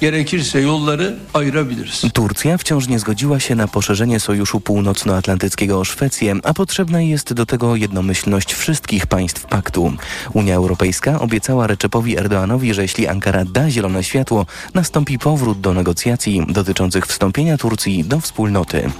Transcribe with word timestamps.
gerekirse 0.00 0.60
yolları 0.60 1.16
ayırabiliriz. 1.34 2.02
Turcja 2.12 2.58
wciąż 2.58 2.88
nie 2.88 2.98
zgodziła 2.98 3.40
się 3.40 3.54
na 3.54 3.68
poszerzenie 3.68 4.20
Sojuszu 4.20 4.60
Północnoatlantyckiego 4.60 5.80
o 5.80 5.84
Szwecję, 5.84 6.34
a 6.42 6.54
potrzebna 6.54 7.00
jest 7.00 7.32
do 7.32 7.46
tego 7.46 7.76
jednomyślność 7.76 8.54
wszystkich 8.54 9.06
państw 9.06 9.46
paktu. 9.46 9.92
Unia 10.32 10.54
Europejska 10.54 11.20
obiecała 11.20 11.66
Reczepowi 11.66 12.18
Erdoanowi, 12.18 12.74
że 12.74 12.82
jeśli 12.82 13.08
Ankara 13.08 13.44
da 13.44 13.70
zielone 13.70 14.04
światło, 14.04 14.46
nastąpi 14.74 15.18
powrót 15.18 15.60
do 15.60 15.74
negocjacji 15.74 16.46
dotyczących 16.48 17.06
wstąpienia 17.06 17.58
Turcji 17.58 18.04
do 18.04 18.20
wspólnoty. 18.20 18.90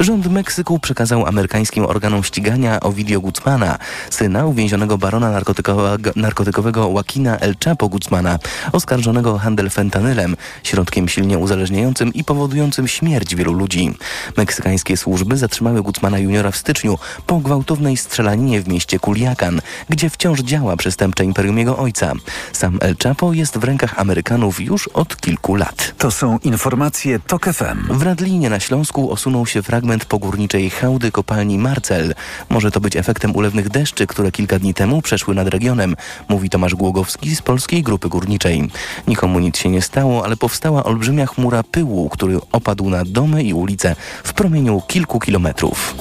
Rząd 0.00 0.26
Meksyku 0.26 0.78
przekazał 0.78 1.26
amerykańskim 1.26 1.86
organom 1.86 2.24
ścigania 2.24 2.80
Ovidio 2.80 3.20
Guzmana, 3.20 3.78
syna 4.10 4.46
uwięzionego 4.46 4.98
barona 4.98 5.30
narkotykowego, 5.30 6.10
narkotykowego 6.16 6.90
Joaquina 6.90 7.38
El 7.38 7.54
Chapo 7.64 7.88
Guzmana, 7.88 8.38
oskarżonego 8.72 9.34
o 9.34 9.38
handel 9.38 9.70
fentanylem, 9.70 10.35
środkiem 10.62 11.08
silnie 11.08 11.38
uzależniającym 11.38 12.14
i 12.14 12.24
powodującym 12.24 12.88
śmierć 12.88 13.34
wielu 13.34 13.52
ludzi. 13.52 13.94
Meksykańskie 14.36 14.96
służby 14.96 15.36
zatrzymały 15.36 15.82
Guzmana 15.82 16.18
juniora 16.18 16.50
w 16.50 16.56
styczniu 16.56 16.98
po 17.26 17.40
gwałtownej 17.40 17.96
strzelaninie 17.96 18.62
w 18.62 18.68
mieście 18.68 18.98
Culiacan, 19.00 19.60
gdzie 19.88 20.10
wciąż 20.10 20.40
działa 20.40 20.76
przestępcze 20.76 21.24
imperium 21.24 21.58
jego 21.58 21.78
ojca. 21.78 22.12
Sam 22.52 22.78
El 22.80 22.96
Chapo 23.02 23.32
jest 23.32 23.58
w 23.58 23.64
rękach 23.64 23.98
Amerykanów 23.98 24.60
już 24.60 24.88
od 24.88 25.20
kilku 25.20 25.54
lat. 25.54 25.94
To 25.98 26.10
są 26.10 26.38
informacje 26.38 27.18
TOK 27.18 27.44
FM. 27.44 27.98
W 27.98 28.02
Radlinie 28.02 28.50
na 28.50 28.60
Śląsku 28.60 29.12
osunął 29.12 29.46
się 29.46 29.62
fragment 29.62 30.04
pogórniczej 30.04 30.70
hałdy 30.70 31.12
kopalni 31.12 31.58
Marcel. 31.58 32.14
Może 32.48 32.70
to 32.70 32.80
być 32.80 32.96
efektem 32.96 33.36
ulewnych 33.36 33.68
deszczy, 33.68 34.06
które 34.06 34.32
kilka 34.32 34.58
dni 34.58 34.74
temu 34.74 35.02
przeszły 35.02 35.34
nad 35.34 35.48
regionem, 35.48 35.96
mówi 36.28 36.50
Tomasz 36.50 36.74
Głogowski 36.74 37.36
z 37.36 37.42
Polskiej 37.42 37.82
Grupy 37.82 38.08
Górniczej. 38.08 38.70
Nikomu 39.08 39.40
nic 39.40 39.58
się 39.58 39.68
nie 39.68 39.82
stało, 39.82 40.24
ale 40.26 40.36
powstała 40.36 40.84
olbrzymia 40.84 41.26
chmura 41.26 41.62
pyłu, 41.62 42.08
który 42.08 42.38
opadł 42.52 42.90
na 42.90 43.04
domy 43.04 43.42
i 43.42 43.54
ulice 43.54 43.96
w 44.24 44.32
promieniu 44.32 44.82
kilku 44.86 45.20
kilometrów. 45.20 45.94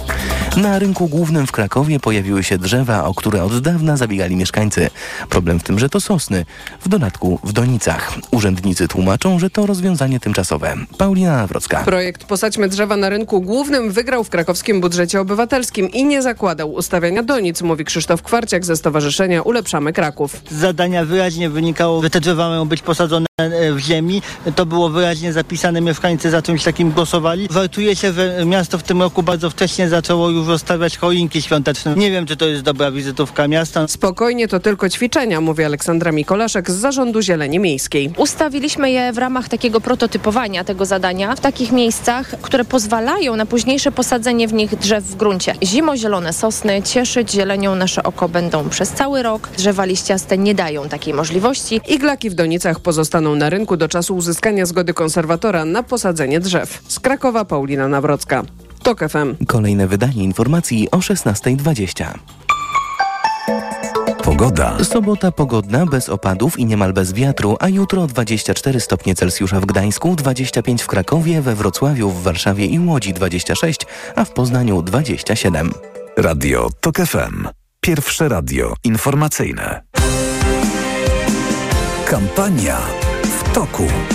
Na 0.58 0.80
rynku 0.80 1.08
głównym 1.08 1.48
w 1.48 1.52
Krakowie 1.52 2.00
pojawiły 2.00 2.44
się 2.44 2.58
drzewa, 2.58 3.06
o 3.06 3.14
które 3.14 3.44
od 3.44 3.60
dawna 3.60 3.98
zabiegali 3.98 4.36
mieszkańcy. 4.36 4.90
Problem 5.30 5.60
w 5.60 5.64
tym, 5.64 5.80
że 5.80 5.90
to 5.90 6.02
sosny, 6.02 6.46
w 6.82 6.90
dodatku 6.90 7.40
w 7.44 7.54
donicach. 7.54 8.14
Urzędnicy 8.32 8.88
tłumaczą, 8.88 9.40
że 9.40 9.50
to 9.50 9.66
rozwiązanie 9.66 10.20
tymczasowe. 10.20 10.76
Paulina 10.98 11.38
Nawrocka. 11.38 11.84
Projekt 11.84 12.24
Posadźmy 12.24 12.70
drzewa 12.70 12.98
na 12.98 13.10
rynku 13.10 13.42
głównym 13.42 13.92
wygrał 13.92 14.24
w 14.24 14.30
krakowskim 14.30 14.82
budżecie 14.82 15.22
obywatelskim 15.22 15.90
i 15.90 16.06
nie 16.06 16.22
zakładał 16.22 16.74
ustawiania 16.74 17.24
donic, 17.24 17.62
mówi 17.62 17.86
Krzysztof 17.86 18.22
Kwarciak 18.22 18.66
ze 18.66 18.76
Stowarzyszenia 18.76 19.42
Ulepszamy 19.42 19.94
Kraków. 19.94 20.42
Z 20.50 20.56
zadania 20.56 21.06
wyraźnie 21.06 21.50
wynikało, 21.50 22.02
że 22.02 22.10
te 22.10 22.20
drzewa 22.20 22.50
mają 22.50 22.66
być 22.66 22.82
posadzone 22.82 23.26
w 23.74 23.80
ziemi. 23.80 24.22
To 24.56 24.66
było 24.66 24.90
wyraźnie 24.90 25.34
zapisane, 25.34 25.82
mieszkańcy 25.82 26.30
za 26.30 26.42
czymś 26.42 26.64
takim 26.64 26.92
głosowali. 26.92 27.48
Wartuje 27.52 27.96
się, 27.96 28.14
że 28.14 28.46
miasto 28.46 28.78
w 28.78 28.84
tym 28.84 29.02
roku 29.02 29.24
bardzo 29.24 29.50
wcześnie 29.50 29.90
zaczęło 29.90 30.30
już 30.30 30.48
rozstawiać 30.48 30.98
choinki 30.98 31.42
świąteczne. 31.42 31.96
Nie 31.96 32.12
wiem, 32.12 32.26
czy 32.26 32.38
to 32.38 32.46
jest 32.46 32.64
dobra 32.64 32.92
wizytówka 32.92 33.48
miasta. 33.48 33.88
Spokojnie, 33.88 34.48
to 34.48 34.60
tylko 34.60 34.90
ćwiczenia, 34.90 35.42
mówi 35.42 35.64
Aleksandra 35.64 36.12
Mikolaszek 36.12 36.72
z 36.72 36.74
Zarządu 36.74 37.22
Zieleni 37.22 37.60
Miejskiej. 37.60 38.14
Ustawiliśmy 38.18 38.92
je 38.92 39.14
w 39.14 39.18
ramach 39.18 39.50
takiego 39.50 39.82
prototypowania 39.82 40.64
tego 40.64 40.86
zadania 40.86 41.36
w 41.36 41.40
takich 41.40 41.72
miejscach, 41.72 42.36
które 42.42 42.66
pozwalają 42.66 43.36
na 43.36 43.46
późniejsze 43.46 43.92
posadzenie 43.92 44.48
w 44.48 44.54
nich 44.54 44.76
drzew 44.76 45.04
w 45.04 45.16
gruncie. 45.16 45.56
Zimozielone 45.64 46.34
sosny 46.34 46.82
cieszyć 46.82 47.32
zielenią 47.32 47.76
nasze 47.76 48.04
oko 48.04 48.30
będą 48.30 48.70
przez 48.70 48.90
cały 48.90 49.24
rok. 49.24 49.50
Drzewa 49.58 49.86
liściaste 49.86 50.38
nie 50.38 50.56
dają 50.56 50.90
takiej 50.90 51.14
możliwości. 51.14 51.82
Iglaki 51.88 52.30
w 52.30 52.34
donicach 52.34 52.80
pozostaną 52.80 53.25
na 53.34 53.50
rynku 53.50 53.78
do 53.78 53.88
czasu 53.88 54.16
uzyskania 54.16 54.66
zgody 54.66 54.94
konserwatora 54.94 55.66
na 55.66 55.84
posadzenie 55.84 56.40
drzew. 56.40 56.82
Z 56.88 57.00
Krakowa 57.00 57.46
Paulina 57.46 57.88
Nawrocka. 57.88 58.44
TOK 58.84 59.00
FM. 59.00 59.46
Kolejne 59.48 59.88
wydanie 59.88 60.24
informacji 60.24 60.92
o 60.92 60.98
16.20. 60.98 62.06
Pogoda. 64.24 64.84
Sobota 64.84 65.32
pogodna, 65.32 65.86
bez 65.86 66.10
opadów 66.10 66.60
i 66.60 66.66
niemal 66.66 66.94
bez 66.94 67.14
wiatru, 67.14 67.58
a 67.60 67.70
jutro 67.70 68.08
24 68.08 68.80
stopnie 68.80 69.16
Celsjusza 69.16 69.60
w 69.60 69.66
Gdańsku, 69.66 70.16
25 70.16 70.82
w 70.82 70.88
Krakowie, 70.88 71.42
we 71.42 71.56
Wrocławiu, 71.56 72.10
w 72.10 72.24
Warszawie 72.24 72.66
i 72.66 72.80
Łodzi 72.80 73.14
26, 73.14 73.80
a 74.16 74.26
w 74.26 74.32
Poznaniu 74.32 74.82
27. 74.82 75.72
Radio 76.18 76.70
TOK 76.82 76.98
FM. 76.98 77.48
Pierwsze 77.82 78.30
radio 78.30 78.74
informacyjne. 78.84 79.82
Kampania 82.06 82.78
toku. 83.56 84.15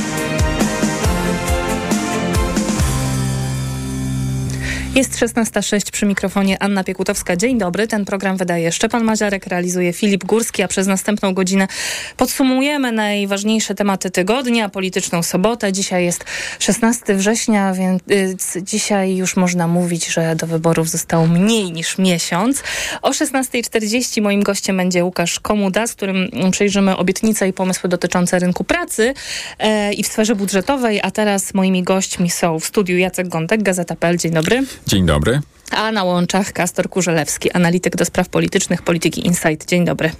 Jest 4.95 5.17
16.06 5.17 5.91
przy 5.91 6.07
mikrofonie 6.07 6.63
Anna 6.63 6.85
Piekutowska. 6.85 7.37
Dzień 7.37 7.59
dobry. 7.59 7.87
Ten 7.87 8.05
program 8.05 8.37
wydaje 8.37 8.73
Szczepan 8.73 9.05
Maziarek, 9.05 9.47
realizuje 9.47 9.93
Filip 9.93 10.25
Górski, 10.25 10.63
a 10.63 10.69
przez 10.69 10.87
następną 10.87 11.35
godzinę 11.35 11.69
podsumujemy 12.17 12.93
najważniejsze 12.93 13.75
tematy 13.75 14.11
tygodnia, 14.11 14.69
polityczną 14.69 15.23
sobotę. 15.23 15.73
Dzisiaj 15.73 16.05
jest 16.05 16.25
16 16.59 17.15
września, 17.15 17.75
więc 18.07 18.59
dzisiaj 18.63 19.17
już 19.17 19.37
można 19.37 19.67
mówić, 19.67 20.07
że 20.07 20.37
do 20.37 20.47
wyborów 20.47 20.89
zostało 20.89 21.27
mniej 21.27 21.73
niż 21.73 21.99
miesiąc. 21.99 22.63
O 23.03 23.11
16.40 23.11 24.23
moim 24.23 24.43
gościem 24.43 24.77
będzie 24.77 25.05
Łukasz 25.05 25.41
Komuda, 25.41 25.87
z 25.87 25.95
którym 25.95 26.31
przejrzymy 26.51 26.97
obietnice 26.97 27.49
i 27.49 27.53
pomysły 27.53 27.89
dotyczące 27.89 28.39
rynku 28.39 28.65
pracy 28.65 29.15
e, 29.59 29.93
i 29.93 30.03
w 30.03 30.07
sferze 30.07 30.35
budżetowej, 30.35 31.01
a 31.03 31.11
teraz 31.11 31.55
moimi 31.55 31.83
gośćmi 31.83 32.31
są 32.31 32.61
w 32.61 32.65
studiu 32.65 32.99
Jacek 32.99 33.29
Gątek, 33.29 33.63
Gazeta.pl. 33.63 34.17
Dzień 34.17 34.33
dobry. 34.33 34.65
Dzień 34.87 35.07
dobry. 35.07 35.41
A 35.71 35.93
na 35.93 36.05
łączach 36.05 36.53
Kastor 36.53 36.89
Kurzelewski, 36.89 37.51
analityk 37.51 37.97
do 37.97 38.05
spraw 38.05 38.29
politycznych, 38.29 38.83
Polityki 38.83 39.27
Insight. 39.27 39.67
Dzień 39.67 39.85
dobry. 39.85 40.11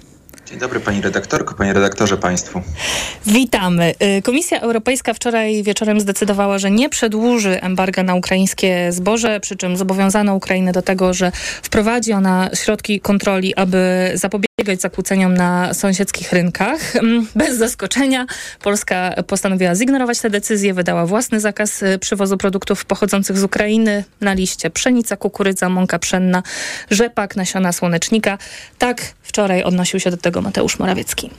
Dzień 0.51 0.59
dobry 0.59 0.79
pani 0.79 1.01
redaktorko, 1.01 1.55
panie 1.55 1.73
redaktorze, 1.73 2.17
państwu. 2.17 2.61
Witamy. 3.25 3.93
Komisja 4.23 4.59
Europejska 4.59 5.13
wczoraj 5.13 5.63
wieczorem 5.63 5.99
zdecydowała, 5.99 6.59
że 6.59 6.71
nie 6.71 6.89
przedłuży 6.89 7.61
embarga 7.61 8.03
na 8.03 8.15
ukraińskie 8.15 8.91
zboże, 8.91 9.39
przy 9.39 9.55
czym 9.55 9.77
zobowiązano 9.77 10.35
Ukrainę 10.35 10.71
do 10.71 10.81
tego, 10.81 11.13
że 11.13 11.31
wprowadzi 11.63 12.13
ona 12.13 12.49
środki 12.53 12.99
kontroli, 12.99 13.55
aby 13.55 14.11
zapobiegać 14.13 14.81
zakłóceniom 14.81 15.33
na 15.33 15.73
sąsiedzkich 15.73 16.33
rynkach. 16.33 16.93
Bez 17.35 17.57
zaskoczenia 17.57 18.25
Polska 18.61 19.13
postanowiła 19.27 19.75
zignorować 19.75 20.19
tę 20.19 20.29
decyzję, 20.29 20.73
wydała 20.73 21.05
własny 21.05 21.39
zakaz 21.39 21.83
przywozu 21.99 22.37
produktów 22.37 22.85
pochodzących 22.85 23.37
z 23.37 23.43
Ukrainy 23.43 24.03
na 24.21 24.33
liście 24.33 24.69
pszenica, 24.69 25.17
kukurydza, 25.17 25.69
mąka 25.69 25.99
pszenna, 25.99 26.43
rzepak, 26.89 27.35
nasiona 27.35 27.71
słonecznika. 27.71 28.37
Tak 28.77 29.01
wczoraj 29.21 29.63
odnosił 29.63 29.99
się 29.99 30.11
do 30.11 30.17
tego 30.17 30.40
Mateusz 30.41 30.79
Morawiecki. 30.79 31.29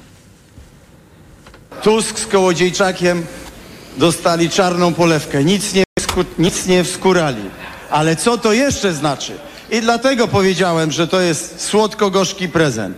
Tusk 1.82 2.18
z 2.18 2.26
Kołodziejczakiem 2.26 3.26
dostali 3.96 4.50
czarną 4.50 4.94
polewkę. 4.94 5.44
Nic 5.44 5.74
nie, 5.74 5.84
nic 6.38 6.66
nie 6.66 6.84
wskurali. 6.84 7.50
Ale 7.90 8.16
co 8.16 8.38
to 8.38 8.52
jeszcze 8.52 8.92
znaczy? 8.92 9.38
I 9.70 9.80
dlatego 9.80 10.28
powiedziałem, 10.28 10.90
że 10.92 11.08
to 11.08 11.20
jest 11.20 11.60
słodko-gorzki 11.60 12.48
prezent. 12.48 12.96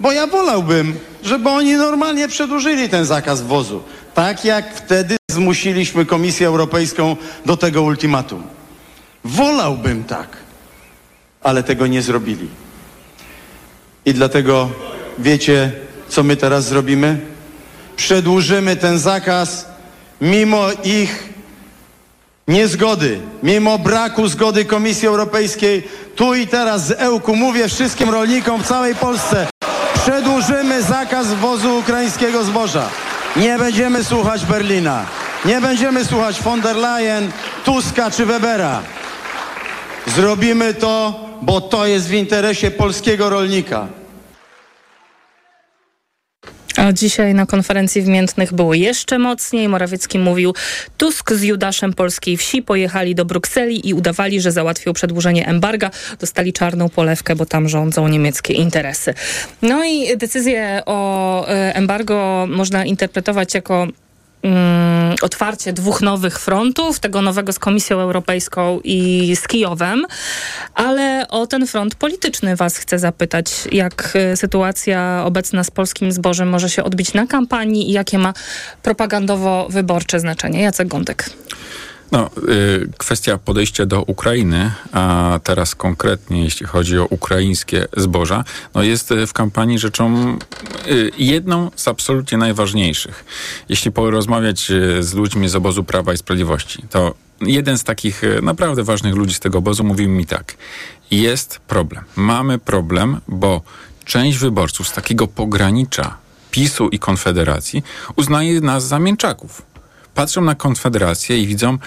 Bo 0.00 0.12
ja 0.12 0.26
wolałbym, 0.26 0.98
żeby 1.22 1.48
oni 1.48 1.74
normalnie 1.74 2.28
przedłużyli 2.28 2.88
ten 2.88 3.04
zakaz 3.04 3.42
wwozu. 3.42 3.82
Tak 4.14 4.44
jak 4.44 4.74
wtedy 4.74 5.16
zmusiliśmy 5.30 6.06
Komisję 6.06 6.46
Europejską 6.46 7.16
do 7.46 7.56
tego 7.56 7.82
ultimatum. 7.82 8.42
Wolałbym 9.24 10.04
tak. 10.04 10.36
Ale 11.42 11.62
tego 11.62 11.86
nie 11.86 12.02
zrobili. 12.02 12.48
I 14.04 14.14
dlatego 14.14 14.70
wiecie, 15.18 15.72
co 16.08 16.22
my 16.22 16.36
teraz 16.36 16.64
zrobimy? 16.64 17.20
Przedłużymy 17.96 18.76
ten 18.76 18.98
zakaz 18.98 19.66
mimo 20.20 20.66
ich 20.84 21.28
niezgody, 22.48 23.20
mimo 23.42 23.78
braku 23.78 24.28
zgody 24.28 24.64
Komisji 24.64 25.08
Europejskiej. 25.08 25.88
Tu 26.16 26.34
i 26.34 26.46
teraz 26.46 26.86
z 26.86 26.90
Ełku 26.90 27.36
mówię 27.36 27.68
wszystkim 27.68 28.10
rolnikom 28.10 28.62
w 28.62 28.66
całej 28.66 28.94
Polsce. 28.94 29.46
Przedłużymy 29.94 30.82
zakaz 30.82 31.26
wwozu 31.26 31.78
ukraińskiego 31.78 32.44
zboża. 32.44 32.88
Nie 33.36 33.58
będziemy 33.58 34.04
słuchać 34.04 34.44
Berlina. 34.44 35.04
Nie 35.44 35.60
będziemy 35.60 36.04
słuchać 36.04 36.42
von 36.42 36.60
der 36.60 36.76
Leyen, 36.76 37.30
Tuska 37.64 38.10
czy 38.10 38.26
Webera. 38.26 38.82
Zrobimy 40.06 40.74
to, 40.74 41.20
bo 41.42 41.60
to 41.60 41.86
jest 41.86 42.08
w 42.08 42.12
interesie 42.12 42.70
polskiego 42.70 43.30
rolnika. 43.30 43.86
A 46.76 46.92
dzisiaj 46.92 47.34
na 47.34 47.46
konferencji 47.46 48.02
w 48.02 48.06
Miętnych 48.06 48.52
było 48.52 48.74
jeszcze 48.74 49.18
mocniej. 49.18 49.68
Morawiecki 49.68 50.18
mówił, 50.18 50.54
Tusk 50.96 51.32
z 51.32 51.42
Judaszem 51.42 51.92
polskiej 51.92 52.36
wsi 52.36 52.62
pojechali 52.62 53.14
do 53.14 53.24
Brukseli 53.24 53.88
i 53.88 53.94
udawali, 53.94 54.40
że 54.40 54.52
załatwią 54.52 54.92
przedłużenie 54.92 55.46
embarga. 55.46 55.90
Dostali 56.20 56.52
czarną 56.52 56.88
polewkę, 56.88 57.36
bo 57.36 57.46
tam 57.46 57.68
rządzą 57.68 58.08
niemieckie 58.08 58.54
interesy. 58.54 59.14
No 59.62 59.84
i 59.84 60.16
decyzję 60.16 60.82
o 60.86 61.48
embargo 61.48 62.46
można 62.50 62.84
interpretować 62.84 63.54
jako 63.54 63.86
otwarcie 65.22 65.72
dwóch 65.72 66.02
nowych 66.02 66.38
frontów, 66.38 67.00
tego 67.00 67.22
nowego 67.22 67.52
z 67.52 67.58
Komisją 67.58 68.00
Europejską 68.00 68.80
i 68.84 69.36
z 69.36 69.48
Kijowem, 69.48 70.06
ale 70.74 71.26
o 71.28 71.46
ten 71.46 71.66
front 71.66 71.94
polityczny 71.94 72.56
was 72.56 72.76
chcę 72.76 72.98
zapytać, 72.98 73.68
jak 73.72 74.12
y, 74.32 74.36
sytuacja 74.36 75.22
obecna 75.24 75.64
z 75.64 75.70
polskim 75.70 76.12
zbożem 76.12 76.48
może 76.48 76.70
się 76.70 76.84
odbić 76.84 77.14
na 77.14 77.26
kampanii 77.26 77.90
i 77.90 77.92
jakie 77.92 78.18
ma 78.18 78.32
propagandowo-wyborcze 78.82 80.20
znaczenie. 80.20 80.62
Jacek 80.62 80.88
Gądek. 80.88 81.30
No, 82.12 82.30
y, 82.48 82.88
kwestia 82.98 83.38
podejścia 83.38 83.86
do 83.86 84.02
Ukrainy, 84.02 84.72
a 84.92 85.40
teraz 85.44 85.74
konkretnie 85.74 86.44
jeśli 86.44 86.66
chodzi 86.66 86.98
o 86.98 87.06
ukraińskie 87.06 87.86
zboża, 87.96 88.44
no 88.74 88.82
jest 88.82 89.12
y, 89.12 89.26
w 89.26 89.32
kampanii 89.32 89.78
rzeczą 89.78 90.38
y, 90.86 91.10
jedną 91.18 91.70
z 91.76 91.88
absolutnie 91.88 92.38
najważniejszych. 92.38 93.24
Jeśli 93.68 93.92
porozmawiać 93.92 94.70
y, 94.70 95.02
z 95.02 95.14
ludźmi 95.14 95.48
z 95.48 95.56
obozu 95.56 95.84
Prawa 95.84 96.12
i 96.12 96.16
Sprawiedliwości, 96.16 96.82
to 96.90 97.14
jeden 97.40 97.78
z 97.78 97.84
takich 97.84 98.24
y, 98.24 98.42
naprawdę 98.42 98.84
ważnych 98.84 99.14
ludzi 99.14 99.34
z 99.34 99.40
tego 99.40 99.58
obozu 99.58 99.84
mówił 99.84 100.08
mi 100.08 100.26
tak. 100.26 100.56
Jest 101.10 101.58
problem. 101.58 102.04
Mamy 102.16 102.58
problem, 102.58 103.20
bo 103.28 103.62
część 104.04 104.38
wyborców 104.38 104.88
z 104.88 104.92
takiego 104.92 105.26
pogranicza 105.26 106.16
PiSu 106.50 106.88
i 106.88 106.98
Konfederacji 106.98 107.82
uznaje 108.16 108.60
nas 108.60 108.86
za 108.86 108.98
mięczaków 108.98 109.62
patrzą 110.16 110.40
na 110.40 110.54
Konfederację 110.54 111.38
i 111.38 111.46
widzą 111.46 111.78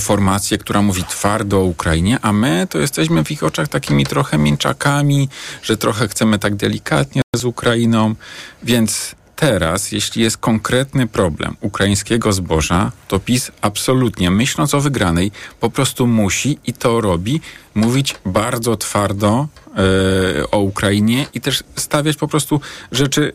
formację, 0.00 0.58
która 0.58 0.82
mówi 0.82 1.04
twardo 1.04 1.60
o 1.60 1.64
Ukrainie, 1.64 2.18
a 2.22 2.32
my 2.32 2.66
to 2.70 2.78
jesteśmy 2.78 3.24
w 3.24 3.30
ich 3.30 3.42
oczach 3.42 3.68
takimi 3.68 4.06
trochę 4.06 4.38
mięczakami, 4.38 5.28
że 5.62 5.76
trochę 5.76 6.08
chcemy 6.08 6.38
tak 6.38 6.54
delikatnie 6.54 7.22
z 7.36 7.44
Ukrainą, 7.44 8.14
więc 8.62 9.14
teraz, 9.36 9.92
jeśli 9.92 10.22
jest 10.22 10.36
konkretny 10.36 11.06
problem 11.06 11.56
ukraińskiego 11.60 12.32
zboża, 12.32 12.92
to 13.08 13.18
PiS 13.18 13.50
absolutnie, 13.60 14.30
myśląc 14.30 14.74
o 14.74 14.80
wygranej, 14.80 15.30
po 15.60 15.70
prostu 15.70 16.06
musi 16.06 16.58
i 16.66 16.72
to 16.72 17.00
robi, 17.00 17.40
mówić 17.74 18.14
bardzo 18.26 18.76
twardo 18.76 19.48
e, 20.38 20.50
o 20.50 20.58
Ukrainie 20.58 21.26
i 21.34 21.40
też 21.40 21.64
stawiać 21.76 22.16
po 22.16 22.28
prostu 22.28 22.60
rzeczy 22.92 23.32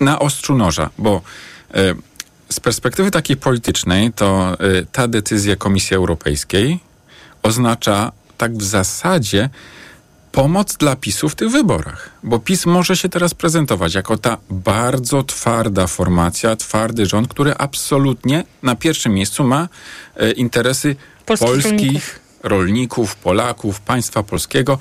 e, 0.00 0.04
na 0.04 0.18
ostrzu 0.18 0.54
noża, 0.54 0.90
bo 0.98 1.20
e, 1.74 1.94
z 2.52 2.60
perspektywy 2.60 3.10
takiej 3.10 3.36
politycznej, 3.36 4.12
to 4.12 4.56
y, 4.80 4.86
ta 4.92 5.08
decyzja 5.08 5.56
Komisji 5.56 5.96
Europejskiej 5.96 6.80
oznacza 7.42 8.12
tak 8.38 8.56
w 8.56 8.62
zasadzie 8.62 9.50
pomoc 10.32 10.76
dla 10.76 10.96
PiSu 10.96 11.28
w 11.28 11.34
tych 11.34 11.50
wyborach. 11.50 12.10
Bo 12.22 12.38
PiS 12.38 12.66
może 12.66 12.96
się 12.96 13.08
teraz 13.08 13.34
prezentować 13.34 13.94
jako 13.94 14.16
ta 14.16 14.36
bardzo 14.50 15.22
twarda 15.22 15.86
formacja, 15.86 16.56
twardy 16.56 17.06
rząd, 17.06 17.28
który 17.28 17.54
absolutnie 17.58 18.44
na 18.62 18.76
pierwszym 18.76 19.14
miejscu 19.14 19.44
ma 19.44 19.68
y, 20.22 20.32
interesy 20.32 20.96
Polskich 21.26 21.48
polskich 21.48 21.72
rolników. 21.72 22.20
rolników, 22.42 23.16
Polaków, 23.16 23.80
państwa 23.80 24.22
polskiego. 24.22 24.78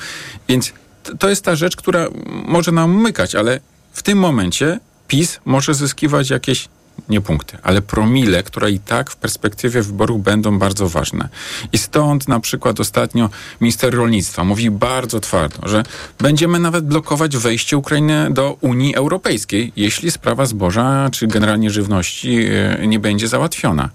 Więc 0.47 0.73
to 1.19 1.29
jest 1.29 1.45
ta 1.45 1.55
rzecz, 1.55 1.75
która 1.75 2.07
może 2.25 2.71
nam 2.71 2.95
umykać, 2.95 3.35
ale 3.35 3.59
w 3.91 4.03
tym 4.03 4.17
momencie 4.17 4.79
PiS 5.07 5.39
może 5.45 5.73
zyskiwać 5.73 6.29
jakieś 6.29 6.69
nie 7.09 7.21
punkty, 7.21 7.57
ale 7.63 7.81
promile, 7.81 8.43
które 8.43 8.71
i 8.71 8.79
tak 8.79 9.11
w 9.11 9.15
perspektywie 9.15 9.81
wyborów 9.81 10.23
będą 10.23 10.59
bardzo 10.59 10.89
ważne. 10.89 11.29
I 11.71 11.77
stąd 11.77 12.27
na 12.27 12.39
przykład 12.39 12.79
ostatnio 12.79 13.29
minister 13.61 13.95
rolnictwa 13.95 14.43
mówi 14.43 14.71
bardzo 14.71 15.19
twardo, 15.19 15.67
że 15.67 15.83
będziemy 16.19 16.59
nawet 16.59 16.85
blokować 16.85 17.37
wejście 17.37 17.77
Ukrainy 17.77 18.27
do 18.31 18.57
Unii 18.61 18.95
Europejskiej, 18.95 19.73
jeśli 19.75 20.11
sprawa 20.11 20.45
zboża 20.45 21.09
czy 21.11 21.27
generalnie 21.27 21.69
żywności 21.69 22.45
e, 22.45 22.87
nie 22.87 22.99
będzie 22.99 23.27
załatwiona. 23.27 23.89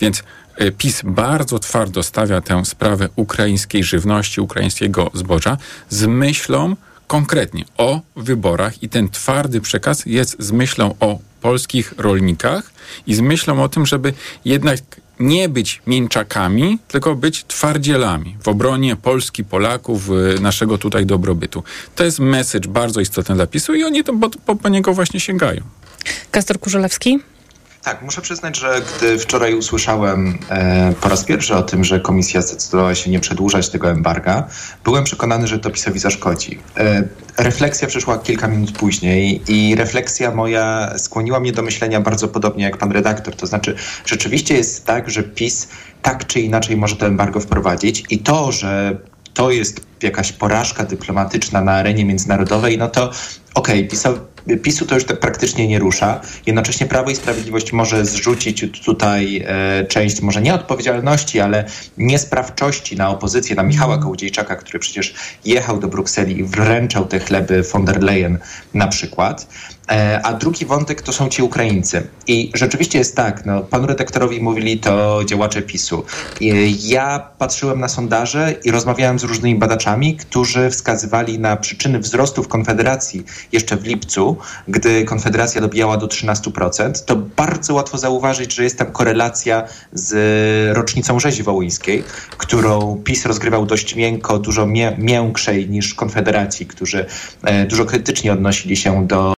Więc 0.00 0.22
e, 0.56 0.72
PiS 0.72 1.02
bardzo 1.04 1.58
twardo 1.58 2.02
stawia 2.02 2.40
tę 2.40 2.64
sprawę 2.64 3.08
ukraińskiej 3.16 3.84
żywności, 3.84 4.40
ukraińskiego 4.40 5.10
zboża 5.14 5.56
z 5.88 6.06
myślą 6.06 6.76
konkretnie 7.06 7.64
o 7.76 8.00
wyborach 8.16 8.82
i 8.82 8.88
ten 8.88 9.08
twardy 9.08 9.60
przekaz 9.60 10.06
jest 10.06 10.36
z 10.38 10.52
myślą 10.52 10.94
o 11.00 11.18
polskich 11.46 11.94
rolnikach 11.98 12.70
i 13.06 13.14
z 13.14 13.20
myślą 13.20 13.62
o 13.62 13.68
tym, 13.68 13.86
żeby 13.86 14.12
jednak 14.44 14.80
nie 15.20 15.48
być 15.48 15.82
mięczakami, 15.86 16.78
tylko 16.88 17.14
być 17.14 17.44
twardzielami 17.44 18.36
w 18.42 18.48
obronie 18.48 18.96
Polski, 18.96 19.44
Polaków, 19.44 20.10
y, 20.10 20.40
naszego 20.40 20.78
tutaj 20.78 21.06
dobrobytu. 21.06 21.62
To 21.94 22.04
jest 22.04 22.18
message 22.18 22.68
bardzo 22.68 23.00
istotny 23.00 23.34
dla 23.34 23.46
PiSu 23.46 23.74
i 23.74 23.84
oni 23.84 24.04
to, 24.04 24.12
po, 24.12 24.30
po, 24.30 24.56
po 24.56 24.68
niego 24.68 24.94
właśnie 24.94 25.20
sięgają. 25.20 25.62
Kastor 26.30 26.60
Kurzelewski. 26.60 27.18
Tak, 27.86 28.02
muszę 28.02 28.22
przyznać, 28.22 28.58
że 28.58 28.82
gdy 28.98 29.18
wczoraj 29.18 29.54
usłyszałem 29.54 30.38
e, 30.50 30.92
po 31.00 31.08
raz 31.08 31.24
pierwszy 31.24 31.54
o 31.54 31.62
tym, 31.62 31.84
że 31.84 32.00
komisja 32.00 32.42
zdecydowała 32.42 32.94
się 32.94 33.10
nie 33.10 33.20
przedłużać 33.20 33.68
tego 33.68 33.90
embarga, 33.90 34.48
byłem 34.84 35.04
przekonany, 35.04 35.46
że 35.46 35.58
to 35.58 35.70
PiSowi 35.70 35.98
zaszkodzi. 35.98 36.58
E, 36.76 37.04
refleksja 37.38 37.88
przyszła 37.88 38.18
kilka 38.18 38.48
minut 38.48 38.72
później 38.72 39.42
i 39.48 39.74
refleksja 39.74 40.30
moja 40.30 40.92
skłoniła 40.98 41.40
mnie 41.40 41.52
do 41.52 41.62
myślenia 41.62 42.00
bardzo 42.00 42.28
podobnie 42.28 42.64
jak 42.64 42.76
pan 42.76 42.92
redaktor. 42.92 43.36
To 43.36 43.46
znaczy, 43.46 43.76
rzeczywiście 44.06 44.54
jest 44.54 44.84
tak, 44.84 45.10
że 45.10 45.22
PiS 45.22 45.68
tak 46.02 46.26
czy 46.26 46.40
inaczej 46.40 46.76
może 46.76 46.96
to 46.96 47.06
embargo 47.06 47.40
wprowadzić 47.40 48.04
i 48.10 48.18
to, 48.18 48.52
że 48.52 48.96
to 49.34 49.50
jest 49.50 49.80
jakaś 50.02 50.32
porażka 50.32 50.84
dyplomatyczna 50.84 51.60
na 51.60 51.72
arenie 51.72 52.04
międzynarodowej, 52.04 52.78
no 52.78 52.88
to 52.88 53.10
okej, 53.54 53.78
okay, 53.78 53.84
PiSu 54.62 54.86
to 54.86 54.94
już 54.94 55.04
tak 55.04 55.20
praktycznie 55.20 55.68
nie 55.68 55.78
rusza. 55.78 56.20
Jednocześnie 56.46 56.86
Prawo 56.86 57.10
i 57.10 57.16
Sprawiedliwość 57.16 57.72
może 57.72 58.06
zrzucić 58.06 58.64
tutaj 58.84 59.44
e, 59.46 59.84
część 59.84 60.20
może 60.20 60.42
nie 60.42 60.54
odpowiedzialności, 60.54 61.40
ale 61.40 61.64
niesprawczości 61.98 62.96
na 62.96 63.10
opozycję, 63.10 63.56
na 63.56 63.62
Michała 63.62 63.98
Kołodziejczaka, 63.98 64.56
który 64.56 64.78
przecież 64.78 65.14
jechał 65.44 65.78
do 65.78 65.88
Brukseli 65.88 66.38
i 66.40 66.44
wręczał 66.44 67.06
te 67.06 67.20
chleby 67.20 67.62
von 67.62 67.84
der 67.84 68.02
Leyen 68.02 68.38
na 68.74 68.88
przykład. 68.88 69.46
E, 69.90 70.20
a 70.22 70.32
drugi 70.32 70.66
wątek 70.66 71.02
to 71.02 71.12
są 71.12 71.28
ci 71.28 71.42
Ukraińcy. 71.42 72.06
I 72.26 72.50
rzeczywiście 72.54 72.98
jest 72.98 73.16
tak, 73.16 73.46
no, 73.46 73.60
panu 73.60 73.86
redaktorowi 73.86 74.40
mówili 74.40 74.78
to 74.78 75.20
działacze 75.24 75.62
PiSu. 75.62 76.04
I 76.40 76.78
ja 76.88 77.30
patrzyłem 77.38 77.80
na 77.80 77.88
sondaże 77.88 78.54
i 78.64 78.70
rozmawiałem 78.70 79.18
z 79.18 79.24
różnymi 79.24 79.58
badaczami, 79.58 80.16
którzy 80.16 80.70
wskazywali 80.70 81.38
na 81.38 81.56
przyczyny 81.56 81.98
wzrostu 81.98 82.42
w 82.42 82.48
Konfederacji 82.48 83.24
jeszcze 83.52 83.76
w 83.76 83.86
lipcu, 83.86 84.36
gdy 84.68 85.04
Konfederacja 85.04 85.60
dobijała 85.60 85.96
do 85.96 86.06
13%. 86.06 87.04
To 87.04 87.16
bardzo 87.16 87.74
łatwo 87.74 87.98
zauważyć, 87.98 88.54
że 88.54 88.64
jest 88.64 88.78
tam 88.78 88.92
korelacja 88.92 89.64
z 89.92 90.76
rocznicą 90.76 91.20
rzezi 91.20 91.42
wołyńskiej, 91.42 92.04
którą 92.36 93.00
PiS 93.04 93.26
rozgrywał 93.26 93.66
dość 93.66 93.94
miękko, 93.94 94.38
dużo 94.38 94.66
mię 94.66 94.96
miększej 94.98 95.70
niż 95.70 95.94
Konfederacji, 95.94 96.66
którzy 96.66 97.06
e, 97.42 97.66
dużo 97.66 97.84
krytycznie 97.84 98.32
odnosili 98.32 98.76
się 98.76 99.06
do 99.06 99.36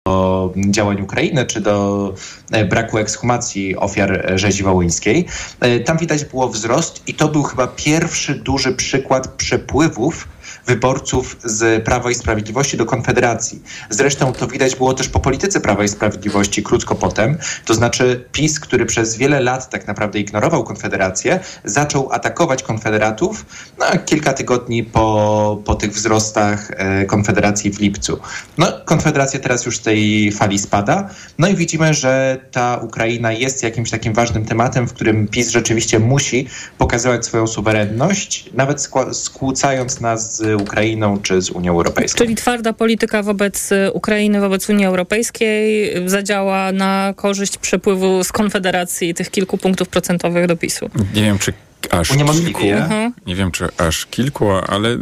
działań 0.70 1.02
Ukrainy, 1.02 1.46
czy 1.46 1.62
do 1.62 2.14
e, 2.52 2.66
braku 2.66 2.98
ekshumacji 2.98 3.76
ofiar 3.76 4.32
rzezi 4.36 4.64
wołyńskiej. 4.64 5.26
E, 5.60 5.80
tam 5.80 5.98
widać 5.98 6.26
było 6.26 6.50
wzrost 6.50 7.04
i 7.08 7.14
to 7.14 7.28
był 7.28 7.44
chyba 7.44 7.68
pierwszy 7.68 8.36
duży 8.36 8.72
przykład 8.72 9.28
przepływów 9.28 10.28
wyborców 10.68 11.38
z 11.44 11.84
Prawa 11.84 12.12
i 12.12 12.16
Sprawiedliwości 12.16 12.78
do 12.78 12.86
Konfederacji. 12.86 13.62
Zresztą 13.90 14.34
to 14.34 14.48
widać 14.48 14.76
było 14.76 14.94
też 14.94 15.10
po 15.10 15.20
polityce 15.20 15.62
Prawa 15.62 15.84
i 15.84 15.88
Sprawiedliwości 15.88 16.64
krótko 16.64 16.96
potem. 16.96 17.38
To 17.66 17.74
znaczy 17.74 18.26
PiS, 18.32 18.60
który 18.60 18.86
przez 18.86 19.18
wiele 19.18 19.40
lat 19.40 19.70
tak 19.70 19.88
naprawdę 19.88 20.20
ignorował 20.20 20.64
Konfederację, 20.64 21.40
zaczął 21.64 22.12
atakować 22.12 22.64
Konfederatów 22.64 23.46
no, 23.80 23.86
kilka 24.06 24.34
tygodni 24.34 24.84
po, 24.84 25.62
po 25.66 25.76
tych 25.76 25.92
wzrostach 25.92 26.72
e, 26.72 27.06
Konfederacji 27.06 27.72
w 27.72 27.80
lipcu. 27.80 28.20
No, 28.58 28.68
Konfederacja 28.86 29.40
teraz 29.40 29.66
już 29.66 29.78
z 29.78 29.82
tej 29.82 30.32
fali 30.32 30.60
spada. 30.60 31.10
No 31.40 31.48
i 31.48 31.56
widzimy, 31.56 31.94
że 31.94 32.38
ta 32.52 32.78
Ukraina 32.84 33.32
jest 33.32 33.64
jakimś 33.64 33.90
takim 33.90 34.14
ważnym 34.14 34.46
tematem, 34.46 34.88
w 34.88 34.94
którym 34.94 35.28
PiS 35.28 35.50
rzeczywiście 35.50 36.00
musi 36.00 36.48
pokazywać 36.78 37.26
swoją 37.26 37.48
suwerenność, 37.48 38.50
nawet 38.54 38.90
skłócając 39.12 40.02
nas 40.02 40.36
z 40.36 40.57
Ukrainą 40.58 41.20
czy 41.22 41.42
z 41.42 41.50
Unią 41.50 41.72
Europejską. 41.72 42.18
Czyli 42.18 42.36
twarda 42.36 42.74
polityka 42.74 43.24
wobec 43.24 43.70
Ukrainy, 43.94 44.40
wobec 44.42 44.70
Unii 44.70 44.86
Europejskiej 44.86 45.94
zadziała 46.10 46.72
na 46.72 47.14
korzyść 47.16 47.58
przepływu 47.58 48.24
z 48.24 48.32
Konfederacji 48.32 49.14
tych 49.14 49.30
kilku 49.32 49.58
punktów 49.58 49.90
procentowych 49.90 50.48
do 50.48 50.58
PiSu. 50.58 50.90
Nie 51.16 51.22
wiem, 51.22 51.40
czy 51.40 51.54
aż 51.92 52.10
kilku, 52.10 52.64
Mhm. 52.68 53.14
nie 53.26 53.36
wiem 53.36 53.52
czy 53.52 53.68
aż 53.78 54.06
kilku, 54.06 54.52
ale 54.52 54.98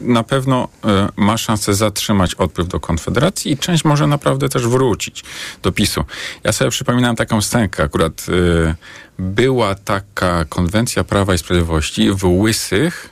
na 0.00 0.22
pewno 0.22 0.68
e, 0.84 1.08
ma 1.16 1.36
szansę 1.36 1.74
zatrzymać 1.74 2.34
odpływ 2.34 2.68
do 2.68 2.80
Konfederacji 2.80 3.52
i 3.52 3.58
część 3.58 3.84
może 3.84 4.06
naprawdę 4.06 4.48
też 4.48 4.66
wrócić 4.66 5.24
do 5.62 5.72
PiSu. 5.72 6.04
Ja 6.44 6.52
sobie 6.52 6.70
przypominam 6.70 7.16
taką 7.16 7.40
scenkę, 7.42 7.82
akurat 7.82 8.26
e, 8.68 8.74
była 9.18 9.74
taka 9.74 10.44
konwencja 10.44 11.04
Prawa 11.04 11.34
i 11.34 11.38
Sprawiedliwości 11.38 12.10
w 12.10 12.24
Łysych, 12.24 13.08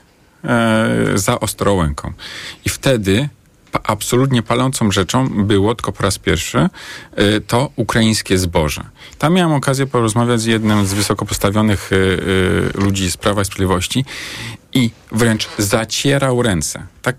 za 1.15 1.41
Ostrołęką. 1.41 2.13
I 2.65 2.69
wtedy 2.69 3.29
absolutnie 3.83 4.43
palącą 4.43 4.91
rzeczą 4.91 5.29
było, 5.29 5.75
tylko 5.75 5.93
po 5.93 6.03
raz 6.03 6.19
pierwszy, 6.19 6.69
y, 7.19 7.41
to 7.41 7.71
ukraińskie 7.77 8.39
zboże. 8.39 8.85
Tam 9.19 9.35
miałem 9.35 9.53
okazję 9.53 9.87
porozmawiać 9.87 10.41
z 10.41 10.45
jednym 10.45 10.87
z 10.87 10.93
wysoko 10.93 11.27
postawionych 11.27 11.93
y, 11.93 12.19
ludzi 12.75 13.11
z 13.11 13.17
Prawa 13.17 13.43
i 13.43 13.45
Sprawiedliwości 13.45 14.05
i 14.73 14.91
wręcz 15.13 15.49
zacierał 15.59 16.43
ręce. 16.43 16.87
Tak 17.03 17.17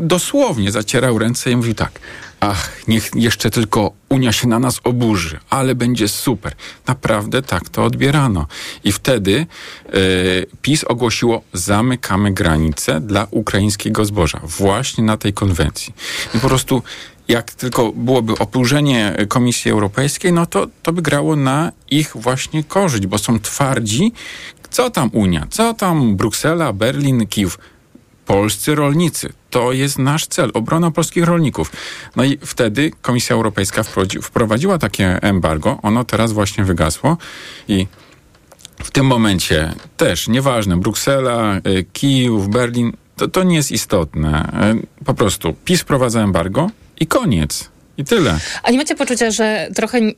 dosłownie 0.00 0.72
zacierał 0.72 1.18
ręce 1.18 1.50
i 1.50 1.56
mówił 1.56 1.74
tak, 1.74 2.00
ach, 2.40 2.88
niech 2.88 3.10
jeszcze 3.14 3.50
tylko 3.50 3.92
Unia 4.08 4.32
się 4.32 4.48
na 4.48 4.58
nas 4.58 4.80
oburzy, 4.84 5.38
ale 5.50 5.74
będzie 5.74 6.08
super. 6.08 6.54
Naprawdę 6.86 7.42
tak 7.42 7.68
to 7.68 7.84
odbierano. 7.84 8.46
I 8.84 8.92
wtedy 8.92 9.46
y, 9.94 10.46
PiS 10.62 10.84
ogłosiło, 10.84 11.42
zamykamy 11.52 12.32
granice 12.32 13.00
dla 13.00 13.26
ukraińskiego 13.30 14.04
zboża. 14.04 14.40
Właśnie 14.44 15.04
na 15.04 15.16
tej 15.16 15.32
konwencji. 15.32 15.94
I 16.34 16.38
po 16.38 16.48
prostu 16.48 16.82
jak 17.28 17.50
tylko 17.50 17.92
byłoby 17.92 18.38
opóźnienie 18.38 19.16
Komisji 19.28 19.70
Europejskiej, 19.70 20.32
no 20.32 20.46
to, 20.46 20.66
to 20.82 20.92
by 20.92 21.02
grało 21.02 21.36
na 21.36 21.72
ich 21.90 22.12
właśnie 22.14 22.64
korzyść, 22.64 23.06
bo 23.06 23.18
są 23.18 23.40
twardzi. 23.40 24.12
Co 24.70 24.90
tam 24.90 25.10
Unia? 25.12 25.46
Co 25.50 25.74
tam 25.74 26.16
Bruksela, 26.16 26.72
Berlin, 26.72 27.26
Kijów? 27.26 27.58
Polscy 28.26 28.74
rolnicy. 28.74 29.32
To 29.50 29.72
jest 29.72 29.98
nasz 29.98 30.26
cel, 30.26 30.50
obrona 30.54 30.90
polskich 30.90 31.24
rolników. 31.24 31.72
No 32.16 32.24
i 32.24 32.38
wtedy 32.44 32.90
Komisja 33.02 33.36
Europejska 33.36 33.82
wprowadzi, 33.82 34.22
wprowadziła 34.22 34.78
takie 34.78 35.22
embargo. 35.22 35.78
Ono 35.82 36.04
teraz 36.04 36.32
właśnie 36.32 36.64
wygasło 36.64 37.16
i 37.68 37.86
w 38.84 38.90
tym 38.90 39.06
momencie 39.06 39.72
też, 39.96 40.28
nieważne, 40.28 40.76
Bruksela, 40.76 41.56
y, 41.56 41.84
Kijów, 41.92 42.48
Berlin, 42.48 42.92
to, 43.16 43.28
to 43.28 43.42
nie 43.42 43.56
jest 43.56 43.72
istotne. 43.72 44.52
Y, 45.00 45.04
Po 45.04 45.14
prostu 45.14 45.54
PiS 45.64 45.80
wprowadza 45.80 46.20
embargo 46.20 46.70
i 47.00 47.06
koniec. 47.06 47.70
I 47.98 48.04
tyle. 48.04 48.38
A 48.62 48.70
nie 48.70 48.78
macie 48.78 48.94
poczucia, 48.94 49.30
że 49.30 49.68
trochę 49.74 49.98
n- 49.98 50.12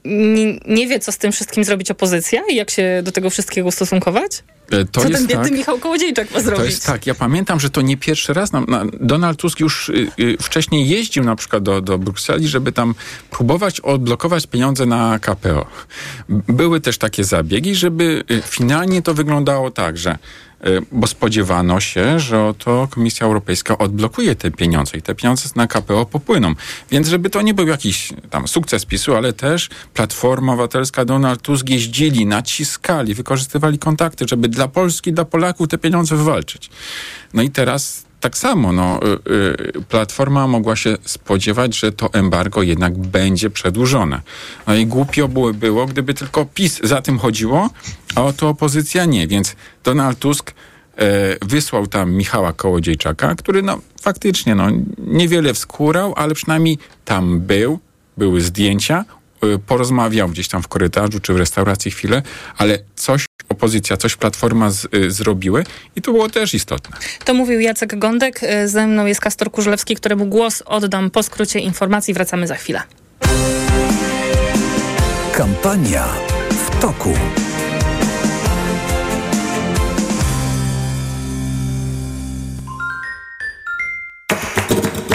nie 0.66 0.86
wie, 0.86 0.98
co 0.98 1.12
z 1.12 1.18
tym 1.18 1.32
wszystkim 1.32 1.64
zrobić 1.64 1.90
opozycja 1.90 2.42
i 2.50 2.54
jak 2.56 2.70
się 2.70 3.00
do 3.04 3.12
tego 3.12 3.30
wszystkiego 3.30 3.68
ustosunkować? 3.68 4.42
Y, 4.72 4.84
To 4.92 5.00
co 5.00 5.08
jest 5.08 5.20
ten 5.20 5.26
biedny 5.26 5.44
tak, 5.48 5.52
Michał 5.58 5.78
Kołodziejczak 5.78 6.30
ma 6.34 6.40
zrobić? 6.40 6.60
To 6.60 6.64
jest 6.70 6.86
tak, 6.86 7.06
ja 7.06 7.14
pamiętam, 7.14 7.60
że 7.60 7.70
to 7.70 7.80
nie 7.82 7.96
pierwszy 7.96 8.32
raz. 8.32 8.52
Na, 8.52 8.60
na, 8.60 8.84
Donald 9.00 9.38
Tusk 9.38 9.60
już 9.60 9.88
y, 9.88 10.06
y, 10.20 10.36
wcześniej 10.42 10.88
jeździł 10.88 11.24
na 11.24 11.36
przykład 11.36 11.62
do, 11.62 11.80
do 11.80 11.98
Brukseli, 11.98 12.48
żeby 12.48 12.72
tam 12.72 12.94
próbować 13.30 13.80
odblokować 13.80 14.46
pieniądze 14.46 14.86
na 14.86 15.18
KPO. 15.18 15.66
Były 16.28 16.80
też 16.80 16.98
takie 16.98 17.24
zabiegi, 17.24 17.74
żeby 17.74 18.24
y, 18.30 18.42
finalnie 18.46 19.02
to 19.02 19.14
wyglądało 19.14 19.70
tak, 19.70 19.98
że 19.98 20.18
bo 20.92 21.06
spodziewano 21.06 21.80
się, 21.80 22.20
że 22.20 22.44
oto 22.44 22.88
Komisja 22.90 23.26
Europejska 23.26 23.78
odblokuje 23.78 24.34
te 24.34 24.50
pieniądze 24.50 24.98
i 24.98 25.02
te 25.02 25.14
pieniądze 25.14 25.48
na 25.56 25.66
KPO 25.66 26.06
popłyną. 26.06 26.54
Więc 26.90 27.08
żeby 27.08 27.30
to 27.30 27.42
nie 27.42 27.54
był 27.54 27.66
jakiś 27.66 28.12
tam 28.30 28.48
sukces 28.48 28.84
PiSu, 28.84 29.16
ale 29.16 29.32
też 29.32 29.68
Platforma 29.94 30.52
Obywatelska, 30.52 31.04
Donald 31.04 31.42
Tusk 31.42 31.68
jeździli, 31.68 32.26
naciskali, 32.26 33.14
wykorzystywali 33.14 33.78
kontakty, 33.78 34.24
żeby 34.28 34.48
dla 34.48 34.68
Polski, 34.68 35.12
dla 35.12 35.24
Polaków 35.24 35.68
te 35.68 35.78
pieniądze 35.78 36.16
wywalczyć. 36.16 36.70
No 37.34 37.42
i 37.42 37.50
teraz 37.50 38.07
tak 38.20 38.38
samo, 38.38 38.72
no, 38.72 39.00
y, 39.02 39.32
y, 39.78 39.82
Platforma 39.88 40.46
mogła 40.46 40.76
się 40.76 40.96
spodziewać, 41.04 41.78
że 41.78 41.92
to 41.92 42.12
embargo 42.12 42.62
jednak 42.62 42.98
będzie 42.98 43.50
przedłużone. 43.50 44.20
No 44.66 44.74
i 44.74 44.86
głupio 44.86 45.28
było, 45.28 45.54
było, 45.54 45.86
gdyby 45.86 46.14
tylko 46.14 46.44
PiS 46.44 46.80
za 46.82 47.02
tym 47.02 47.18
chodziło, 47.18 47.70
a 48.14 48.24
oto 48.24 48.48
opozycja 48.48 49.04
nie. 49.04 49.26
Więc 49.26 49.56
Donald 49.84 50.18
Tusk 50.18 50.50
e, 50.96 51.36
wysłał 51.46 51.86
tam 51.86 52.12
Michała 52.12 52.52
Kołodziejczaka, 52.52 53.34
który 53.34 53.62
no 53.62 53.78
faktycznie 54.00 54.54
no, 54.54 54.66
niewiele 54.98 55.54
wskórał, 55.54 56.14
ale 56.16 56.34
przynajmniej 56.34 56.78
tam 57.04 57.40
był, 57.40 57.78
były 58.16 58.40
zdjęcia, 58.40 59.04
y, 59.44 59.58
porozmawiał 59.58 60.28
gdzieś 60.28 60.48
tam 60.48 60.62
w 60.62 60.68
korytarzu 60.68 61.20
czy 61.20 61.34
w 61.34 61.36
restauracji 61.36 61.90
chwilę, 61.90 62.22
ale 62.56 62.78
coś 62.94 63.27
opozycja, 63.58 63.96
coś 63.96 64.16
Platforma 64.16 64.70
z, 64.70 64.88
y, 64.94 65.10
zrobiły 65.10 65.64
i 65.96 66.02
to 66.02 66.12
było 66.12 66.28
też 66.28 66.54
istotne. 66.54 66.96
To 67.24 67.34
mówił 67.34 67.60
Jacek 67.60 67.98
Gądek. 67.98 68.40
E, 68.42 68.68
Ze 68.68 68.86
mną 68.86 69.06
jest 69.06 69.20
Kastor 69.20 69.50
Kurzelewski, 69.50 69.96
któremu 69.96 70.26
głos 70.26 70.62
oddam 70.66 71.10
po 71.10 71.22
skrócie 71.22 71.58
informacji. 71.58 72.14
Wracamy 72.14 72.46
za 72.46 72.54
chwilę. 72.54 72.82
Kampania 75.32 76.08
w 76.50 76.80
toku. 76.80 77.14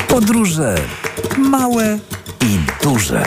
Podróże 0.08 0.76
małe 1.38 2.00
i 2.42 2.84
duże. 2.84 3.24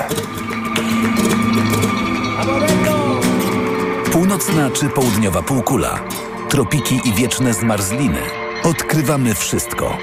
Północna 4.16 4.70
czy 4.70 4.88
południowa 4.88 5.42
półkula, 5.42 6.00
tropiki 6.49 7.00
i 7.04 7.12
wieczne 7.12 7.54
zmarzliny. 7.54 8.18
Odkrywamy 8.64 9.35
wszystko. 9.35 9.99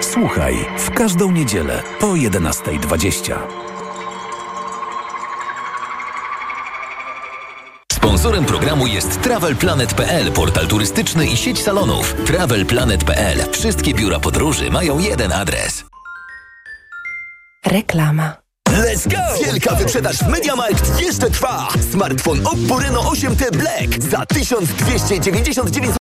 Słuchaj 0.00 0.54
w 0.78 0.90
każdą 0.90 1.32
niedzielę 1.32 1.82
po 2.00 2.06
11.20. 2.06 3.38
Sponsorem 7.92 8.44
programu 8.44 8.86
jest 8.86 9.22
TravelPlanet.pl, 9.22 10.32
portal 10.32 10.66
turystyczny 10.66 11.26
i 11.26 11.36
sieć 11.36 11.62
salonów. 11.62 12.14
TravelPlanet.pl. 12.26 13.52
Wszystkie 13.52 13.94
biura 13.94 14.20
podróży 14.20 14.70
mają 14.70 14.98
jeden 14.98 15.32
adres. 15.32 15.84
Reklama. 17.66 18.47
Let's 18.72 19.08
go! 19.08 19.44
Wielka 19.44 19.74
wyprzedaż 19.74 20.16
w 20.16 20.28
MediaMarkt 20.28 21.00
jeszcze 21.00 21.30
trwa! 21.30 21.68
Smartfon 21.92 22.46
Oppo 22.46 22.80
Reno 22.80 23.00
8T 23.02 23.50
Black 23.50 24.02
za 24.10 24.26
1299 24.26 25.54
zł. 25.54 25.97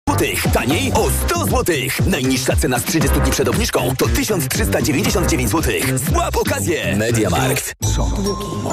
Taniej 0.53 0.93
o 0.93 1.11
100 1.27 1.45
zł. 1.45 1.77
Najniższa 2.07 2.57
cena 2.57 2.79
z 2.79 2.85
30 2.85 3.21
dni 3.21 3.31
przed 3.31 3.49
obniżką 3.49 3.95
to 3.99 4.09
1399 4.09 5.51
zł. 5.51 5.73
Złap 6.11 6.37
okazję! 6.37 6.97
MediaMarkt. 6.97 7.75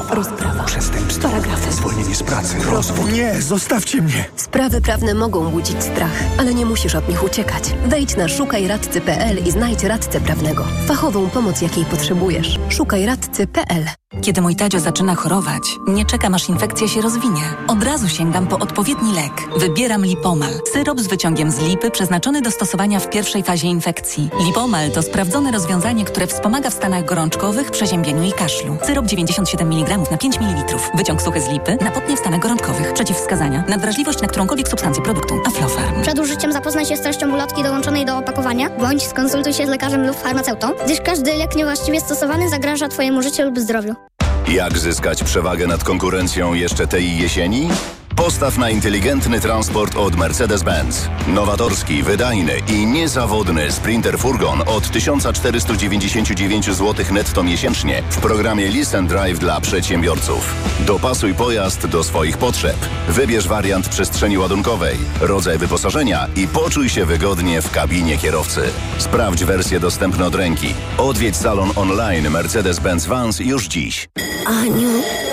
Rozprawa. 0.10 0.64
Przestępstwo. 0.64 1.30
Paragrafy. 1.30 1.72
Zwolnienie 1.72 2.16
z 2.16 2.24
pracy. 2.24 2.56
Rozwód. 2.72 3.12
Nie, 3.12 3.42
zostawcie 3.42 4.02
mnie. 4.02 4.26
Sprawy 4.36 4.82
prawne 4.82 5.14
mogą 5.14 5.50
budzić 5.52 5.84
strach, 5.84 6.24
ale 6.38 6.54
nie 6.54 6.66
musisz 6.66 6.96
od 6.96 7.10
nich 7.10 7.24
uciekać. 7.24 7.64
Wejdź 7.86 8.16
na 8.16 8.28
szukajradcy.pl 8.28 9.48
i 9.48 9.52
znajdź 9.52 9.84
radcę 9.84 10.22
prawnego. 10.22 10.66
Fachową 10.88 11.30
pomoc, 11.30 11.62
jakiej 11.62 11.86
potrzebujesz. 11.86 12.60
Szukajradcy.pl 12.70 14.03
Kiedy 14.22 14.42
mój 14.42 14.56
Tadzio 14.56 14.80
zaczyna 14.80 15.16
chorować, 15.16 15.64
nie 15.88 16.06
czekam 16.06 16.34
aż 16.34 16.50
infekcja 16.50 16.88
się 16.88 17.02
rozwinie. 17.02 17.42
Od 17.68 17.84
razu 17.84 18.10
sięgam 18.10 18.48
po 18.48 18.60
odpowiedni 18.60 19.14
lek. 19.14 19.60
Wybieram 19.60 20.06
Lipomal. 20.06 20.54
Syrop 20.74 21.00
z 21.00 21.08
wyciągiem 21.08 21.52
z 21.52 21.60
lipy 21.60 21.92
przeznaczony 21.92 22.42
do 22.42 22.52
stosowania 22.52 23.00
w 23.00 23.10
pierwszej 23.10 23.44
fazie 23.44 23.68
infekcji. 23.68 24.30
Lipomal 24.46 24.92
to 24.92 25.02
sprawdzone 25.02 25.52
rozwiązanie, 25.52 26.06
które 26.06 26.28
wspomaga 26.28 26.70
w 26.70 26.74
stanach 26.74 27.06
gorączkowych, 27.06 27.72
przeziębieniu 27.72 28.24
i 28.24 28.32
kaszlu. 28.32 28.78
Syrop 28.84 29.06
97 29.06 29.72
mg 29.72 29.98
na 30.12 30.18
5 30.18 30.40
ml. 30.40 30.78
Wyciąg 30.96 31.22
suchy 31.22 31.42
z 31.42 31.50
lipy 31.50 31.78
na 31.82 32.16
w 32.16 32.20
stanach 32.20 32.40
gorączkowych. 32.40 32.94
Przeciwwskazania. 32.94 33.64
Nadwrażliwość 33.68 34.22
na 34.22 34.28
którąkolwiek 34.28 34.68
substancję 34.68 35.04
produktu. 35.04 35.36
Aflofarm. 35.48 36.02
Przed 36.02 36.20
użyciem 36.20 36.54
zapoznaj 36.54 36.86
się 36.86 36.98
z 36.98 37.02
treścią 37.02 37.34
ulotki 37.34 37.64
dołączonej 37.64 38.06
do 38.06 38.18
opakowania, 38.18 38.70
bądź 38.70 39.04
skonsultuj 39.04 39.54
się 39.54 39.66
z 39.66 39.70
lekarzem 39.70 40.08
lub 40.08 40.16
farmaceutą, 40.16 40.72
gdyż 40.86 41.02
każdy 41.02 41.34
lek 41.34 41.56
niewłaściwie 41.56 42.02
stosowany 42.02 42.50
zagraża 42.50 42.88
Twojemu 42.88 43.22
życiu 43.22 43.44
lub 43.44 43.60
zdrowiu. 43.60 44.03
Jak 44.48 44.78
zyskać 44.78 45.24
przewagę 45.24 45.68
nad 45.68 45.84
konkurencją 45.84 46.54
jeszcze 46.54 46.88
tej 46.88 47.18
jesieni? 47.18 47.70
Postaw 48.16 48.58
na 48.58 48.70
inteligentny 48.70 49.40
transport 49.40 49.96
od 49.96 50.16
Mercedes-Benz. 50.16 51.10
Nowatorski, 51.28 52.04
wydajny 52.04 52.52
i 52.68 52.86
niezawodny 52.86 53.72
Sprinter 53.72 54.20
Furgon 54.20 54.62
od 54.66 54.92
1499 54.92 56.66
zł 56.66 57.06
netto 57.12 57.44
miesięcznie 57.44 58.04
w 58.10 58.18
programie 58.18 58.68
Listen 58.68 59.08
Drive 59.08 59.40
dla 59.40 59.62
przedsiębiorców. 59.62 60.56
Dopasuj 60.80 61.34
pojazd 61.34 61.88
do 61.88 62.04
swoich 62.04 62.38
potrzeb. 62.38 62.78
Wybierz 63.08 63.48
wariant 63.48 63.90
przestrzeni 63.90 64.38
ładunkowej, 64.38 64.98
rodzaj 65.22 65.58
wyposażenia 65.58 66.28
i 66.36 66.48
poczuj 66.48 66.90
się 66.90 67.06
wygodnie 67.06 67.62
w 67.62 67.72
kabinie 67.72 68.18
kierowcy. 68.18 68.62
Sprawdź 68.98 69.44
wersję 69.44 69.80
dostępną 69.80 70.26
od 70.26 70.36
ręki. 70.36 70.74
Odwiedź 70.98 71.36
salon 71.36 71.70
online 71.76 72.28
Mercedes-Benz 72.28 73.08
Vans 73.08 73.40
już 73.40 73.68
dziś. 73.68 74.10
Aniu, 74.48 74.90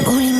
boli 0.06 0.39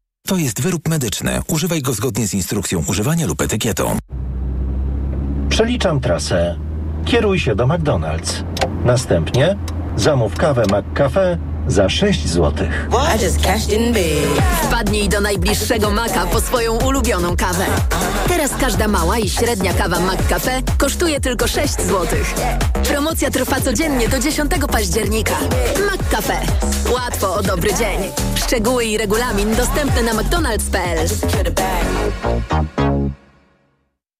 To 0.31 0.37
jest 0.37 0.61
wyrób 0.61 0.87
medyczny. 0.87 1.39
Używaj 1.47 1.81
go 1.81 1.93
zgodnie 1.93 2.27
z 2.27 2.33
instrukcją 2.33 2.83
używania 2.87 3.27
lub 3.27 3.41
etykietą. 3.41 3.97
Przeliczam 5.49 5.99
trasę. 5.99 6.59
Kieruj 7.05 7.39
się 7.39 7.55
do 7.55 7.67
McDonald's. 7.67 8.43
Następnie 8.85 9.55
zamów 9.95 10.35
kawę 10.35 10.63
McCafe 10.63 11.37
za 11.67 11.89
6 11.89 12.27
zł. 12.27 12.67
Wpadnij 14.63 15.09
do 15.09 15.21
najbliższego 15.21 15.89
Maka 15.89 16.25
po 16.25 16.41
swoją 16.41 16.77
ulubioną 16.77 17.35
kawę. 17.35 17.65
Teraz 18.27 18.51
każda 18.59 18.87
mała 18.87 19.19
i 19.19 19.29
średnia 19.29 19.73
kawa 19.73 19.99
McCafe 19.99 20.61
kosztuje 20.77 21.19
tylko 21.19 21.47
6 21.47 21.73
zł. 21.73 22.07
Promocja 22.87 23.31
trwa 23.31 23.61
codziennie 23.61 24.09
do 24.09 24.19
10 24.19 24.51
października. 24.71 25.35
McCafe. 25.93 26.37
Łatwo 26.93 27.35
o 27.35 27.43
dobry 27.43 27.73
dzień. 27.73 27.99
Szczegóły 28.35 28.85
i 28.85 28.97
regulamin 28.97 29.55
dostępne 29.55 30.03
na 30.03 30.13
mcdonalds.pl. 30.13 31.07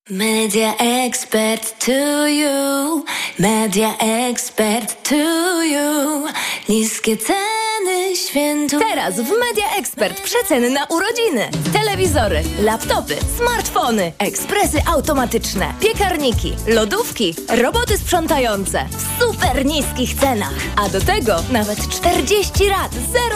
Media 0.09 0.73
expert 0.79 1.79
to 1.85 2.27
you, 2.27 3.05
media 3.39 3.95
expert 3.99 5.03
to 5.03 5.61
you. 5.63 6.27
Niskie 6.69 7.17
ceny 7.17 8.15
świętu. 8.15 8.79
Teraz 8.79 9.15
w 9.15 9.29
Media 9.39 9.75
Expert 9.77 10.21
przeceny 10.21 10.69
na 10.69 10.85
urodziny. 10.85 11.49
Telewizory, 11.73 12.43
laptopy, 12.59 13.17
smartfony, 13.37 14.11
ekspresy 14.19 14.77
automatyczne, 14.85 15.73
piekarniki, 15.79 16.55
lodówki, 16.67 17.35
roboty 17.49 17.97
sprzątające 17.97 18.85
w 18.89 19.23
super 19.23 19.65
niskich 19.65 20.13
cenach. 20.13 20.55
A 20.75 20.89
do 20.89 21.01
tego 21.01 21.35
nawet 21.51 21.89
40 21.89 22.67
lat 22.67 22.91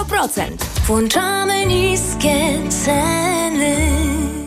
0%. 0.10 0.52
Włączamy 0.88 1.66
niskie 1.66 2.60
ceny. 2.84 3.76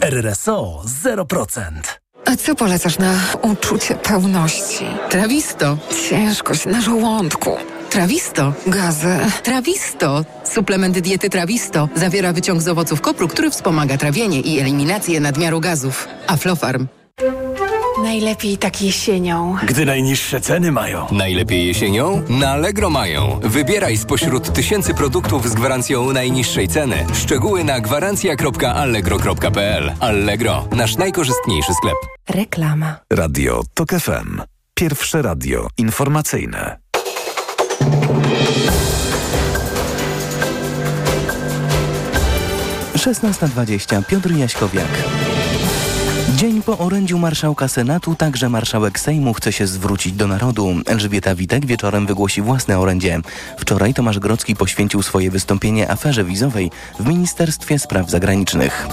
RRSO 0.01 0.83
0%. 1.05 2.08
A 2.29 2.37
co 2.37 2.55
polecasz 2.55 2.99
na 2.99 3.15
uczucie 3.43 3.95
pełności? 3.95 4.85
Trawisto. 5.11 5.77
Ciężkość 6.09 6.67
na 6.67 6.81
żołądku. 6.81 7.51
Trawisto. 7.91 8.53
Gazę. 8.67 9.19
Trawisto. 9.43 10.25
Suplement 10.45 10.99
diety 10.99 11.31
Trawisto 11.31 11.89
zawiera 11.95 12.33
wyciąg 12.33 12.63
z 12.63 12.69
owoców 12.69 13.01
kopru, 13.01 13.29
który 13.29 13.51
wspomaga 13.51 13.97
trawienie 13.97 14.41
i 14.41 14.61
eliminację 14.61 15.21
nadmiaru 15.21 15.61
gazów. 15.61 16.09
Aflofarm. 16.27 16.87
Najlepiej 18.03 18.59
tak 18.59 18.83
jesienią. 18.83 19.57
Gdy 19.67 19.87
najniższe 19.87 20.41
ceny 20.41 20.73
mają. 20.73 21.07
Najlepiej 21.13 21.67
jesienią? 21.67 22.23
Na 22.29 22.51
Allegro 22.51 22.91
mają. 22.91 23.41
Wybieraj 23.43 23.97
spośród 23.97 24.53
tysięcy 24.53 24.95
produktów 24.95 25.49
z 25.49 25.55
gwarancją 25.55 26.13
najniższej 26.13 26.69
ceny. 26.69 27.07
Szczegóły 27.15 27.65
na 27.65 27.81
gwarancja.allegro.pl 27.81 29.93
Allegro, 30.01 30.69
nasz 30.77 30.97
najkorzystniejszy 30.97 31.75
sklep. 31.75 31.95
Reklama. 32.29 32.97
Radio 33.13 33.63
TOK 33.75 33.91
FM. 33.91 34.41
Pierwsze 34.75 35.23
radio 35.23 35.69
informacyjne. 35.79 36.79
Szesnasta 42.97 43.49
dwadzieścia. 43.49 44.03
Piotr 44.03 44.31
Jaśkowiak. 44.37 44.89
Dzień 46.39 46.63
po 46.63 46.79
orędziu 46.79 47.19
marszałka 47.19 47.69
Senatu 47.69 48.15
także 48.15 48.49
marszałek 48.49 49.01
Sejmu 49.01 49.35
chce 49.35 49.53
się 49.53 49.67
zwrócić 49.67 50.13
do 50.13 50.27
narodu. 50.27 50.75
Elżbieta 50.87 51.35
Witek 51.35 51.67
wieczorem 51.67 52.07
wygłosi 52.07 52.43
własne 52.43 52.79
orędzie. 52.79 53.21
Wczoraj 53.59 53.95
Tomasz 53.95 54.19
Grodzki 54.19 54.57
poświęcił 54.57 55.03
swoje 55.03 55.31
wystąpienie 55.31 55.91
aferze 55.91 56.25
wizowej 56.25 56.71
w 57.01 57.07
Ministerstwie 57.07 57.79
Spraw 57.79 58.11
Zagranicznych. 58.11 58.89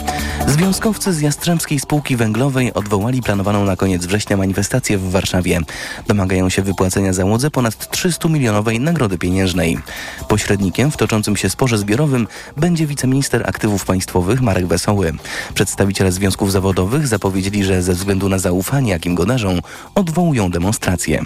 Związkowcy 0.47 1.13
z 1.13 1.21
Jastrzębskiej 1.21 1.79
Spółki 1.79 2.15
Węglowej 2.15 2.73
odwołali 2.73 3.21
planowaną 3.21 3.65
na 3.65 3.75
koniec 3.75 4.05
września 4.05 4.37
manifestację 4.37 4.97
w 4.97 5.11
Warszawie. 5.11 5.59
Domagają 6.07 6.49
się 6.49 6.61
wypłacenia 6.61 7.13
załodze 7.13 7.51
ponad 7.51 7.91
300 7.91 8.29
milionowej 8.29 8.79
nagrody 8.79 9.17
pieniężnej. 9.17 9.77
Pośrednikiem 10.27 10.91
w 10.91 10.97
toczącym 10.97 11.38
się 11.38 11.49
sporze 11.49 11.77
zbiorowym 11.77 12.27
będzie 12.58 12.88
wiceminister 12.88 13.49
aktywów 13.49 13.86
państwowych 13.86 14.41
Marek 14.41 14.67
Wesoły. 14.67 15.13
Przedstawiciele 15.53 16.12
związków 16.12 16.51
zawodowych 16.51 17.08
zapowiedzieli, 17.08 17.35
że 17.43 17.84
ze 17.84 17.93
względu 17.93 18.30
na 18.30 18.39
zaufanie, 18.39 18.91
jakim 18.91 19.15
go 19.15 19.26
darzą, 19.26 19.60
odwołują 19.95 20.50
demonstrację. 20.52 21.26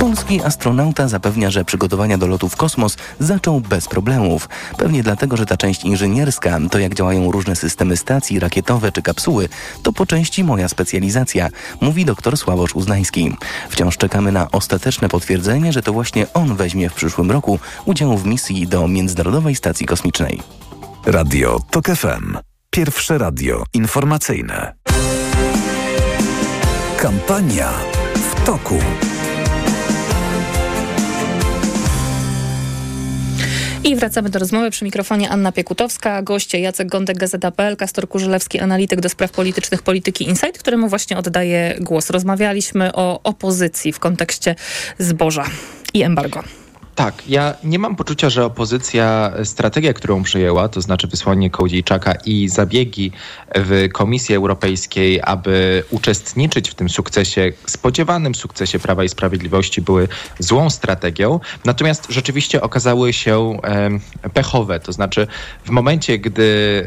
Polski 0.00 0.42
astronauta 0.42 1.08
zapewnia, 1.08 1.50
że 1.50 1.64
przygotowania 1.64 2.18
do 2.18 2.26
lotu 2.26 2.48
w 2.48 2.56
kosmos 2.56 2.96
zaczął 3.20 3.60
bez 3.60 3.88
problemów. 3.88 4.48
Pewnie 4.76 5.02
dlatego, 5.02 5.36
że 5.36 5.46
ta 5.46 5.56
część 5.56 5.84
inżynierska, 5.84 6.58
to 6.70 6.78
jak 6.78 6.94
działają 6.94 7.32
różne 7.32 7.56
systemy 7.56 7.96
stacji, 7.96 8.40
rakietowe 8.40 8.92
czy 8.92 9.02
kapsuły, 9.02 9.48
to 9.82 9.92
po 9.92 10.06
części 10.06 10.44
moja 10.44 10.68
specjalizacja, 10.68 11.48
mówi 11.80 12.04
dr 12.04 12.36
Sławosz 12.36 12.74
Uznański. 12.74 13.36
Wciąż 13.68 13.96
czekamy 13.96 14.32
na 14.32 14.50
ostateczne 14.50 15.08
potwierdzenie, 15.08 15.72
że 15.72 15.82
to 15.82 15.92
właśnie 15.92 16.32
on 16.32 16.56
weźmie 16.56 16.90
w 16.90 16.94
przyszłym 16.94 17.30
roku 17.30 17.58
udział 17.84 18.18
w 18.18 18.26
misji 18.26 18.68
do 18.68 18.88
Międzynarodowej 18.88 19.54
Stacji 19.54 19.86
Kosmicznej. 19.86 20.42
Radio 21.06 21.60
TOK 21.70 21.86
FM. 21.86 22.36
Pierwsze 22.70 23.18
radio 23.18 23.64
informacyjne. 23.74 24.74
Kampania 26.98 27.72
w 28.14 28.44
toku. 28.46 28.78
I 33.84 33.96
wracamy 33.96 34.30
do 34.30 34.38
rozmowy 34.38 34.70
przy 34.70 34.84
mikrofonie 34.84 35.30
Anna 35.30 35.52
Piekutowska, 35.52 36.22
goście 36.22 36.60
Jacek 36.60 36.88
Gądek, 36.88 37.18
Gazeta.pl, 37.18 37.76
Kastor 37.76 38.08
Kurzelewski, 38.08 38.60
analityk 38.60 39.00
do 39.00 39.08
spraw 39.08 39.30
politycznych 39.30 39.82
Polityki 39.82 40.28
Insight, 40.28 40.58
któremu 40.58 40.88
właśnie 40.88 41.18
oddaję 41.18 41.76
głos. 41.80 42.10
Rozmawialiśmy 42.10 42.92
o 42.92 43.22
opozycji 43.22 43.92
w 43.92 43.98
kontekście 43.98 44.54
zboża 44.98 45.44
i 45.94 46.02
embargo. 46.02 46.42
Tak, 46.98 47.22
ja 47.28 47.54
nie 47.64 47.78
mam 47.78 47.96
poczucia, 47.96 48.30
że 48.30 48.44
opozycja, 48.44 49.32
strategia, 49.44 49.92
którą 49.92 50.22
przyjęła, 50.22 50.68
to 50.68 50.80
znaczy 50.80 51.06
wysłanie 51.06 51.50
Kołodziejczaka 51.50 52.14
i 52.26 52.48
zabiegi 52.48 53.12
w 53.54 53.88
Komisji 53.92 54.34
Europejskiej, 54.34 55.20
aby 55.24 55.84
uczestniczyć 55.90 56.70
w 56.70 56.74
tym 56.74 56.88
sukcesie, 56.88 57.52
spodziewanym 57.66 58.34
sukcesie 58.34 58.78
Prawa 58.78 59.04
i 59.04 59.08
Sprawiedliwości, 59.08 59.82
były 59.82 60.08
złą 60.38 60.70
strategią. 60.70 61.40
Natomiast 61.64 62.06
rzeczywiście 62.10 62.62
okazały 62.62 63.12
się 63.12 63.58
pechowe. 64.34 64.80
To 64.80 64.92
znaczy 64.92 65.26
w 65.64 65.70
momencie, 65.70 66.18
gdy 66.18 66.84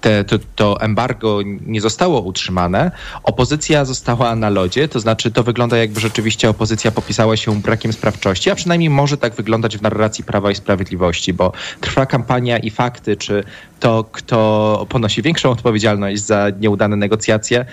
te, 0.00 0.24
to, 0.24 0.38
to 0.56 0.80
embargo 0.80 1.38
nie 1.66 1.80
zostało 1.80 2.20
utrzymane, 2.20 2.90
opozycja 3.22 3.84
została 3.84 4.36
na 4.36 4.50
lodzie, 4.50 4.88
to 4.88 5.00
znaczy 5.00 5.30
to 5.30 5.42
wygląda 5.42 5.76
jakby 5.76 6.00
rzeczywiście 6.00 6.50
opozycja 6.50 6.90
popisała 6.90 7.36
się 7.36 7.60
brakiem 7.60 7.92
sprawczości, 7.92 8.50
a 8.50 8.54
przynajmniej 8.54 8.90
może 8.90 9.16
tak 9.16 9.34
wyglądać 9.34 9.78
w 9.78 9.82
narracji 9.82 10.24
Prawa 10.24 10.50
i 10.50 10.54
Sprawiedliwości, 10.54 11.32
bo 11.32 11.52
trwa 11.80 12.06
kampania 12.06 12.58
i 12.58 12.70
fakty, 12.70 13.16
czy 13.16 13.44
to, 13.80 14.04
kto 14.12 14.86
ponosi 14.88 15.22
większą 15.22 15.50
odpowiedzialność 15.50 16.22
za 16.22 16.46
nieudane 16.60 16.96
negocjacje, 16.96 17.64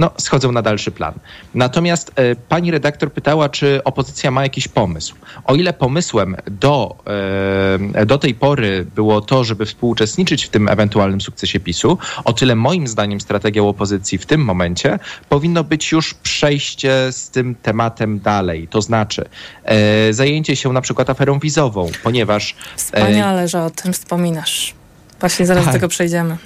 no, 0.00 0.10
schodzą 0.18 0.52
na 0.52 0.62
dalszy 0.62 0.90
plan. 0.90 1.14
Natomiast 1.54 2.12
e, 2.16 2.36
pani 2.36 2.70
redaktor 2.70 3.12
pytała, 3.12 3.48
czy 3.48 3.84
opozycja 3.84 4.30
ma 4.30 4.42
jakiś 4.42 4.68
pomysł. 4.68 5.14
O 5.44 5.54
ile 5.54 5.72
pomysłem 5.72 6.36
do, 6.46 6.96
e, 7.94 8.06
do 8.06 8.18
tej 8.18 8.34
pory 8.34 8.86
było 8.94 9.20
to, 9.20 9.44
żeby 9.44 9.66
współuczestniczyć 9.66 10.44
w 10.44 10.48
tym 10.48 10.68
ewentualnym 10.68 11.20
sukcesie 11.20 11.60
PiSu, 11.60 11.98
o 12.24 12.32
tyle 12.32 12.54
moim 12.54 12.86
zdaniem 12.86 13.20
strategią 13.20 13.68
opozycji 13.68 14.18
w 14.18 14.26
tym 14.26 14.44
momencie 14.44 14.98
powinno 15.28 15.64
być 15.64 15.92
już 15.92 16.14
przejście 16.14 17.12
z 17.12 17.30
tym 17.30 17.54
tematem 17.54 18.20
dalej. 18.20 18.68
To 18.68 18.82
znaczy 18.82 19.24
e, 19.64 20.12
zajęcie 20.12 20.56
się 20.56 20.72
na 20.72 20.80
przykład 20.80 21.10
aferą 21.10 21.38
wizową, 21.38 21.90
ponieważ... 22.02 22.54
Wspaniale, 22.76 23.48
że 23.48 23.64
o 23.64 23.70
tym 23.70 23.92
wspominasz. 23.92 24.74
Właśnie 25.20 25.46
zaraz 25.46 25.64
do 25.64 25.66
Tak. 25.66 25.74
tego 25.74 25.88
przejdziemy. 25.88 26.36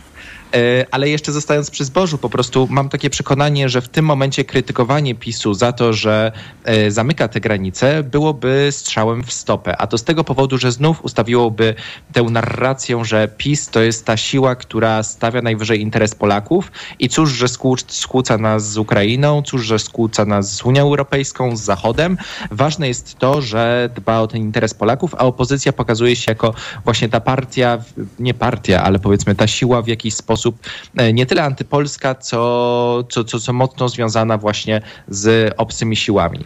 E, 0.54 0.86
ale 0.90 1.08
jeszcze 1.08 1.32
zostając 1.32 1.70
przy 1.70 1.84
zbożu, 1.84 2.18
po 2.18 2.30
prostu 2.30 2.68
mam 2.70 2.88
takie 2.88 3.10
przekonanie, 3.10 3.68
że 3.68 3.80
w 3.80 3.88
tym 3.88 4.04
momencie 4.04 4.44
krytykowanie 4.44 5.14
PiSu 5.14 5.54
za 5.54 5.72
to, 5.72 5.92
że 5.92 6.32
e, 6.64 6.90
zamyka 6.90 7.28
te 7.28 7.40
granice, 7.40 8.02
byłoby 8.02 8.68
strzałem 8.70 9.24
w 9.24 9.32
stopę. 9.32 9.76
A 9.76 9.86
to 9.86 9.98
z 9.98 10.04
tego 10.04 10.24
powodu, 10.24 10.58
że 10.58 10.72
znów 10.72 11.04
ustawiłoby 11.04 11.74
tę 12.12 12.22
narrację, 12.22 13.04
że 13.04 13.28
PiS 13.36 13.68
to 13.68 13.80
jest 13.80 14.06
ta 14.06 14.16
siła, 14.16 14.54
która 14.54 15.02
stawia 15.02 15.42
najwyżej 15.42 15.80
interes 15.80 16.14
Polaków 16.14 16.72
i 16.98 17.08
cóż, 17.08 17.32
że 17.32 17.46
skłó- 17.46 17.84
skłóca 17.88 18.38
nas 18.38 18.70
z 18.70 18.78
Ukrainą, 18.78 19.42
cóż, 19.42 19.66
że 19.66 19.78
skłóca 19.78 20.24
nas 20.24 20.54
z 20.54 20.64
Unią 20.64 20.82
Europejską, 20.82 21.56
z 21.56 21.60
Zachodem. 21.60 22.16
Ważne 22.50 22.88
jest 22.88 23.18
to, 23.18 23.42
że 23.42 23.90
dba 23.94 24.20
o 24.20 24.26
ten 24.26 24.40
interes 24.40 24.74
Polaków, 24.74 25.14
a 25.14 25.18
opozycja 25.18 25.72
pokazuje 25.72 26.16
się 26.16 26.24
jako 26.28 26.54
właśnie 26.84 27.08
ta 27.08 27.20
partia, 27.20 27.78
nie 28.18 28.34
partia, 28.34 28.82
ale 28.82 28.98
powiedzmy 28.98 29.34
ta 29.34 29.46
siła 29.46 29.82
w 29.82 29.86
jakiś 29.86 30.14
sposób 30.14 30.43
e, 30.96 31.12
nie 31.12 31.26
tyle 31.26 31.42
antypolska, 31.42 32.14
co, 32.14 33.04
co, 33.08 33.24
co, 33.24 33.40
co 33.40 33.52
mocno 33.52 33.88
związana 33.88 34.38
właśnie 34.38 34.82
z 35.08 35.54
obcymi 35.56 35.96
siłami. 35.96 36.44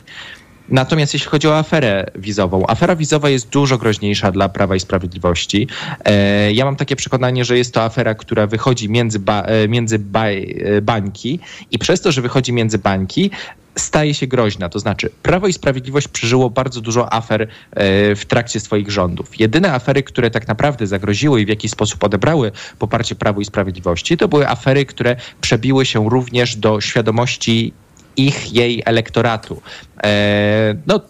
Natomiast 0.68 1.14
jeśli 1.14 1.30
chodzi 1.30 1.48
o 1.48 1.58
aferę 1.58 2.10
wizową, 2.14 2.66
afera 2.66 2.96
wizowa 2.96 3.28
jest 3.28 3.48
dużo 3.48 3.78
groźniejsza 3.78 4.32
dla 4.32 4.48
Prawa 4.48 4.76
i 4.76 4.80
Sprawiedliwości. 4.80 5.68
E, 6.04 6.52
ja 6.52 6.64
mam 6.64 6.76
takie 6.76 6.96
przekonanie, 6.96 7.44
że 7.44 7.58
jest 7.58 7.74
to 7.74 7.82
afera, 7.82 8.14
która 8.14 8.46
wychodzi 8.46 8.90
między, 8.90 9.18
ba, 9.18 9.42
e, 9.42 9.68
między 9.68 9.98
ba, 9.98 10.26
e, 10.26 10.82
bańki 10.82 11.40
i 11.70 11.78
przez 11.78 12.00
to, 12.00 12.12
że 12.12 12.22
wychodzi 12.22 12.52
między 12.52 12.78
bańki, 12.78 13.30
staje 13.76 14.14
się 14.14 14.26
groźna. 14.26 14.68
To 14.68 14.78
znaczy, 14.78 15.10
Prawo 15.22 15.46
i 15.46 15.52
Sprawiedliwość 15.52 16.08
przeżyło 16.08 16.50
bardzo 16.50 16.80
dużo 16.80 17.12
afer 17.12 17.48
w 18.16 18.22
trakcie 18.28 18.60
swoich 18.60 18.90
rządów. 18.90 19.40
Jedyne 19.40 19.72
afery, 19.72 20.02
które 20.02 20.30
tak 20.30 20.48
naprawdę 20.48 20.86
zagroziły 20.86 21.40
i 21.40 21.46
w 21.46 21.48
jakiś 21.48 21.70
sposób 21.70 22.04
odebrały 22.04 22.52
poparcie 22.78 23.14
Prawu 23.14 23.40
i 23.40 23.44
Sprawiedliwości, 23.44 24.16
to 24.16 24.28
były 24.28 24.48
afery, 24.48 24.86
które 24.86 25.16
przebiły 25.40 25.86
się 25.86 26.10
również 26.10 26.56
do 26.56 26.80
świadomości 26.80 27.72
ich, 28.18 28.52
jej 28.52 28.82
elektoratu. 28.86 29.62
E, 30.04 30.74
no, 30.86 31.00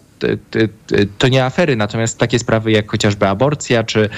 to 1.17 1.27
nie 1.27 1.45
afery, 1.45 1.75
natomiast 1.75 2.17
takie 2.17 2.39
sprawy 2.39 2.71
jak 2.71 2.91
chociażby 2.91 3.27
aborcja 3.27 3.83
czy, 3.83 4.09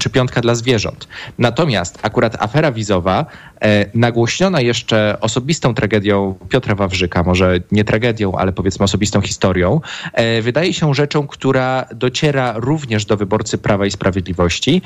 czy 0.00 0.10
piątka 0.10 0.40
dla 0.40 0.54
zwierząt. 0.54 1.08
Natomiast 1.38 1.98
akurat 2.02 2.42
afera 2.42 2.72
wizowa, 2.72 3.26
e, 3.60 3.86
nagłośniona 3.94 4.60
jeszcze 4.60 5.16
osobistą 5.20 5.74
tragedią 5.74 6.34
Piotra 6.48 6.74
Wawrzyka, 6.74 7.22
może 7.22 7.58
nie 7.72 7.84
tragedią, 7.84 8.32
ale 8.32 8.52
powiedzmy 8.52 8.84
osobistą 8.84 9.20
historią, 9.20 9.80
e, 10.12 10.42
wydaje 10.42 10.74
się 10.74 10.94
rzeczą, 10.94 11.26
która 11.26 11.86
dociera 11.94 12.54
również 12.56 13.04
do 13.04 13.16
wyborcy 13.16 13.58
Prawa 13.58 13.86
i 13.86 13.90
Sprawiedliwości. 13.90 14.82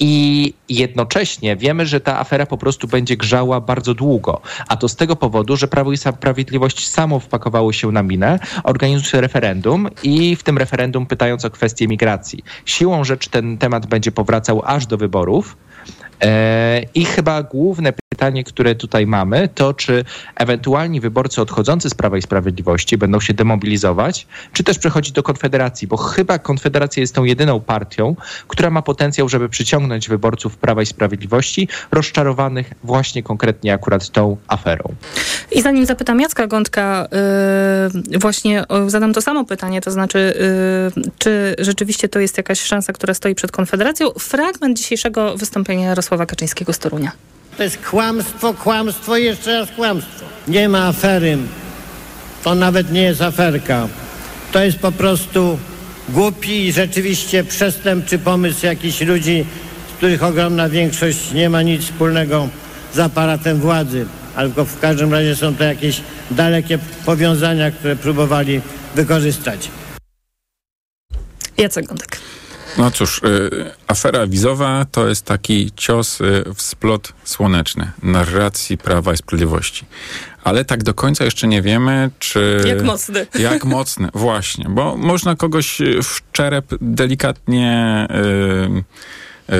I 0.00 0.54
jednocześnie 0.68 1.56
wiemy, 1.56 1.86
że 1.86 2.00
ta 2.00 2.18
afera 2.18 2.46
po 2.46 2.58
prostu 2.58 2.88
będzie 2.88 3.16
grzała 3.16 3.60
bardzo 3.60 3.94
długo. 3.94 4.40
A 4.68 4.76
to 4.76 4.88
z 4.88 4.96
tego 4.96 5.16
powodu, 5.16 5.56
że 5.56 5.68
Prawo 5.68 5.92
i 5.92 5.96
Sprawiedliwość 5.96 6.88
samo 6.88 7.20
wpakowało 7.20 7.72
się 7.72 7.92
na 7.92 8.02
minę, 8.02 8.38
organizując 8.64 9.14
referendum 9.14 9.88
i 10.02 10.36
w 10.36 10.42
tym 10.42 10.58
referendum 10.58 11.06
pytając 11.06 11.44
o 11.44 11.50
kwestię 11.50 11.88
migracji. 11.88 12.44
Siłą 12.64 13.04
rzeczy 13.04 13.30
ten 13.30 13.58
temat 13.58 13.86
będzie 13.86 14.12
powracał 14.12 14.62
aż 14.64 14.86
do 14.86 14.96
wyborów. 14.96 15.56
E, 16.22 16.82
I 16.94 17.04
chyba 17.04 17.42
główne 17.42 17.92
pytanie, 18.08 18.44
które 18.44 18.74
tutaj 18.74 19.06
mamy, 19.06 19.48
to 19.54 19.74
czy 19.74 20.04
ewentualni 20.36 21.00
wyborcy 21.00 21.42
odchodzący 21.42 21.90
z 21.90 21.94
Prawa 21.94 22.18
i 22.18 22.22
Sprawiedliwości 22.22 22.98
będą 22.98 23.20
się 23.20 23.34
demobilizować, 23.34 24.26
czy 24.52 24.64
też 24.64 24.78
przechodzić 24.78 25.12
do 25.12 25.22
Konfederacji, 25.22 25.88
bo 25.88 25.96
chyba 25.96 26.38
Konfederacja 26.38 27.00
jest 27.00 27.14
tą 27.14 27.24
jedyną 27.24 27.60
partią, 27.60 28.16
która 28.48 28.70
ma 28.70 28.82
potencjał, 28.82 29.28
żeby 29.28 29.48
przyciągnąć 29.48 30.08
wyborców 30.08 30.56
Prawa 30.56 30.82
i 30.82 30.86
Sprawiedliwości, 30.86 31.68
rozczarowanych 31.92 32.72
właśnie 32.84 33.22
konkretnie 33.22 33.74
akurat 33.74 34.10
tą 34.10 34.36
aferą. 34.48 34.84
I 35.52 35.62
zanim 35.62 35.86
zapytam 35.86 36.20
Jacka 36.20 36.46
Gądka, 36.46 37.08
yy, 38.10 38.18
właśnie 38.18 38.64
zadam 38.86 39.12
to 39.12 39.22
samo 39.22 39.44
pytanie, 39.44 39.80
to 39.80 39.90
znaczy, 39.90 40.34
yy, 40.96 41.02
czy 41.18 41.56
rzeczywiście 41.58 42.08
to 42.08 42.18
jest 42.18 42.36
jakaś 42.36 42.60
szansa, 42.60 42.92
która 42.92 43.14
stoi 43.14 43.34
przed 43.34 43.52
Konfederacją? 43.52 44.10
Fragment 44.10 44.78
dzisiejszego 44.78 45.36
wystąpienia 45.36 45.88
Jarosława 45.88 46.07
Kaczyńskiego 46.16 46.72
z 46.72 46.78
Torunia. 46.78 47.12
To 47.56 47.62
jest 47.62 47.78
kłamstwo, 47.78 48.54
kłamstwo 48.54 49.16
i 49.16 49.24
jeszcze 49.24 49.60
raz 49.60 49.70
kłamstwo. 49.70 50.24
Nie 50.48 50.68
ma 50.68 50.86
afery. 50.86 51.38
To 52.44 52.54
nawet 52.54 52.92
nie 52.92 53.02
jest 53.02 53.22
aferka. 53.22 53.88
To 54.52 54.64
jest 54.64 54.78
po 54.78 54.92
prostu 54.92 55.58
głupi 56.08 56.66
i 56.66 56.72
rzeczywiście 56.72 57.44
przestępczy 57.44 58.18
pomysł 58.18 58.66
jakichś 58.66 59.00
ludzi, 59.00 59.44
z 59.94 59.96
których 59.96 60.22
ogromna 60.22 60.68
większość 60.68 61.32
nie 61.32 61.50
ma 61.50 61.62
nic 61.62 61.82
wspólnego 61.82 62.48
z 62.94 62.98
aparatem 62.98 63.58
władzy. 63.58 64.06
Albo 64.36 64.64
w 64.64 64.80
każdym 64.80 65.12
razie 65.12 65.36
są 65.36 65.56
to 65.56 65.64
jakieś 65.64 66.00
dalekie 66.30 66.78
powiązania, 67.06 67.70
które 67.70 67.96
próbowali 67.96 68.60
wykorzystać. 68.94 69.68
Jacek 71.58 71.86
Gądek. 71.86 72.18
No 72.76 72.90
cóż, 72.90 73.22
y, 73.22 73.70
afera 73.86 74.26
wizowa 74.26 74.86
to 74.92 75.08
jest 75.08 75.24
taki 75.24 75.72
cios 75.76 76.20
y, 76.20 76.44
w 76.54 76.62
splot 76.62 77.12
słoneczny 77.24 77.90
narracji 78.02 78.78
Prawa 78.78 79.12
i 79.12 79.16
Sprawiedliwości. 79.16 79.86
Ale 80.44 80.64
tak 80.64 80.82
do 80.82 80.94
końca 80.94 81.24
jeszcze 81.24 81.48
nie 81.48 81.62
wiemy, 81.62 82.10
czy... 82.18 82.64
Jak 82.66 82.82
mocny. 82.82 83.26
Jak 83.50 83.64
mocny, 83.64 84.08
właśnie. 84.14 84.66
Bo 84.68 84.96
można 84.96 85.36
kogoś 85.36 85.80
y, 85.80 86.02
w 86.02 86.22
czerep 86.32 86.66
delikatnie 86.80 88.06
y, 88.10 88.84
y, 89.50 89.54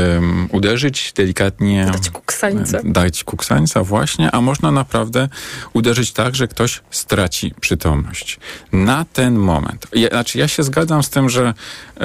uderzyć, 0.53 1.13
delikatnie... 1.17 1.87
Dać 1.93 2.11
kuksańca. 2.11 2.81
Dać 2.85 3.25
kuksańca, 3.25 3.85
właśnie. 3.85 4.31
A 4.31 4.41
można 4.41 4.71
naprawdę 4.71 5.29
uderzyć 5.73 6.13
tak, 6.13 6.35
że 6.35 6.49
ktoś 6.49 6.81
straci 6.91 7.55
przytomność. 7.61 8.41
Na 8.73 9.05
ten 9.13 9.35
moment. 9.35 9.87
Ja, 9.93 10.09
znaczy, 10.09 10.39
ja 10.39 10.49
się 10.49 10.63
zgadzam 10.63 11.03
z 11.03 11.11
tym, 11.11 11.31
że 11.31 11.55
y, 11.97 12.03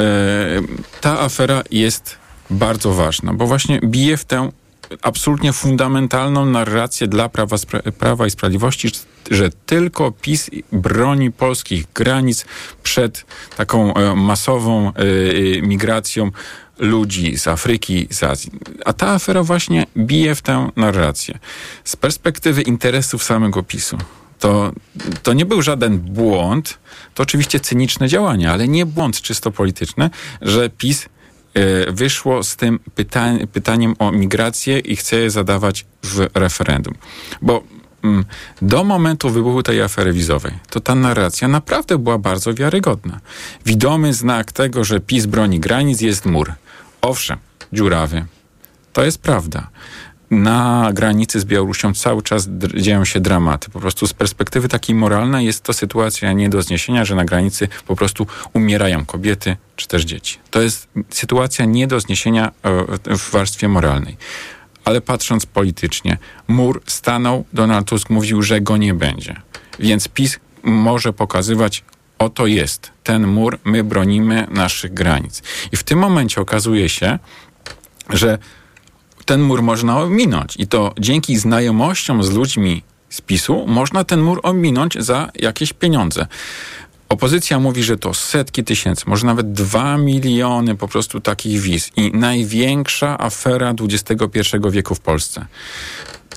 ta 1.01 1.19
afera 1.19 1.63
jest 1.71 2.17
bardzo 2.49 2.93
ważna, 2.93 3.33
bo 3.33 3.47
właśnie 3.47 3.79
bije 3.83 4.17
w 4.17 4.25
tę 4.25 4.51
absolutnie 5.01 5.53
fundamentalną 5.53 6.45
narrację 6.45 7.07
dla 7.07 7.29
Prawa, 7.29 7.57
Prawa 7.99 8.27
i 8.27 8.31
Sprawiedliwości, 8.31 8.91
że 9.31 9.49
tylko 9.65 10.11
PiS 10.11 10.49
broni 10.71 11.31
polskich 11.31 11.85
granic 11.93 12.45
przed 12.83 13.25
taką 13.57 13.93
e, 13.93 14.15
masową 14.15 14.87
e, 14.87 14.91
e, 14.99 15.61
migracją 15.61 16.31
ludzi 16.79 17.38
z 17.38 17.47
Afryki, 17.47 18.07
z 18.09 18.23
Azji. 18.23 18.51
A 18.86 18.93
ta 18.93 19.07
afera 19.07 19.43
właśnie 19.43 19.86
bije 19.97 20.36
w 20.36 20.41
tę 20.41 20.69
narrację. 20.75 21.39
Z 21.83 21.95
perspektywy 21.95 22.62
interesów 22.62 23.23
samego 23.23 23.63
PiSu. 23.63 23.97
To, 24.39 24.71
to 25.23 25.33
nie 25.33 25.45
był 25.45 25.62
żaden 25.62 25.99
błąd, 25.99 26.77
to 27.13 27.23
oczywiście 27.23 27.59
cyniczne 27.59 28.07
działanie, 28.07 28.51
ale 28.51 28.67
nie 28.67 28.86
błąd 28.86 29.21
czysto 29.21 29.51
polityczny, 29.51 30.09
że 30.41 30.69
PiS 30.69 31.05
e, 31.53 31.91
wyszło 31.91 32.43
z 32.43 32.55
tym 32.55 32.79
pyta- 32.95 33.47
pytaniem 33.47 33.95
o 33.99 34.12
migrację 34.12 34.79
i 34.79 34.95
chce 34.95 35.15
je 35.15 35.29
zadawać 35.29 35.86
w 36.03 36.27
referendum. 36.33 36.93
Bo 37.41 37.63
do 38.61 38.83
momentu 38.83 39.29
wybuchu 39.29 39.63
tej 39.63 39.81
afery 39.81 40.13
wizowej, 40.13 40.53
to 40.69 40.79
ta 40.79 40.95
narracja 40.95 41.47
naprawdę 41.47 41.97
była 41.97 42.17
bardzo 42.17 42.53
wiarygodna. 42.53 43.19
Widomy 43.65 44.13
znak 44.13 44.51
tego, 44.51 44.83
że 44.83 44.99
PiS 44.99 45.25
broni 45.25 45.59
granic 45.59 46.01
jest 46.01 46.25
mur. 46.25 46.53
Owszem, 47.01 47.37
dziurawy. 47.73 48.25
To 48.93 49.03
jest 49.03 49.17
prawda. 49.17 49.67
Na 50.31 50.89
granicy 50.93 51.39
z 51.39 51.45
Białorusią 51.45 51.93
cały 51.93 52.21
czas 52.21 52.47
dzieją 52.75 53.05
się 53.05 53.19
dramaty. 53.19 53.69
Po 53.69 53.79
prostu 53.79 54.07
z 54.07 54.13
perspektywy 54.13 54.67
takiej 54.67 54.95
moralnej 54.95 55.45
jest 55.45 55.63
to 55.63 55.73
sytuacja 55.73 56.33
nie 56.33 56.49
do 56.49 56.61
zniesienia, 56.61 57.05
że 57.05 57.15
na 57.15 57.25
granicy 57.25 57.67
po 57.87 57.95
prostu 57.95 58.27
umierają 58.53 59.05
kobiety 59.05 59.57
czy 59.75 59.87
też 59.87 60.03
dzieci. 60.03 60.39
To 60.51 60.61
jest 60.61 60.87
sytuacja 61.09 61.65
nie 61.65 61.87
do 61.87 61.99
zniesienia 61.99 62.51
e, 62.63 63.17
w 63.17 63.31
warstwie 63.31 63.67
moralnej. 63.67 64.17
Ale 64.85 65.01
patrząc 65.01 65.45
politycznie, 65.45 66.17
mur 66.47 66.81
stanął, 66.85 67.45
Donald 67.53 67.87
Tusk 67.87 68.09
mówił, 68.09 68.41
że 68.41 68.61
go 68.61 68.77
nie 68.77 68.93
będzie. 68.93 69.41
Więc 69.79 70.07
PiS 70.07 70.39
może 70.63 71.13
pokazywać, 71.13 71.83
oto 72.19 72.47
jest 72.47 72.91
ten 73.03 73.27
mur, 73.27 73.59
my 73.65 73.83
bronimy 73.83 74.47
naszych 74.49 74.93
granic. 74.93 75.43
I 75.71 75.77
w 75.77 75.83
tym 75.83 75.99
momencie 75.99 76.41
okazuje 76.41 76.89
się, 76.89 77.19
że 78.09 78.37
ten 79.25 79.41
mur 79.41 79.61
można 79.61 79.99
ominąć. 79.99 80.55
I 80.57 80.67
to 80.67 80.93
dzięki 80.99 81.37
znajomościom 81.37 82.23
z 82.23 82.31
ludźmi 82.31 82.83
z 83.09 83.21
PiSu 83.21 83.67
można 83.67 84.03
ten 84.03 84.21
mur 84.21 84.39
ominąć 84.43 84.97
za 84.99 85.31
jakieś 85.35 85.73
pieniądze. 85.73 86.27
Opozycja 87.13 87.60
mówi, 87.60 87.84
że 87.84 87.97
to 87.97 88.13
setki 88.13 88.63
tysięcy, 88.63 89.04
może 89.08 89.26
nawet 89.26 89.52
dwa 89.52 89.97
miliony 89.97 90.76
po 90.76 90.88
prostu 90.88 91.21
takich 91.21 91.62
wiz 91.62 91.91
i 91.95 92.12
największa 92.12 93.17
afera 93.19 93.73
XXI 93.80 94.39
wieku 94.71 94.95
w 94.95 94.99
Polsce. 94.99 95.45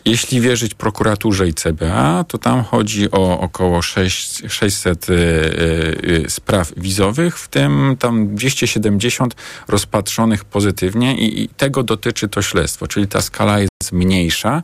Jeśli 0.04 0.40
wierzyć 0.40 0.74
prokuraturze 0.74 1.48
i 1.48 1.54
CBA, 1.54 2.24
to 2.28 2.38
tam 2.38 2.64
chodzi 2.64 3.10
o 3.10 3.40
około 3.40 3.82
6, 3.82 4.42
600 4.48 5.10
y, 5.10 5.12
y, 5.12 6.24
spraw 6.28 6.72
wizowych, 6.76 7.38
w 7.38 7.48
tym 7.48 7.96
tam 7.98 8.34
270 8.34 9.34
rozpatrzonych 9.68 10.44
pozytywnie 10.44 11.16
i, 11.16 11.42
i 11.42 11.48
tego 11.48 11.82
dotyczy 11.82 12.28
to 12.28 12.42
śledztwo, 12.42 12.86
czyli 12.86 13.08
ta 13.08 13.22
skala 13.22 13.58
jest 13.60 13.92
mniejsza. 13.92 14.62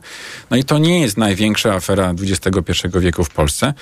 No 0.49 0.57
i 0.57 0.63
to 0.63 0.77
nie 0.77 1.01
jest 1.01 1.17
największa 1.17 1.73
afera 1.73 2.13
XXI 2.21 2.87
wieku 2.99 3.23
w 3.23 3.29
Polsce. 3.29 3.73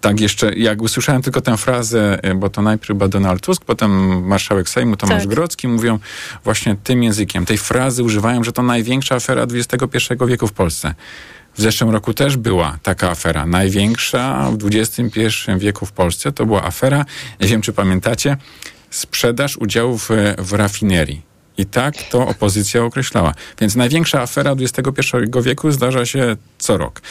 Tak 0.00 0.20
jeszcze, 0.20 0.54
jak 0.54 0.82
usłyszałem 0.82 1.22
tylko 1.22 1.40
tę 1.40 1.56
frazę, 1.56 2.18
y, 2.30 2.34
bo 2.34 2.48
to 2.48 2.62
najpierw 2.62 2.88
chyba 2.88 3.08
Donald 3.08 3.42
Tusk, 3.42 3.64
potem 3.64 4.22
marszałek 4.26 4.68
Sejmu 4.68 4.96
Tomasz 4.96 5.22
Tak. 5.22 5.30
Grodzki 5.30 5.68
mówią 5.68 5.98
właśnie 6.44 6.76
tym 6.84 7.02
językiem. 7.02 7.46
Tej 7.46 7.58
frazy 7.58 8.02
używają, 8.02 8.44
że 8.44 8.52
to 8.52 8.62
największa 8.62 9.14
afera 9.14 9.42
XXI 9.42 9.98
wieku 10.26 10.46
w 10.46 10.52
Polsce. 10.52 10.94
W 11.54 11.60
zeszłym 11.60 11.90
roku 11.90 12.14
też 12.14 12.36
była 12.36 12.78
taka 12.82 13.10
afera. 13.10 13.46
Największa 13.46 14.50
w 14.50 14.66
XXI 14.66 15.30
wieku 15.58 15.86
w 15.86 15.92
Polsce 15.92 16.32
to 16.32 16.46
była 16.46 16.64
afera, 16.64 17.04
nie 17.40 17.48
wiem 17.48 17.62
czy 17.62 17.72
pamiętacie, 17.72 18.36
sprzedaż 18.90 19.56
udziałów 19.56 20.10
e, 20.10 20.34
w 20.38 20.52
rafinerii. 20.52 21.31
I 21.58 21.66
tak 21.66 21.94
to 22.10 22.28
opozycja 22.28 22.84
określała. 22.84 23.34
Więc 23.60 23.76
największa 23.76 24.22
afera 24.22 24.54
XXI 24.60 25.16
wieku 25.42 25.70
zdarza 25.70 26.06
się 26.06 26.36
co 26.58 26.76
rok. 26.76 27.02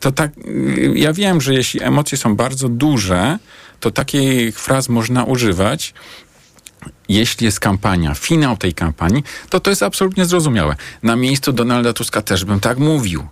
To 0.00 0.12
tak, 0.12 0.30
y, 0.38 0.92
ja 0.96 1.12
wiem, 1.12 1.40
że 1.40 1.54
jeśli 1.54 1.82
emocje 1.82 2.18
są 2.18 2.36
bardzo 2.36 2.68
duże, 2.68 3.38
to 3.80 3.90
takich 3.90 4.60
fraz 4.60 4.88
można 4.88 5.24
używać, 5.24 5.94
jeśli 7.08 7.44
jest 7.44 7.60
kampania, 7.60 8.14
finał 8.14 8.56
tej 8.56 8.74
kampanii, 8.74 9.24
to 9.50 9.60
to 9.60 9.70
jest 9.70 9.82
absolutnie 9.82 10.24
zrozumiałe. 10.24 10.76
Na 11.02 11.16
miejscu 11.16 11.52
Donalda 11.52 11.92
Tuska 11.92 12.22
też 12.22 12.44
bym 12.44 12.60
tak 12.60 12.78
mówił. 12.78 13.26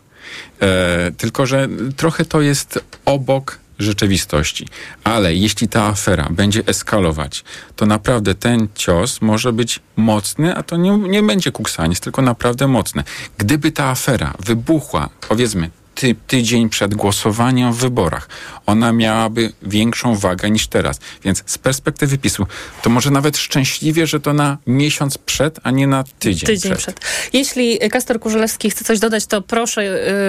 E, 0.61 1.11
tylko, 1.17 1.47
że 1.47 1.69
trochę 1.97 2.25
to 2.25 2.41
jest 2.41 2.85
obok 3.05 3.59
rzeczywistości. 3.79 4.67
Ale 5.05 5.35
jeśli 5.35 5.69
ta 5.69 5.85
afera 5.85 6.29
będzie 6.31 6.62
eskalować, 6.67 7.45
to 7.77 7.87
naprawdę 7.87 8.35
ten 8.35 8.69
cios 8.75 9.21
może 9.21 9.53
być 9.53 9.81
mocny, 9.97 10.57
a 10.57 10.62
to 10.62 10.77
nie, 10.77 10.99
nie 10.99 11.23
będzie 11.23 11.53
kuksaniec, 11.53 12.01
tylko 12.01 12.23
naprawdę 12.23 12.69
mocny. 12.69 13.05
Gdyby 13.38 13.73
ta 13.73 13.85
afera 13.85 14.35
wybuchła, 14.45 15.09
powiedzmy, 15.29 15.71
ty, 15.99 16.15
tydzień 16.27 16.69
przed 16.69 16.95
głosowaniem 16.95 17.73
w 17.73 17.77
wyborach, 17.77 18.29
ona 18.67 18.93
miałaby 18.93 19.53
większą 19.63 20.17
wagę 20.17 20.51
niż 20.51 20.67
teraz. 20.69 21.01
Więc 21.25 21.43
z 21.47 21.59
perspektywy 21.59 22.19
PiSu, 22.19 22.47
to 22.83 22.91
może 22.91 23.11
nawet 23.11 23.37
szczęśliwie, 23.37 24.07
że 24.07 24.21
to 24.21 24.33
na 24.33 24.59
miesiąc 24.67 25.19
przed, 25.19 25.59
a 25.63 25.71
nie 25.71 25.87
na 25.87 26.05
tydzień, 26.19 26.47
Tydzień 26.47 26.73
przed. 26.77 26.97
przed. 26.97 27.01
Jeśli 27.33 27.79
Kastor 27.79 28.21
Kurzelewski 28.21 28.71
chce 28.71 28.85
coś 28.85 28.99
dodać, 28.99 29.27
to 29.27 29.43
proszę 29.43 29.83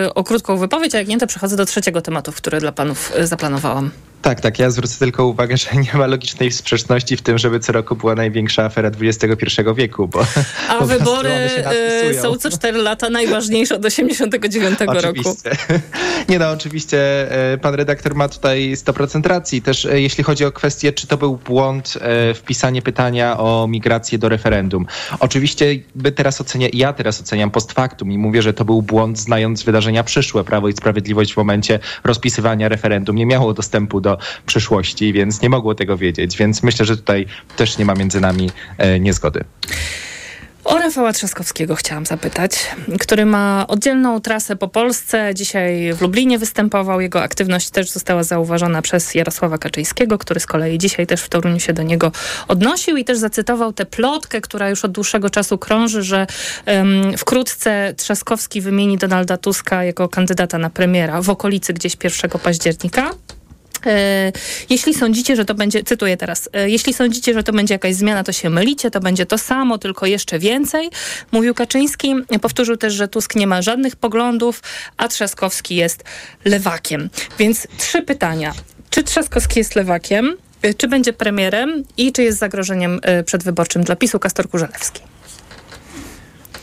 y, 0.06 0.14
o 0.14 0.24
krótką 0.24 0.58
wypowiedź, 0.58 0.96
a 0.96 0.98
jak 0.98 1.08
nie, 1.08 1.18
to 1.18 1.28
przechodzę 1.28 1.56
do 1.56 1.66
trzeciego 1.66 2.02
tematu, 2.02 2.32
który 2.32 2.60
dla 2.60 2.72
panów 2.72 3.12
y, 3.20 3.28
zaplanowałam. 3.28 3.92
Tak, 4.22 4.42
tak. 4.42 4.60
Ja 4.60 4.70
zwrócę 4.70 5.00
tylko 5.00 5.26
uwagę, 5.26 5.58
że 5.58 5.70
nie 5.74 6.00
ma 6.00 6.08
logicznej 6.08 6.52
sprzeczności 6.52 7.18
w 7.18 7.22
tym, 7.22 7.38
żeby 7.38 7.60
co 7.60 7.72
roku 7.72 7.96
była 7.96 8.16
największa 8.16 8.64
afera 8.64 8.92
XXI 9.02 9.62
wieku, 9.76 10.08
bo 10.08 10.26
A 10.70 10.76
prostu 10.76 10.98
wybory 11.00 11.30
y, 12.10 12.22
są 12.22 12.36
co 12.36 12.50
4 12.50 12.78
lata, 12.78 13.10
najważniejsze 13.10 13.76
od 13.76 13.86
89 13.86 14.80
roku. 14.80 14.98
Oczywiście. 14.98 15.52
Nie 16.30 16.40
no, 16.40 16.50
oczywiście 16.52 17.32
e, 17.54 17.58
pan 17.58 17.74
redaktor 17.74 18.16
ma 18.16 18.30
tutaj 18.30 18.74
100% 18.74 19.28
racji. 19.28 19.62
Też 19.62 19.86
e, 19.86 20.02
jeśli 20.02 20.24
chodzi 20.24 20.46
o 20.46 20.52
kwestię, 20.52 20.94
czy 20.94 21.08
to 21.08 21.18
był 21.18 21.38
błąd 21.38 21.98
wpisanie 22.36 22.82
pytania 22.82 23.40
o 23.40 23.68
migrację 23.68 24.18
do 24.18 24.30
referendum. 24.30 24.86
Oczywiście 25.20 25.66
my 25.96 26.12
teraz 26.12 26.42
ocenia, 26.42 26.68
ja 26.74 26.94
teraz 26.94 27.22
oceniam 27.22 27.52
post 27.52 27.72
factum 27.72 28.12
i 28.12 28.18
mówię, 28.18 28.42
że 28.42 28.54
to 28.54 28.66
był 28.66 28.82
błąd 28.82 29.20
znając 29.20 29.64
wydarzenia 29.64 30.04
przyszłe. 30.04 30.44
Prawo 30.44 30.70
i 30.70 30.74
Sprawiedliwość 30.74 31.34
w 31.34 31.38
momencie 31.38 31.80
rozpisywania 32.04 32.70
referendum 32.70 33.16
nie 33.16 33.26
miało 33.26 33.54
dostępu 33.54 34.02
do 34.02 34.09
przyszłości, 34.46 35.14
więc 35.14 35.42
nie 35.42 35.50
mogło 35.50 35.76
tego 35.76 35.98
wiedzieć. 35.98 36.38
Więc 36.38 36.64
myślę, 36.64 36.86
że 36.86 36.98
tutaj 36.98 37.26
też 37.58 37.78
nie 37.78 37.86
ma 37.86 37.94
między 37.94 38.22
nami 38.22 38.52
e, 38.78 39.00
niezgody. 39.00 39.44
O 40.70 40.78
Rafała 40.78 41.14
Trzaskowskiego 41.14 41.76
chciałam 41.76 42.06
zapytać, 42.06 42.52
który 43.00 43.26
ma 43.26 43.66
oddzielną 43.68 44.22
trasę 44.22 44.56
po 44.56 44.68
Polsce. 44.68 45.32
Dzisiaj 45.36 45.94
w 45.94 46.02
Lublinie 46.02 46.40
występował. 46.40 47.02
Jego 47.02 47.22
aktywność 47.22 47.70
też 47.70 47.90
została 47.90 48.24
zauważona 48.24 48.82
przez 48.82 49.16
Jarosława 49.16 49.58
Kaczyńskiego, 49.58 50.18
który 50.18 50.40
z 50.40 50.46
kolei 50.46 50.78
dzisiaj 50.78 51.08
też 51.08 51.22
w 51.22 51.30
Toruniu 51.30 51.60
się 51.60 51.74
do 51.74 51.84
niego 51.84 52.12
odnosił 52.48 52.98
i 52.98 53.06
też 53.06 53.18
zacytował 53.18 53.74
tę 53.74 53.86
plotkę, 53.86 54.42
która 54.42 54.70
już 54.70 54.86
od 54.86 54.92
dłuższego 54.92 55.30
czasu 55.30 55.58
krąży, 55.58 56.04
że 56.04 56.28
em, 56.66 57.18
wkrótce 57.18 57.94
Trzaskowski 57.98 58.62
wymieni 58.62 58.98
Donalda 58.98 59.38
Tuska 59.38 59.84
jako 59.84 60.10
kandydata 60.10 60.58
na 60.58 60.70
premiera 60.70 61.22
w 61.22 61.30
okolicy 61.30 61.74
gdzieś 61.74 61.98
1 62.04 62.32
października. 62.44 63.12
E, 63.86 64.32
Jeśli 64.70 64.94
sądzicie, 64.94 65.36
że 65.36 65.46
to 65.46 65.56
będzie, 65.56 65.84
cytuję 65.84 66.18
teraz, 66.18 66.50
e, 66.54 66.70
jeśli 66.70 66.94
sądzicie, 66.94 67.34
że 67.34 67.44
to 67.44 67.54
będzie 67.54 67.74
jakaś 67.74 67.96
zmiana, 67.96 68.24
to 68.24 68.32
się 68.32 68.50
mylicie, 68.50 68.92
to 68.92 69.00
będzie 69.00 69.26
to 69.26 69.38
samo, 69.38 69.78
tylko 69.78 70.06
jeszcze 70.06 70.40
więcej, 70.40 70.90
mówił 71.32 71.54
Kaczyński. 71.54 72.16
Powtórzył 72.42 72.78
też, 72.78 72.94
że 72.94 73.08
Tusk 73.08 73.36
nie 73.36 73.48
ma 73.48 73.62
żadnych 73.62 73.96
poglądów, 73.96 74.62
a 74.98 75.08
Trzaskowski 75.08 75.76
jest 75.76 76.04
lewakiem. 76.46 77.10
Więc 77.40 77.68
trzy 77.78 78.02
pytania. 78.02 78.54
Czy 78.90 79.04
Trzaskowski 79.04 79.60
jest 79.60 79.76
lewakiem? 79.76 80.38
E, 80.62 80.74
Czy 80.74 80.88
będzie 80.88 81.14
premierem? 81.14 81.84
I 81.98 82.12
czy 82.12 82.24
jest 82.24 82.38
zagrożeniem 82.40 83.00
przedwyborczym 83.26 83.84
dla 83.84 83.96
PiSu 83.96 84.20
Kastor 84.20 84.50
Kurzelewski? 84.50 85.02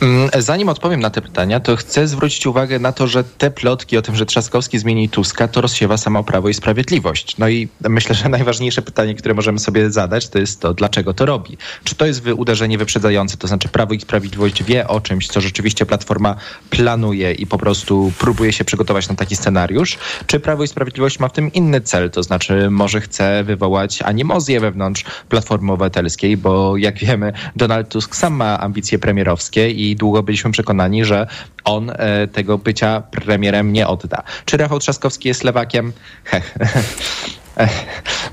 Mm, 0.01 0.29
Zanim 0.37 0.69
odpowiem 0.69 0.99
na 0.99 1.09
te 1.09 1.21
pytania, 1.21 1.59
to 1.59 1.75
chcę 1.75 2.07
zwrócić 2.07 2.47
uwagę 2.47 2.79
na 2.79 2.91
to, 2.91 3.07
że 3.07 3.23
te 3.23 3.51
plotki 3.51 3.97
o 3.97 4.01
tym, 4.01 4.15
że 4.15 4.25
Trzaskowski 4.25 4.79
zmieni 4.79 5.09
Tuska, 5.09 5.47
to 5.47 5.61
rozsiewa 5.61 5.97
samo 5.97 6.23
Prawo 6.23 6.49
i 6.49 6.53
Sprawiedliwość. 6.53 7.37
No 7.37 7.49
i 7.49 7.67
myślę, 7.89 8.15
że 8.15 8.29
najważniejsze 8.37 8.81
pytanie, 8.81 9.15
które 9.15 9.33
możemy 9.33 9.59
sobie 9.59 9.91
zadać, 9.91 10.29
to 10.29 10.39
jest 10.39 10.61
to, 10.61 10.73
dlaczego 10.73 11.13
to 11.13 11.25
robi. 11.25 11.57
Czy 11.83 11.95
to 11.95 12.05
jest 12.05 12.27
uderzenie 12.27 12.77
wyprzedzające, 12.77 13.37
to 13.37 13.47
znaczy 13.47 13.67
Prawo 13.69 13.93
i 13.93 13.99
Sprawiedliwość 13.99 14.63
wie 14.63 14.87
o 14.87 15.01
czymś, 15.01 15.27
co 15.27 15.41
rzeczywiście 15.41 15.85
Platforma 15.85 16.35
planuje 16.69 17.33
i 17.33 17.47
po 17.47 17.57
prostu 17.57 18.11
próbuje 18.19 18.53
się 18.53 18.65
przygotować 18.65 19.09
na 19.09 19.15
taki 19.15 19.35
scenariusz, 19.35 19.97
czy 20.27 20.39
Prawo 20.39 20.63
i 20.63 20.67
Sprawiedliwość 20.67 21.19
ma 21.19 21.27
w 21.27 21.33
tym 21.33 21.53
inny 21.53 21.81
cel, 21.81 22.11
to 22.11 22.23
znaczy 22.23 22.69
może 22.69 23.01
chce 23.01 23.43
wywołać 23.43 24.01
animozję 24.01 24.59
wewnątrz 24.59 25.05
Platformy 25.29 25.71
Obywatelskiej, 25.71 26.37
bo 26.37 26.77
jak 26.77 26.97
wiemy, 26.97 27.33
Donald 27.55 27.89
Tusk 27.89 28.15
sam 28.15 28.33
ma 28.33 28.59
ambicje 28.59 28.99
premierowskie 28.99 29.71
i 29.71 29.86
długo 29.95 30.23
byliśmy 30.23 30.51
przekonani, 30.51 31.05
że 31.05 31.27
on 31.63 31.89
e, 31.89 32.27
tego 32.27 32.57
bycia 32.57 33.01
premierem 33.01 33.73
nie 33.73 33.87
odda. 33.87 34.23
Czy 34.45 34.57
Rafał 34.57 34.79
Trzaskowski 34.79 35.27
jest 35.27 35.43
lewakiem? 35.43 35.93
Heh. 36.23 36.55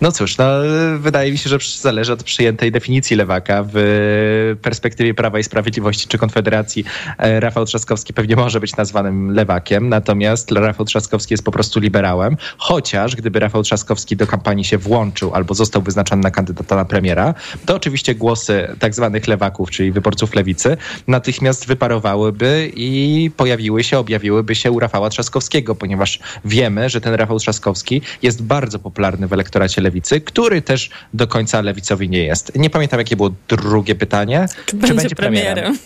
No 0.00 0.12
cóż, 0.12 0.38
no, 0.38 0.44
wydaje 0.98 1.32
mi 1.32 1.38
się, 1.38 1.50
że 1.50 1.58
zależy 1.80 2.12
od 2.12 2.22
przyjętej 2.22 2.72
definicji 2.72 3.16
lewaka 3.16 3.64
w 3.72 4.56
perspektywie 4.62 5.14
Prawa 5.14 5.38
i 5.38 5.44
Sprawiedliwości 5.44 6.08
czy 6.08 6.18
Konfederacji. 6.18 6.84
e, 7.18 7.40
Rafał 7.40 7.64
Trzaskowski 7.64 8.12
pewnie 8.12 8.36
może 8.36 8.60
być 8.60 8.76
nazwanym 8.76 9.30
lewakiem, 9.30 9.88
natomiast 9.88 10.52
Rafał 10.52 10.86
Trzaskowski 10.86 11.34
jest 11.34 11.44
po 11.44 11.52
prostu 11.52 11.80
liberałem, 11.80 12.36
chociaż 12.58 13.16
gdyby 13.16 13.40
Rafał 13.40 13.62
Trzaskowski 13.62 14.16
do 14.16 14.26
kampanii 14.26 14.64
się 14.64 14.78
włączył 14.78 15.34
albo 15.34 15.54
został 15.54 15.82
wyznaczony 15.82 16.22
na 16.22 16.30
kandydata 16.30 16.76
na 16.76 16.84
premiera, 16.84 17.34
to 17.66 17.76
oczywiście 17.76 18.14
głosy 18.14 18.76
tak 18.78 18.94
zwanych 18.94 19.28
lewaków, 19.28 19.70
czyli 19.70 19.92
wyborców 19.92 20.34
lewicy, 20.34 20.76
natychmiast 21.08 21.66
wyparowałyby 21.66 22.72
i 22.76 23.30
pojawiły 23.36 23.84
się, 23.84 23.98
objawiłyby 23.98 24.54
się 24.54 24.70
u 24.70 24.80
Rafała 24.80 25.10
Trzaskowskiego, 25.10 25.74
ponieważ 25.74 26.18
wiemy, 26.44 26.88
że 26.88 27.00
ten 27.00 27.14
Rafał 27.14 27.38
Trzaskowski 27.38 28.02
jest 28.22 28.42
bardzo 28.42 28.78
popularny 28.78 29.13
w 29.16 29.32
elektoracie 29.32 29.80
lewicy, 29.80 30.20
który 30.20 30.62
też 30.62 30.90
do 31.14 31.26
końca 31.26 31.60
lewicowy 31.60 32.08
nie 32.08 32.24
jest. 32.24 32.52
Nie 32.54 32.70
pamiętam, 32.70 32.98
jakie 32.98 33.16
było 33.16 33.30
drugie 33.48 33.94
pytanie. 33.94 34.46
Czy, 34.66 34.76
będzie, 34.76 35.16
premierem? 35.16 35.78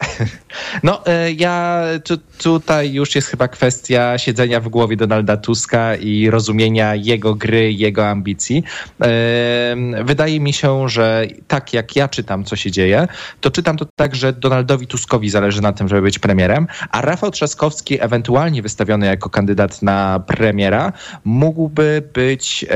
No, 0.82 1.06
e, 1.06 1.32
ja 1.32 1.84
tu, 2.04 2.16
tutaj 2.42 2.92
już 2.92 3.14
jest 3.14 3.28
chyba 3.28 3.48
kwestia 3.48 4.18
siedzenia 4.18 4.60
w 4.60 4.68
głowie 4.68 4.96
Donalda 4.96 5.36
Tuska 5.36 5.96
i 5.96 6.30
rozumienia 6.30 6.94
jego 6.94 7.34
gry, 7.34 7.72
jego 7.72 8.08
ambicji. 8.08 8.64
E, 9.02 9.76
Wydaje 10.04 10.40
mi 10.40 10.52
się, 10.52 10.88
że 10.88 11.26
tak 11.48 11.72
jak 11.72 11.96
ja 11.96 12.08
czytam, 12.08 12.44
co 12.44 12.56
się 12.56 12.70
dzieje, 12.70 13.08
to 13.40 13.50
czytam 13.50 13.76
to 13.76 13.86
tak, 13.96 14.14
że 14.14 14.32
Donaldowi 14.32 14.86
Tuskowi 14.86 15.30
zależy 15.30 15.62
na 15.62 15.72
tym, 15.72 15.88
żeby 15.88 16.02
być 16.02 16.18
premierem, 16.18 16.66
a 16.90 17.00
Rafał 17.02 17.30
Trzaskowski, 17.30 18.02
ewentualnie 18.02 18.62
wystawiony 18.62 19.06
jako 19.06 19.30
kandydat 19.30 19.82
na 19.82 20.20
premiera, 20.26 20.92
mógłby 21.24 22.02
być 22.12 22.66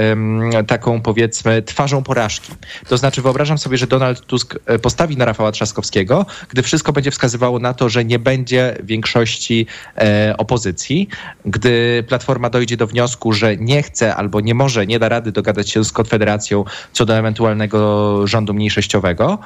taką, 0.67 1.03
powiedzmy, 1.03 1.63
twarzą 1.63 2.03
porażki. 2.03 2.53
To 2.89 2.97
znaczy, 2.97 3.23
wyobrażam 3.23 3.59
sobie, 3.59 3.79
że 3.79 3.87
Donald 3.87 4.27
Tusk 4.27 4.59
e, 4.67 4.79
postawi 4.79 5.17
na 5.17 5.25
Rafała 5.25 5.53
Trzaskowskiego, 5.53 6.27
gdy 6.49 6.63
wszystko 6.63 6.93
będzie 6.93 7.11
w 7.11 7.13
wskazywało 7.14 7.59
na 7.59 7.74
to, 7.74 7.88
że 7.88 8.05
nie 8.05 8.18
będzie 8.18 8.77
większości 8.83 9.66
e, 9.98 10.35
opozycji. 10.38 11.09
Gdy 11.44 12.05
Platforma 12.09 12.50
dojdzie 12.50 12.77
do 12.77 12.87
wniosku, 12.87 13.33
że 13.33 13.57
nie 13.57 13.83
chce 13.83 14.16
albo 14.16 14.40
nie 14.40 14.55
może, 14.55 14.87
nie 14.87 14.98
da 14.98 15.09
rady 15.09 15.33
dogadać 15.33 15.70
się 15.70 15.85
z 15.85 15.92
Konfederacją 15.92 16.64
co 16.92 17.07
do 17.07 17.16
ewentualnego 17.16 18.27
rządu 18.27 18.55
mniejszościowego, 18.55 19.38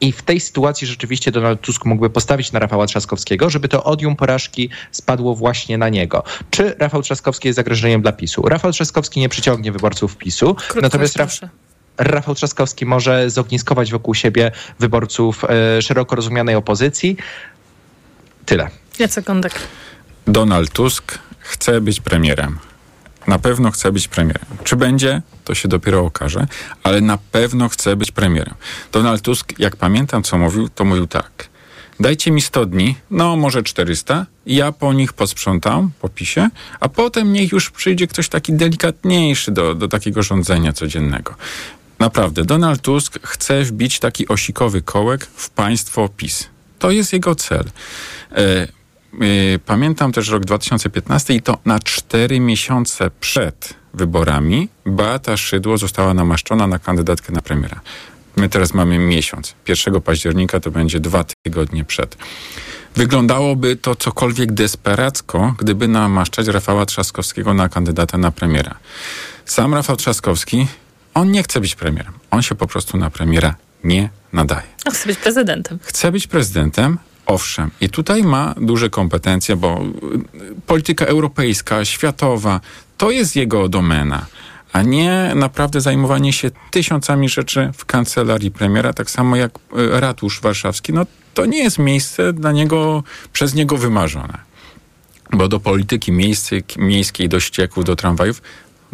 i 0.00 0.12
w 0.12 0.22
tej 0.22 0.40
sytuacji 0.40 0.86
rzeczywiście 0.86 1.32
Donald 1.32 1.60
Tusk 1.60 1.84
mógłby 1.84 2.10
postawić 2.10 2.52
na 2.52 2.58
Rafała 2.58 2.86
Trzaskowskiego, 2.86 3.50
żeby 3.50 3.68
to 3.68 3.84
odium 3.84 4.16
porażki 4.16 4.70
spadło 4.90 5.34
właśnie 5.34 5.78
na 5.78 5.88
niego. 5.88 6.22
Czy 6.50 6.74
Rafał 6.78 7.02
Trzaskowski 7.02 7.48
jest 7.48 7.56
zagrożeniem 7.56 8.02
dla 8.02 8.12
PiSu? 8.12 8.42
Rafał 8.42 8.72
Trzaskowski 8.72 9.20
nie 9.20 9.28
przyciągnie 9.28 9.72
wyborców 9.72 10.16
PiSu, 10.16 10.54
Krótko 10.54 10.80
natomiast. 10.80 11.16
Raf- 11.16 11.48
Rafał 11.98 12.34
Trzaskowski 12.34 12.86
może 12.86 13.30
zogniskować 13.30 13.92
wokół 13.92 14.14
siebie 14.14 14.50
wyborców 14.80 15.44
e, 15.44 15.82
szeroko 15.82 16.16
rozumianej 16.16 16.54
opozycji. 16.54 17.16
Tyle. 18.46 18.70
Jacek 18.98 19.24
Gądek. 19.24 19.60
Donald 20.26 20.70
Tusk 20.70 21.18
chce 21.38 21.80
być 21.80 22.00
premierem. 22.00 22.58
Na 23.26 23.38
pewno 23.38 23.70
chce 23.70 23.92
być 23.92 24.08
premierem. 24.08 24.46
Czy 24.64 24.76
będzie, 24.76 25.22
to 25.44 25.54
się 25.54 25.68
dopiero 25.68 26.00
okaże, 26.00 26.46
ale 26.82 27.00
na 27.00 27.18
pewno 27.32 27.68
chce 27.68 27.96
być 27.96 28.12
premierem. 28.12 28.54
Donald 28.92 29.22
Tusk, 29.22 29.58
jak 29.58 29.76
pamiętam, 29.76 30.22
co 30.22 30.38
mówił, 30.38 30.68
to 30.68 30.84
mówił 30.84 31.06
tak. 31.06 31.48
Dajcie 32.00 32.30
mi 32.30 32.42
100 32.42 32.66
dni, 32.66 32.96
no 33.10 33.36
może 33.36 33.62
400, 33.62 34.26
ja 34.46 34.72
po 34.72 34.92
nich 34.92 35.12
posprzątam, 35.12 35.90
po 36.00 36.08
PiSie, 36.08 36.48
a 36.80 36.88
potem 36.88 37.32
niech 37.32 37.52
już 37.52 37.70
przyjdzie 37.70 38.06
ktoś 38.06 38.28
taki 38.28 38.52
delikatniejszy 38.52 39.50
do, 39.50 39.74
do 39.74 39.88
takiego 39.88 40.22
rządzenia 40.22 40.72
codziennego. 40.72 41.34
Naprawdę, 41.98 42.44
Donald 42.44 42.82
Tusk 42.82 43.18
chce 43.22 43.64
wbić 43.64 43.98
taki 43.98 44.28
osikowy 44.28 44.82
kołek 44.82 45.26
w 45.26 45.50
państwo 45.50 46.08
PiS. 46.08 46.48
To 46.78 46.90
jest 46.90 47.12
jego 47.12 47.34
cel. 47.34 47.64
E, 48.32 48.36
e, 48.42 48.68
pamiętam 49.66 50.12
też 50.12 50.28
rok 50.28 50.44
2015 50.44 51.34
i 51.34 51.42
to 51.42 51.58
na 51.64 51.78
cztery 51.78 52.40
miesiące 52.40 53.10
przed 53.20 53.74
wyborami 53.94 54.68
Beata 54.86 55.36
Szydło 55.36 55.78
została 55.78 56.14
namaszczona 56.14 56.66
na 56.66 56.78
kandydatkę 56.78 57.32
na 57.32 57.42
premiera. 57.42 57.80
My 58.36 58.48
teraz 58.48 58.74
mamy 58.74 58.98
miesiąc. 58.98 59.54
1 59.68 60.00
października 60.00 60.60
to 60.60 60.70
będzie 60.70 61.00
dwa 61.00 61.24
tygodnie 61.42 61.84
przed. 61.84 62.16
Wyglądałoby 62.96 63.76
to 63.76 63.96
cokolwiek 63.96 64.52
desperacko, 64.52 65.54
gdyby 65.58 65.88
namaszczać 65.88 66.46
Rafała 66.46 66.86
Trzaskowskiego 66.86 67.54
na 67.54 67.68
kandydata 67.68 68.18
na 68.18 68.30
premiera. 68.30 68.74
Sam 69.44 69.74
Rafał 69.74 69.96
Trzaskowski, 69.96 70.66
on 71.14 71.30
nie 71.30 71.42
chce 71.42 71.60
być 71.60 71.74
premierem. 71.74 72.12
On 72.30 72.42
się 72.42 72.54
po 72.54 72.66
prostu 72.66 72.96
na 72.96 73.10
premiera 73.10 73.54
nie 73.84 74.08
nadaje. 74.32 74.66
No, 74.86 74.92
chcę 74.92 75.06
być 75.06 75.18
prezydentem. 75.18 75.78
Chce 75.82 76.12
być 76.12 76.26
prezydentem, 76.26 76.98
owszem. 77.26 77.70
I 77.80 77.88
tutaj 77.88 78.22
ma 78.22 78.54
duże 78.60 78.90
kompetencje, 78.90 79.56
bo 79.56 79.80
y, 80.34 80.60
polityka 80.66 81.04
europejska, 81.04 81.84
światowa, 81.84 82.60
to 82.96 83.10
jest 83.10 83.36
jego 83.36 83.68
domena. 83.68 84.26
A 84.72 84.82
nie 84.82 85.32
naprawdę 85.34 85.80
zajmowanie 85.80 86.32
się 86.32 86.50
tysiącami 86.70 87.28
rzeczy 87.28 87.70
w 87.74 87.84
kancelarii 87.84 88.50
premiera, 88.50 88.92
tak 88.92 89.10
samo 89.10 89.36
jak 89.36 89.58
y, 89.58 90.00
ratusz 90.00 90.40
warszawski. 90.40 90.92
No 90.92 91.06
to 91.34 91.46
nie 91.46 91.58
jest 91.58 91.78
miejsce 91.78 92.32
dla 92.32 92.52
niego, 92.52 93.02
przez 93.32 93.54
niego 93.54 93.76
wymarzone. 93.76 94.38
Bo 95.32 95.48
do 95.48 95.60
polityki 95.60 96.12
miejskiej, 96.12 96.62
miejskiej, 96.76 97.28
do 97.28 97.40
ścieków, 97.40 97.84
do 97.84 97.96
tramwajów 97.96 98.42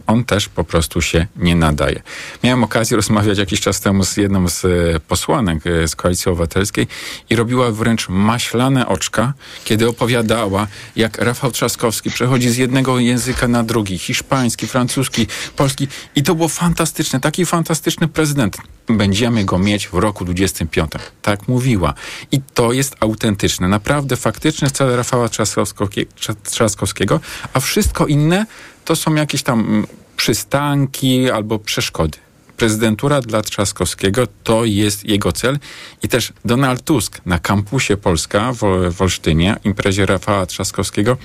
on 0.07 0.25
też 0.25 0.49
po 0.49 0.65
prostu 0.65 1.03
się 1.03 1.27
nie 1.37 1.57
nadaje. 1.57 2.03
Miałem 2.45 2.65
okazję 2.65 2.97
rozmawiać 2.97 3.39
jakiś 3.39 3.61
czas 3.61 3.81
temu 3.81 4.05
z 4.05 4.17
jedną 4.17 4.49
z 4.49 4.65
e, 4.65 4.69
posłanek 5.01 5.67
e, 5.67 5.89
z 5.89 5.97
Koalicji 5.97 6.31
Obywatelskiej 6.31 6.87
i 7.31 7.37
robiła 7.37 7.71
wręcz 7.71 8.09
maślane 8.09 8.89
oczka, 8.89 9.33
kiedy 9.65 9.89
opowiadała, 9.89 10.67
jak 10.97 11.19
Rafał 11.19 11.51
Trzaskowski 11.51 12.11
przechodzi 12.11 12.51
z 12.51 12.57
jednego 12.57 12.99
języka 12.99 13.49
na 13.49 13.63
drugi, 13.63 13.99
hiszpański, 13.99 14.67
francuski, 14.67 15.27
polski 15.57 15.89
i 16.17 16.23
to 16.23 16.35
było 16.35 16.49
fantastyczne, 16.49 17.21
taki 17.21 17.47
fantastyczny 17.47 18.09
prezydent. 18.09 18.57
Będziemy 18.89 19.45
go 19.45 19.59
mieć 19.59 19.89
w 19.89 19.95
roku 19.95 20.25
25. 20.25 20.91
Tak 21.23 21.49
mówiła. 21.49 21.95
I 22.33 22.41
to 22.55 22.73
jest 22.73 22.97
autentyczne, 23.01 23.69
naprawdę 23.69 24.17
faktyczny 24.17 24.71
cel 24.71 24.97
Rafała 24.97 25.27
Trzaskowski- 25.27 26.07
Trzaskowskiego, 26.51 27.21
a 27.53 27.61
wszystko 27.61 28.07
inne 28.07 28.47
to 28.91 28.97
są 28.97 29.15
jakieś 29.15 29.43
tam 29.43 29.61
mm, 29.61 29.87
przystanki 30.17 31.31
albo 31.31 31.59
przeszkody. 31.59 32.19
Prezydentura 32.57 33.21
dla 33.21 33.43
Trzaskowskiego 33.43 34.27
to 34.45 34.65
jest 34.65 35.05
jego 35.05 35.33
cel 35.33 35.59
i 36.03 36.09
też 36.09 36.33
Donald 36.45 36.85
Tusk 36.85 37.21
na 37.27 37.39
kampusie 37.39 37.97
Polska 37.97 38.53
w, 38.53 38.59
w 38.95 39.03
Olsztynie, 39.03 39.57
imprezie 39.65 40.07
Rafała 40.07 40.47
Trzaskowskiego, 40.47 41.17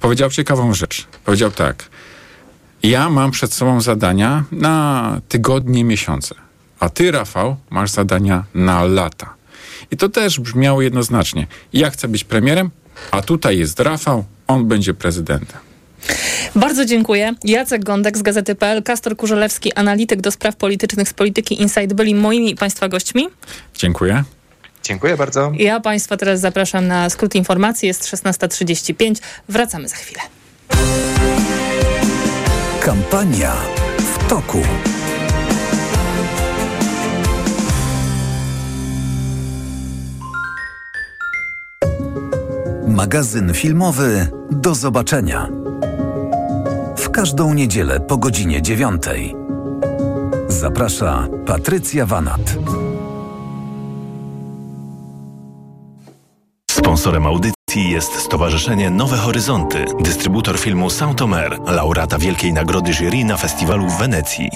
powiedział 0.00 0.30
ciekawą 0.30 0.74
rzecz. 0.74 1.06
Powiedział 1.24 1.50
tak, 1.50 1.88
ja 2.82 3.10
mam 3.10 3.30
przed 3.30 3.52
sobą 3.52 3.80
zadania 3.80 4.44
na 4.52 5.20
tygodnie, 5.28 5.84
miesiące, 5.84 6.34
a 6.80 6.88
ty, 6.88 7.10
Rafał, 7.10 7.56
masz 7.70 7.90
zadania 7.90 8.44
na 8.54 8.84
lata. 8.84 9.34
I 9.90 9.96
to 9.96 10.08
też 10.08 10.40
brzmiało 10.40 10.82
jednoznacznie. 10.82 11.46
Ja 11.72 11.90
chcę 11.90 12.08
być 12.08 12.24
premierem, 12.24 12.70
a 13.10 13.22
tutaj 13.22 13.58
jest 13.58 13.80
Rafał, 13.80 14.24
on 14.46 14.68
będzie 14.68 14.94
prezydentem. 14.94 15.69
Bardzo 16.54 16.84
dziękuję. 16.84 17.34
Jacek 17.44 17.84
Gądek 17.84 18.18
z 18.18 18.22
Gazety.pl, 18.22 18.82
Kastor 18.82 19.16
Kurzelewski, 19.16 19.72
analityk 19.72 20.20
do 20.20 20.30
spraw 20.30 20.56
politycznych 20.56 21.08
z 21.08 21.14
Polityki 21.14 21.62
Insight 21.62 21.92
byli 21.92 22.14
moimi 22.14 22.50
i 22.50 22.54
Państwa 22.54 22.88
gośćmi. 22.88 23.28
Dziękuję. 23.74 24.24
Dziękuję 24.82 25.16
bardzo. 25.16 25.52
Ja 25.58 25.80
Państwa 25.80 26.16
teraz 26.16 26.40
zapraszam 26.40 26.86
na 26.86 27.10
skrót 27.10 27.34
informacji. 27.34 27.88
Jest 27.88 28.04
16.35. 28.04 29.14
Wracamy 29.48 29.88
za 29.88 29.96
chwilę. 29.96 30.20
Kampania 32.80 33.52
w 33.98 34.28
toku. 34.28 34.62
Magazyn 42.86 43.54
filmowy 43.54 44.26
Do 44.50 44.74
zobaczenia. 44.74 45.48
W 47.10 47.12
każdą 47.12 47.54
niedzielę 47.54 48.00
po 48.00 48.16
godzinie 48.16 48.62
dziewiątej. 48.62 49.34
Zaprasza 50.48 51.26
Patrycja 51.46 52.06
Wanat. 52.06 52.40
Sponsorem 56.70 57.26
audycji 57.26 57.90
jest 57.90 58.14
Stowarzyszenie 58.14 58.90
Nowe 58.90 59.16
Horyzonty, 59.16 59.84
dystrybutor 60.00 60.58
filmu 60.58 60.90
Saint-Omer, 60.90 61.58
laureata 61.66 62.18
Wielkiej 62.18 62.52
Nagrody 62.52 62.92
Jury 62.92 63.24
na 63.24 63.36
festiwalu 63.36 63.88
w 63.88 63.98
Wenecji. 63.98 64.50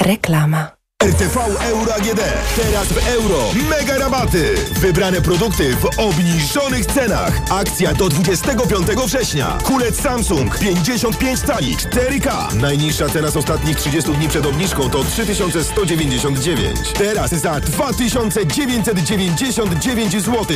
Reklama. 0.00 0.79
RTV 1.04 1.36
Euro 1.60 1.94
AGD. 1.94 2.20
Teraz 2.56 2.86
w 2.88 3.08
euro. 3.08 3.38
Mega 3.70 3.98
rabaty. 3.98 4.54
Wybrane 4.80 5.20
produkty 5.20 5.76
w 5.76 5.84
obniżonych 5.98 6.86
cenach. 6.86 7.32
Akcja 7.50 7.94
do 7.94 8.08
25 8.08 8.86
września. 9.06 9.58
Kulec 9.64 10.00
Samsung 10.00 10.58
55 10.58 11.40
cali 11.40 11.76
4K. 11.76 12.54
Najniższa 12.54 13.08
cena 13.08 13.30
z 13.30 13.36
ostatnich 13.36 13.76
30 13.76 14.12
dni 14.12 14.28
przed 14.28 14.46
obniżką 14.46 14.90
to 14.90 15.04
3199. 15.04 16.78
Teraz 16.98 17.30
za 17.30 17.60
2999 17.60 20.12
zł. 20.12 20.46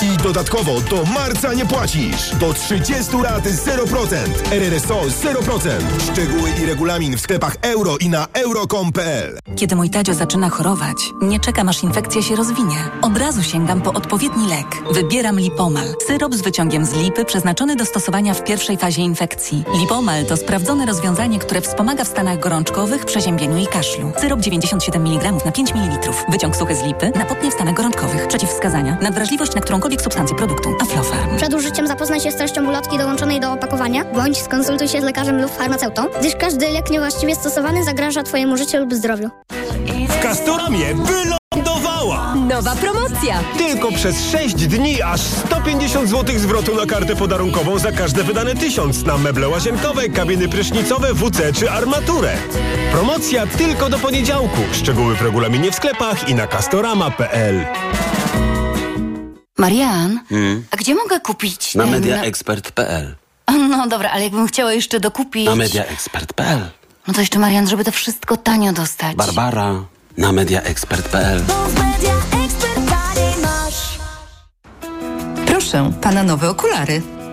I 0.00 0.16
dodatkowo 0.22 0.80
do 0.80 1.04
marca 1.04 1.54
nie 1.54 1.66
płacisz. 1.66 2.30
Do 2.40 2.54
30 2.54 3.16
lat 3.22 3.44
0%. 3.44 4.16
RRSO 4.50 5.00
0%. 5.00 5.70
Szczegóły 6.12 6.50
i 6.62 6.66
regulamin 6.66 7.16
w 7.16 7.20
sklepach 7.20 7.56
euro 7.62 7.96
i 7.96 8.08
na 8.08 8.26
euro.com.pl. 8.32 9.38
Kiedy 9.56 9.76
mój 9.76 9.87
Tadzio 9.90 10.14
zaczyna 10.14 10.48
chorować, 10.48 10.96
nie 11.22 11.40
czekam 11.40 11.68
aż 11.68 11.82
infekcja 11.82 12.22
się 12.22 12.36
rozwinie. 12.36 12.76
Od 13.02 13.18
razu 13.18 13.42
sięgam 13.42 13.80
po 13.80 13.92
odpowiedni 13.92 14.48
lek. 14.48 14.66
Wybieram 14.92 15.40
Lipomal. 15.40 15.94
Syrop 16.06 16.34
z 16.34 16.40
wyciągiem 16.40 16.86
z 16.86 16.94
lipy 16.94 17.24
przeznaczony 17.24 17.76
do 17.76 17.84
stosowania 17.84 18.34
w 18.34 18.44
pierwszej 18.44 18.76
fazie 18.76 19.02
infekcji. 19.02 19.64
Lipomal 19.80 20.26
to 20.26 20.36
sprawdzone 20.36 20.86
rozwiązanie, 20.86 21.38
które 21.38 21.60
wspomaga 21.60 22.04
w 22.04 22.08
stanach 22.08 22.40
gorączkowych, 22.40 23.04
przeziębieniu 23.04 23.56
i 23.56 23.66
kaszlu. 23.66 24.12
Syrop 24.20 24.40
97 24.40 25.06
mg 25.06 25.32
na 25.44 25.52
5 25.52 25.74
ml. 25.74 26.12
Wyciąg 26.28 26.56
suchy 26.56 26.74
z 26.74 26.82
lipy 26.82 27.12
na 27.14 27.50
w 27.50 27.54
stanach 27.54 27.74
gorączkowych. 27.74 28.28
Przeciwwskazania. 28.28 28.98
Nadwrażliwość 29.02 29.54
na 29.54 29.60
którąkolwiek 29.60 30.02
substancję 30.02 30.36
produktu. 30.36 30.74
Aflofarm. 30.82 31.36
Przed 31.36 31.54
użyciem 31.54 31.86
zapoznaj 31.86 32.20
się 32.20 32.30
z 32.30 32.36
treścią 32.36 32.68
ulotki 32.68 32.98
dołączonej 32.98 33.40
do 33.40 33.52
opakowania, 33.52 34.04
bądź 34.04 34.42
skonsultuj 34.42 34.88
się 34.88 35.00
z 35.00 35.04
lekarzem 35.04 35.42
lub 35.42 35.50
farmaceutą, 35.50 36.06
gdyż 36.20 36.36
każdy 36.36 36.68
lek 36.68 36.90
niewłaściwie 36.90 37.34
stosowany 37.34 37.84
zagraża 37.84 38.22
Twojemu 38.22 38.56
życiu 38.56 38.78
lub 38.78 38.94
zdrowiu. 38.94 39.30
W 40.28 40.30
Castoramie 40.30 40.94
wylądowała! 40.94 42.34
Nowa 42.34 42.76
promocja! 42.76 43.40
Tylko 43.58 43.92
przez 43.92 44.30
6 44.30 44.54
dni 44.54 45.02
aż 45.02 45.20
150 45.20 46.08
zł 46.08 46.38
zwrotu 46.38 46.74
na 46.74 46.86
kartę 46.86 47.16
podarunkową 47.16 47.78
za 47.78 47.92
każde 47.92 48.22
wydane 48.24 48.54
1000 48.54 49.04
na 49.04 49.18
meble 49.18 49.48
łazienkowe, 49.48 50.08
kabiny 50.08 50.48
prysznicowe, 50.48 51.14
WC 51.14 51.52
czy 51.52 51.70
armaturę. 51.70 52.36
Promocja 52.92 53.46
tylko 53.46 53.88
do 53.90 53.98
poniedziałku. 53.98 54.60
Szczegóły 54.72 55.14
w 55.16 55.22
regulaminie 55.22 55.70
w 55.72 55.74
sklepach 55.74 56.28
i 56.28 56.34
na 56.34 56.46
castorama.pl. 56.46 57.66
Marian, 59.58 60.20
Hmm. 60.28 60.64
a 60.70 60.76
gdzie 60.76 60.94
mogę 60.94 61.20
kupić 61.20 61.74
Na 61.74 61.82
ten- 61.84 61.92
mediaexpert.pl 61.92 63.14
No 63.70 63.86
dobra, 63.88 64.10
ale 64.10 64.22
jakbym 64.24 64.46
chciała 64.48 64.72
jeszcze 64.72 65.00
dokupić... 65.00 65.46
Na 65.46 65.54
mediaexpert.pl 65.56 66.58
No 67.06 67.14
to 67.14 67.20
jeszcze, 67.20 67.38
Marian, 67.38 67.68
żeby 67.68 67.84
to 67.84 67.92
wszystko 67.92 68.36
tanio 68.36 68.72
dostać. 68.72 69.16
Barbara 69.16 69.74
na 70.18 70.32
mediaexpert.pl 70.32 71.40
Proszę, 75.46 75.92
pana 76.00 76.22
nowe 76.22 76.50
okulary. 76.50 77.02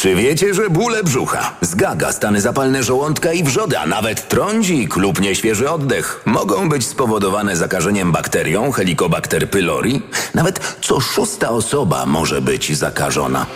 Czy 0.00 0.14
wiecie, 0.14 0.54
że 0.54 0.70
bóle 0.70 1.04
brzucha, 1.04 1.52
zgaga, 1.60 2.12
stany 2.12 2.40
zapalne 2.40 2.82
żołądka 2.82 3.32
i 3.32 3.44
wrzody, 3.44 3.78
a 3.78 3.86
nawet 3.86 4.28
trądzik 4.28 4.96
lub 4.96 5.20
nieświeży 5.20 5.70
oddech 5.70 6.22
mogą 6.26 6.68
być 6.68 6.86
spowodowane 6.86 7.56
zakażeniem 7.56 8.12
bakterią 8.12 8.72
Helicobacter 8.72 9.50
pylori? 9.50 10.02
Nawet 10.34 10.76
co 10.80 11.00
szósta 11.00 11.50
osoba 11.50 12.06
może 12.06 12.42
być 12.42 12.76
zakażona. 12.76 13.46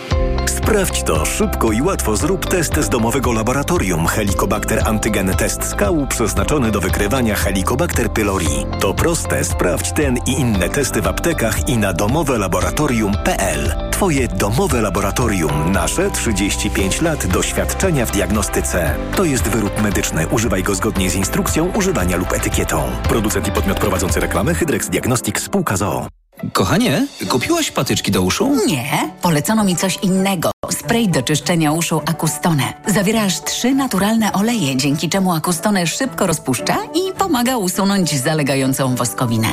Sprawdź 0.45 1.03
to 1.03 1.25
szybko 1.25 1.71
i 1.71 1.81
łatwo. 1.81 2.15
Zrób 2.15 2.45
test 2.45 2.75
z 2.79 2.89
domowego 2.89 3.31
laboratorium 3.31 4.07
Helicobacter 4.07 4.87
Antygen 4.87 5.35
Test 5.35 5.63
Skału 5.63 6.07
przeznaczony 6.07 6.71
do 6.71 6.81
wykrywania 6.81 7.35
Helicobacter 7.35 8.11
pylori. 8.11 8.65
To 8.79 8.93
proste. 8.93 9.43
Sprawdź 9.43 9.91
ten 9.91 10.17
i 10.17 10.31
inne 10.31 10.69
testy 10.69 11.01
w 11.01 11.07
aptekach 11.07 11.69
i 11.69 11.77
na 11.77 11.93
domowelaboratorium.pl. 11.93 13.91
Twoje 13.91 14.27
domowe 14.27 14.81
laboratorium. 14.81 15.71
Nasze 15.71 16.11
35 16.33 17.01
lat 17.01 17.27
doświadczenia 17.27 18.05
w 18.05 18.11
diagnostyce. 18.11 18.95
To 19.15 19.23
jest 19.23 19.43
wyrób 19.43 19.81
medyczny. 19.81 20.27
Używaj 20.27 20.63
go 20.63 20.75
zgodnie 20.75 21.09
z 21.09 21.15
instrukcją 21.15 21.71
używania 21.71 22.17
lub 22.17 22.33
etykietą. 22.33 22.91
Producent 23.09 23.47
i 23.47 23.51
podmiot 23.51 23.79
prowadzący 23.79 24.19
reklamę 24.19 24.53
Hydrex 24.53 24.89
Diagnostics 24.89 25.43
Spółka 25.43 25.77
ZOO. 25.77 26.07
Kochanie, 26.53 27.07
kupiłaś 27.29 27.71
patyczki 27.71 28.11
do 28.11 28.21
uszu? 28.21 28.57
Nie, 28.67 29.11
polecono 29.21 29.63
mi 29.63 29.75
coś 29.75 29.99
innego. 30.01 30.52
Spray 30.71 31.09
do 31.09 31.21
czyszczenia 31.21 31.71
uszu 31.71 32.01
Acustone. 32.05 32.73
Zawiera 32.87 33.23
aż 33.23 33.43
trzy 33.43 33.75
naturalne 33.75 34.33
oleje, 34.33 34.75
dzięki 34.77 35.09
czemu 35.09 35.33
Acustone 35.33 35.87
szybko 35.87 36.27
rozpuszcza 36.27 36.77
i 36.95 37.13
pomaga 37.17 37.57
usunąć 37.57 38.21
zalegającą 38.21 38.95
woskowinę. 38.95 39.47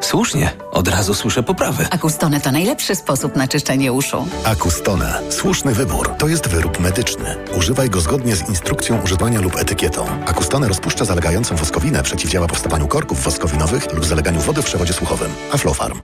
Słusznie, 0.00 0.50
od 0.72 0.88
razu 0.88 1.14
słyszę 1.14 1.42
poprawy. 1.42 1.86
Acustone 1.90 2.40
to 2.40 2.52
najlepszy 2.52 2.94
sposób 2.94 3.36
na 3.36 3.48
czyszczenie 3.48 3.92
uszu. 3.92 4.26
Acustone. 4.44 5.20
Słuszny 5.30 5.74
wybór. 5.74 6.14
To 6.18 6.28
jest 6.28 6.48
wyrób 6.48 6.80
medyczny. 6.80 7.36
Używaj 7.58 7.90
go 7.90 8.00
zgodnie 8.00 8.36
z 8.36 8.48
instrukcją 8.48 9.02
używania 9.02 9.40
lub 9.40 9.56
etykietą. 9.56 10.06
Acustone 10.26 10.68
rozpuszcza 10.68 11.04
zalegającą 11.04 11.56
woskowinę, 11.56 12.02
przeciwdziała 12.02 12.46
powstawaniu 12.46 12.88
korków 12.88 13.22
woskowinowych 13.24 13.92
lub 13.92 14.04
zaleganiu 14.04 14.40
wody 14.40 14.62
w 14.62 14.64
przewodzie 14.64 14.92
słuchowym. 14.92 15.32
Aflofarm. 15.52 16.00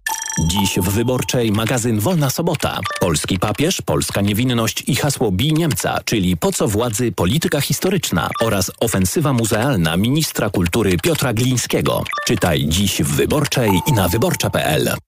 Dziś 0.47 0.79
w 0.79 0.89
Wyborczej 0.91 1.53
magazyn 1.53 2.01
Wolna 2.01 2.31
Sobota. 2.31 2.81
Polski 3.01 3.39
papież, 3.39 3.83
polska 3.83 4.21
niewinność 4.21 4.85
i 4.87 4.97
hasło 4.97 5.33
Bij 5.33 5.53
Niemca, 5.53 5.99
czyli 6.05 6.37
po 6.37 6.53
co 6.53 6.69
władzy 6.69 7.13
polityka 7.13 7.61
historyczna 7.61 8.31
oraz 8.41 8.71
ofensywa 8.81 9.33
muzealna 9.33 9.97
ministra 9.97 10.51
kultury 10.51 10.97
Piotra 11.03 11.33
Glińskiego. 11.33 12.05
Czytaj 12.27 12.67
dziś 12.69 13.03
w 13.03 13.17
Wyborczej 13.17 13.81
i 13.87 13.93
na 13.93 14.09
wyborcza.pl. 14.09 15.08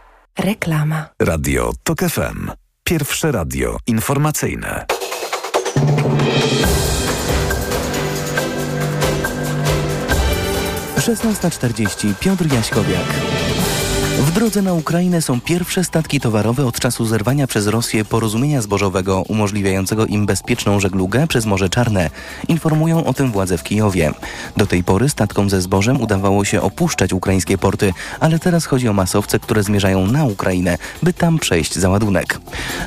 Reklama. 0.41 1.05
Radio 1.21 1.71
TOK 1.83 1.99
FM. 1.99 2.51
Pierwsze 2.83 3.31
radio 3.31 3.77
informacyjne. 3.87 4.85
Szesnasta 10.99 11.49
czterdzieści. 11.49 12.13
Piotr 12.19 12.53
Jaśkowiak. 12.53 13.40
W 14.31 14.33
drodze 14.33 14.61
na 14.61 14.73
Ukrainę 14.73 15.21
są 15.21 15.41
pierwsze 15.41 15.83
statki 15.83 16.19
towarowe 16.19 16.65
od 16.65 16.79
czasu 16.79 17.05
zerwania 17.05 17.47
przez 17.47 17.67
Rosję 17.67 18.05
porozumienia 18.05 18.61
zbożowego 18.61 19.23
umożliwiającego 19.27 20.05
im 20.05 20.25
bezpieczną 20.25 20.79
żeglugę 20.79 21.27
przez 21.27 21.45
Morze 21.45 21.69
Czarne. 21.69 22.09
Informują 22.47 23.05
o 23.05 23.13
tym 23.13 23.31
władze 23.31 23.57
w 23.57 23.63
Kijowie. 23.63 24.11
Do 24.57 24.67
tej 24.67 24.83
pory 24.83 25.09
statkom 25.09 25.49
ze 25.49 25.61
zbożem 25.61 26.01
udawało 26.01 26.45
się 26.45 26.61
opuszczać 26.61 27.13
ukraińskie 27.13 27.57
porty, 27.57 27.93
ale 28.19 28.39
teraz 28.39 28.65
chodzi 28.65 28.87
o 28.87 28.93
masowce, 28.93 29.39
które 29.39 29.63
zmierzają 29.63 30.07
na 30.07 30.25
Ukrainę, 30.25 30.77
by 31.03 31.13
tam 31.13 31.39
przejść 31.39 31.75
załadunek. 31.75 32.39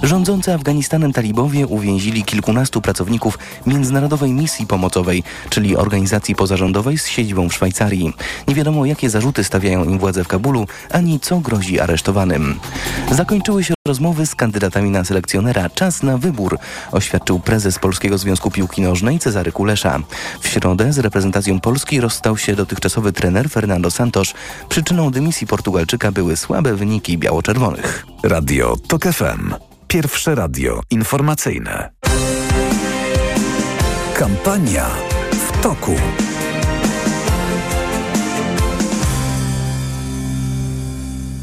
Rządzący 0.02 0.54
Afganistanem 0.54 1.12
talibowie 1.12 1.66
uwięzili 1.66 2.24
kilkunastu 2.24 2.80
pracowników 2.80 3.38
Międzynarodowej 3.66 4.32
Misji 4.32 4.66
Pomocowej, 4.66 5.22
czyli 5.50 5.76
organizacji 5.76 6.34
pozarządowej 6.34 6.98
z 6.98 7.06
siedzibą 7.06 7.48
w 7.48 7.54
Szwajcarii. 7.54 8.12
Nie 8.48 8.54
wiadomo, 8.54 8.86
jakie 8.86 9.10
zarzuty 9.10 9.44
stawiają 9.44 9.84
im 9.84 9.98
władze 9.98 10.24
w 10.24 10.28
Kabulu, 10.28 10.66
ani 10.90 11.20
co 11.20 11.33
grozi 11.40 11.80
aresztowanym. 11.80 12.60
Zakończyły 13.10 13.64
się 13.64 13.74
rozmowy 13.88 14.26
z 14.26 14.34
kandydatami 14.34 14.90
na 14.90 15.04
selekcjonera. 15.04 15.70
Czas 15.70 16.02
na 16.02 16.18
wybór, 16.18 16.58
oświadczył 16.92 17.40
prezes 17.40 17.78
Polskiego 17.78 18.18
Związku 18.18 18.50
Piłki 18.50 18.82
Nożnej 18.82 19.18
Cezary 19.18 19.52
Kulesza. 19.52 20.00
W 20.40 20.48
środę 20.48 20.92
z 20.92 20.98
reprezentacją 20.98 21.60
Polski 21.60 22.00
rozstał 22.00 22.38
się 22.38 22.56
dotychczasowy 22.56 23.12
trener 23.12 23.50
Fernando 23.50 23.90
Santos. 23.90 24.34
Przyczyną 24.68 25.10
dymisji 25.10 25.46
Portugalczyka 25.46 26.12
były 26.12 26.36
słabe 26.36 26.74
wyniki 26.74 27.18
biało-czerwonych. 27.18 28.06
Radio 28.22 28.76
TOK 28.88 29.04
FM. 29.04 29.54
Pierwsze 29.88 30.34
radio 30.34 30.80
informacyjne. 30.90 31.90
Kampania 34.14 34.86
w 35.32 35.62
toku. 35.62 35.94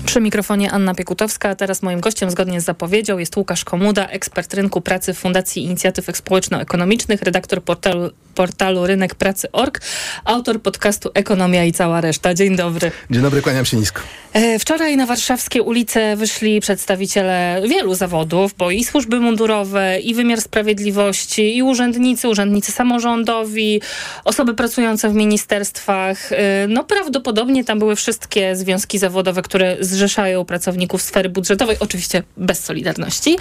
Przy 0.05 0.21
mikrofonie 0.21 0.71
Anna 0.71 0.95
Piekutowska, 0.95 1.49
a 1.49 1.55
teraz 1.55 1.81
moim 1.81 1.99
gościem 1.99 2.31
zgodnie 2.31 2.61
z 2.61 2.65
zapowiedzią 2.65 3.17
jest 3.17 3.37
Łukasz 3.37 3.65
Komuda, 3.65 4.07
ekspert 4.07 4.53
rynku 4.53 4.81
pracy 4.81 5.13
Fundacji 5.13 5.63
Inicjatyw 5.63 6.05
Społeczno-Ekonomicznych, 6.17 7.21
redaktor 7.21 7.63
portalu, 7.63 8.09
portalu 8.35 8.87
Rynek 8.87 9.15
Pracy.org, 9.15 9.81
autor 10.25 10.61
podcastu 10.61 11.09
Ekonomia 11.13 11.65
i 11.65 11.71
cała 11.71 12.01
reszta. 12.01 12.33
Dzień 12.33 12.55
dobry. 12.55 12.91
Dzień 13.11 13.21
dobry, 13.21 13.41
kłaniam 13.41 13.65
się 13.65 13.77
nisko. 13.77 14.01
E, 14.33 14.59
Wczoraj 14.59 14.97
na 14.97 15.05
warszawskie 15.05 15.63
ulice 15.63 16.15
wyszli 16.15 16.59
przedstawiciele 16.61 17.61
wielu 17.69 17.95
zawodów, 17.95 18.53
bo 18.57 18.71
i 18.71 18.83
służby 18.83 19.19
mundurowe, 19.19 19.99
i 19.99 20.13
wymiar 20.13 20.41
sprawiedliwości, 20.41 21.57
i 21.57 21.63
urzędnicy, 21.63 22.29
urzędnicy 22.29 22.71
samorządowi, 22.71 23.81
osoby 24.25 24.53
pracujące 24.53 25.09
w 25.09 25.13
ministerstwach. 25.13 26.31
E, 26.31 26.67
No 26.67 26.83
prawdopodobnie 26.83 27.63
tam 27.63 27.79
były 27.79 27.95
wszystkie 27.95 28.55
związki 28.55 28.97
zawodowe, 28.97 29.41
które 29.41 29.77
zrzeszają 29.91 30.45
pracowników 30.45 31.01
sfery 31.01 31.29
budżetowej, 31.29 31.77
oczywiście 31.79 32.23
bez 32.37 32.63
Solidarności. 32.63 33.37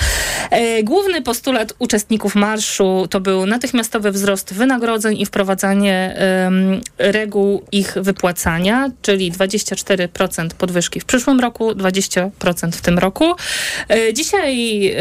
E, 0.50 0.82
Główny 0.82 1.22
postulat 1.22 1.72
uczestników 1.78 2.34
marszu 2.34 3.06
to 3.10 3.20
był 3.20 3.46
natychmiastowy 3.46 4.10
wzrost 4.12 4.54
wynagrodzeń 4.54 5.20
i 5.20 5.26
wprowadzanie 5.26 6.16
reguł 6.98 7.62
ich 7.72 7.94
wypłacania, 7.96 8.90
czyli 9.02 9.32
24% 9.32 10.48
podwyżki 10.58 11.00
w 11.00 11.04
przyszłym 11.04 11.40
roku, 11.40 11.70
20% 11.70 12.72
w 12.72 12.80
tym 12.80 12.98
roku. 12.98 13.34
E, 13.88 14.14
Dzisiaj 14.14 14.86
e, 14.86 14.94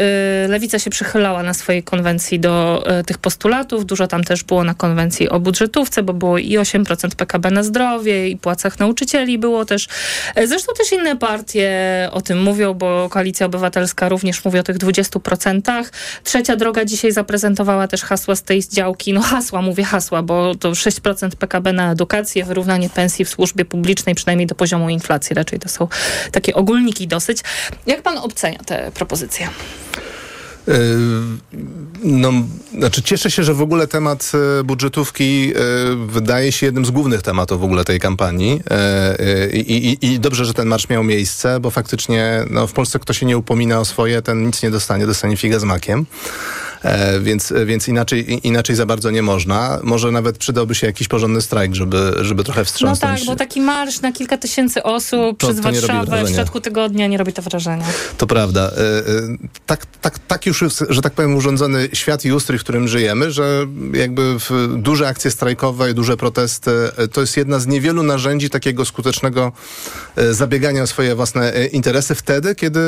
Lewica 0.48 0.78
się 0.78 0.90
przychylała 0.90 1.42
na 1.42 1.54
swojej 1.54 1.82
konwencji 1.82 2.40
do 2.40 2.84
tych 3.06 3.18
postulatów. 3.18 3.86
Dużo 3.86 4.06
tam 4.06 4.24
też 4.24 4.44
było 4.44 4.64
na 4.64 4.74
konwencji 4.74 5.28
o 5.28 5.40
budżetówce, 5.40 6.02
bo 6.02 6.12
było 6.12 6.38
i 6.38 6.58
8% 6.58 7.14
PKB 7.14 7.50
na 7.50 7.62
zdrowie, 7.62 8.28
i 8.28 8.36
płacach 8.36 8.78
nauczycieli 8.78 9.38
było 9.38 9.64
też. 9.64 9.88
Zresztą 10.44 10.72
też 10.78 10.92
inne 10.92 11.16
partie 11.16 11.39
partie 11.40 12.08
o 12.12 12.20
tym 12.22 12.42
mówią, 12.42 12.74
bo 12.74 13.08
Koalicja 13.08 13.46
Obywatelska 13.46 14.08
również 14.08 14.44
mówi 14.44 14.58
o 14.58 14.62
tych 14.62 14.78
20%. 14.78 15.84
Trzecia 16.24 16.56
droga 16.56 16.84
dzisiaj 16.84 17.12
zaprezentowała 17.12 17.88
też 17.88 18.02
hasła 18.02 18.36
z 18.36 18.42
tej 18.42 18.68
działki. 18.68 19.12
No 19.12 19.20
hasła, 19.20 19.62
mówię 19.62 19.84
hasła, 19.84 20.22
bo 20.22 20.54
to 20.54 20.70
6% 20.70 21.30
PKB 21.30 21.72
na 21.72 21.92
edukację, 21.92 22.44
wyrównanie 22.44 22.90
pensji 22.90 23.24
w 23.24 23.28
służbie 23.28 23.64
publicznej, 23.64 24.14
przynajmniej 24.14 24.46
do 24.46 24.54
poziomu 24.54 24.88
inflacji. 24.88 25.34
Raczej 25.34 25.58
to 25.58 25.68
są 25.68 25.88
takie 26.32 26.54
ogólniki 26.54 27.08
dosyć. 27.08 27.38
Jak 27.86 28.02
pan 28.02 28.18
ocenia 28.18 28.58
te 28.66 28.90
propozycje? 28.94 29.48
Yy, 30.66 30.74
No, 32.04 32.32
znaczy 32.78 33.02
cieszę 33.02 33.30
się, 33.30 33.44
że 33.44 33.54
w 33.54 33.62
ogóle 33.62 33.86
temat 33.86 34.32
e, 34.60 34.64
budżetówki 34.64 35.52
e, 35.54 35.60
wydaje 36.06 36.52
się 36.52 36.66
jednym 36.66 36.84
z 36.84 36.90
głównych 36.90 37.22
tematów 37.22 37.60
w 37.60 37.64
ogóle 37.64 37.84
tej 37.84 38.00
kampanii 38.00 38.60
E, 38.70 39.50
i, 39.50 39.88
i, 39.88 40.06
i 40.06 40.20
dobrze, 40.20 40.44
że 40.44 40.54
ten 40.54 40.68
marsz 40.68 40.88
miał 40.88 41.04
miejsce, 41.04 41.60
bo 41.60 41.70
faktycznie 41.70 42.44
no, 42.50 42.66
w 42.66 42.72
Polsce 42.72 42.98
kto 42.98 43.12
się 43.12 43.26
nie 43.26 43.38
upomina 43.38 43.80
o 43.80 43.84
swoje, 43.84 44.22
ten 44.22 44.46
nic 44.46 44.62
nie 44.62 44.70
dostanie, 44.70 45.06
dostanie 45.06 45.36
figę 45.36 45.60
z 45.60 45.64
makiem. 45.64 46.06
E, 46.82 47.20
więc, 47.20 47.52
więc 47.66 47.88
inaczej, 47.88 48.46
inaczej 48.46 48.76
za 48.76 48.86
bardzo 48.86 49.10
nie 49.10 49.22
można. 49.22 49.78
Może 49.82 50.10
nawet 50.10 50.38
przydałby 50.38 50.74
się 50.74 50.86
jakiś 50.86 51.08
porządny 51.08 51.40
strajk, 51.42 51.74
żeby, 51.74 52.12
żeby 52.20 52.44
trochę 52.44 52.60
No 52.60 52.64
wstrząsnąć. 52.64 53.20
tak, 53.20 53.26
bo 53.26 53.36
taki 53.36 53.60
marsz 53.60 54.00
na 54.00 54.12
kilka 54.12 54.38
tysięcy 54.38 54.82
osób 54.82 55.38
To- 55.38 55.46
przez 55.46 55.56
to 55.56 55.62
Warszawę 55.62 56.24
w 56.24 56.30
środku 56.30 56.60
tygodnia 56.60 57.06
nie 57.06 57.18
robi 57.18 57.32
to 57.32 57.42
wrażenia. 57.42 57.84
To 58.18 58.26
prawda. 58.26 58.70
E, 58.76 58.98
e, 58.98 59.02
Tak, 59.66 59.86
tak, 60.00 60.18
tak 60.18 60.46
już 60.46 60.62
jest, 60.62 60.84
że 60.88 61.02
tak 61.02 61.12
powiem, 61.12 61.34
urządzony 61.36 61.88
świat 61.92 62.24
i 62.24 62.32
ustrój, 62.32 62.58
w 62.58 62.62
którym 62.62 62.88
żyjemy, 62.88 63.30
że 63.32 63.66
jakby 63.92 64.36
duże 64.76 65.08
akcje 65.08 65.30
strajkowe 65.30 65.90
i 65.90 65.94
duże 65.94 66.16
protesty 66.16 66.70
to 67.12 67.20
jest 67.20 67.36
jedna 67.36 67.58
z 67.58 67.66
niewielu 67.66 68.02
narzędzi 68.02 68.50
takiego 68.50 68.84
skutecznego 68.84 69.52
zabiegania 70.30 70.82
o 70.82 70.86
swoje 70.86 71.14
własne 71.14 71.52
interesy 71.72 72.14
wtedy, 72.14 72.54
kiedy 72.54 72.80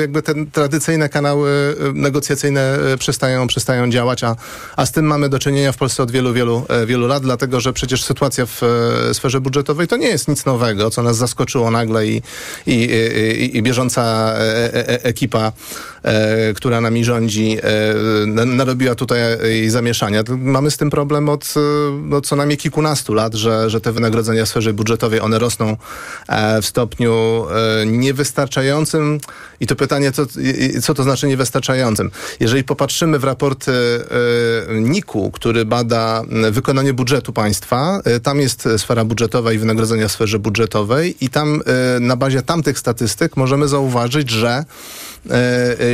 jakby 0.00 0.22
te 0.22 0.34
tradycyjne 0.52 1.08
kanały 1.08 1.76
negocjacyjne 1.94 2.78
e, 2.92 2.98
przestają, 3.34 3.46
przestają 3.46 3.90
działać, 3.90 4.24
a, 4.24 4.36
a 4.76 4.86
z 4.86 4.92
tym 4.92 5.06
mamy 5.06 5.28
do 5.28 5.38
czynienia 5.38 5.72
w 5.72 5.76
Polsce 5.76 6.02
od 6.02 6.10
wielu, 6.10 6.32
wielu, 6.32 6.66
e, 6.68 6.86
wielu 6.86 7.06
lat, 7.06 7.22
dlatego 7.22 7.60
że 7.60 7.72
przecież 7.72 8.04
sytuacja 8.04 8.46
w 8.46 8.62
e, 8.62 9.14
sferze 9.14 9.40
budżetowej 9.40 9.88
to 9.88 9.96
nie 9.96 10.08
jest 10.08 10.28
nic 10.28 10.44
nowego, 10.44 10.90
co 10.90 11.02
nas 11.02 11.16
zaskoczyło 11.16 11.70
nagle 11.70 12.06
i, 12.06 12.22
i, 12.66 12.90
i, 13.38 13.56
i 13.56 13.62
bieżąca 13.62 14.02
e, 14.36 15.04
ekipa, 15.04 15.52
która 16.56 16.80
nami 16.80 17.04
rządzi, 17.04 17.56
na- 18.26 18.44
narobiła 18.44 18.94
tutaj 18.94 19.20
zamieszania. 19.68 20.22
Mamy 20.28 20.70
z 20.70 20.76
tym 20.76 20.90
problem 20.90 21.28
od 21.28 21.54
no, 22.02 22.20
co 22.20 22.36
najmniej 22.36 22.58
kilkunastu 22.58 23.14
lat, 23.14 23.34
że, 23.34 23.70
że 23.70 23.80
te 23.80 23.92
wynagrodzenia 23.92 24.44
w 24.44 24.48
sferze 24.48 24.72
budżetowej, 24.72 25.20
one 25.20 25.38
rosną 25.38 25.76
w 26.62 26.66
stopniu 26.66 27.46
niewystarczającym 27.86 29.20
i 29.60 29.66
to 29.66 29.76
pytanie, 29.76 30.12
co, 30.12 30.26
co 30.82 30.94
to 30.94 31.02
znaczy 31.02 31.26
niewystarczającym? 31.26 32.10
Jeżeli 32.40 32.64
popatrzymy 32.64 33.18
w 33.18 33.24
raporty 33.24 33.72
e, 34.70 34.80
NIK-u, 34.80 35.30
który 35.30 35.64
bada 35.64 36.22
wykonanie 36.50 36.92
budżetu 36.92 37.32
państwa, 37.32 38.00
e, 38.04 38.20
tam 38.20 38.40
jest 38.40 38.68
sfera 38.76 39.04
budżetowa 39.04 39.52
i 39.52 39.58
wynagrodzenia 39.58 40.08
w 40.08 40.12
sferze 40.12 40.38
budżetowej 40.38 41.16
i 41.20 41.30
tam 41.30 41.60
e, 41.96 42.00
na 42.00 42.16
bazie 42.16 42.42
tamtych 42.42 42.78
statystyk 42.78 43.36
możemy 43.36 43.68
zauważyć, 43.68 44.30
że 44.30 44.64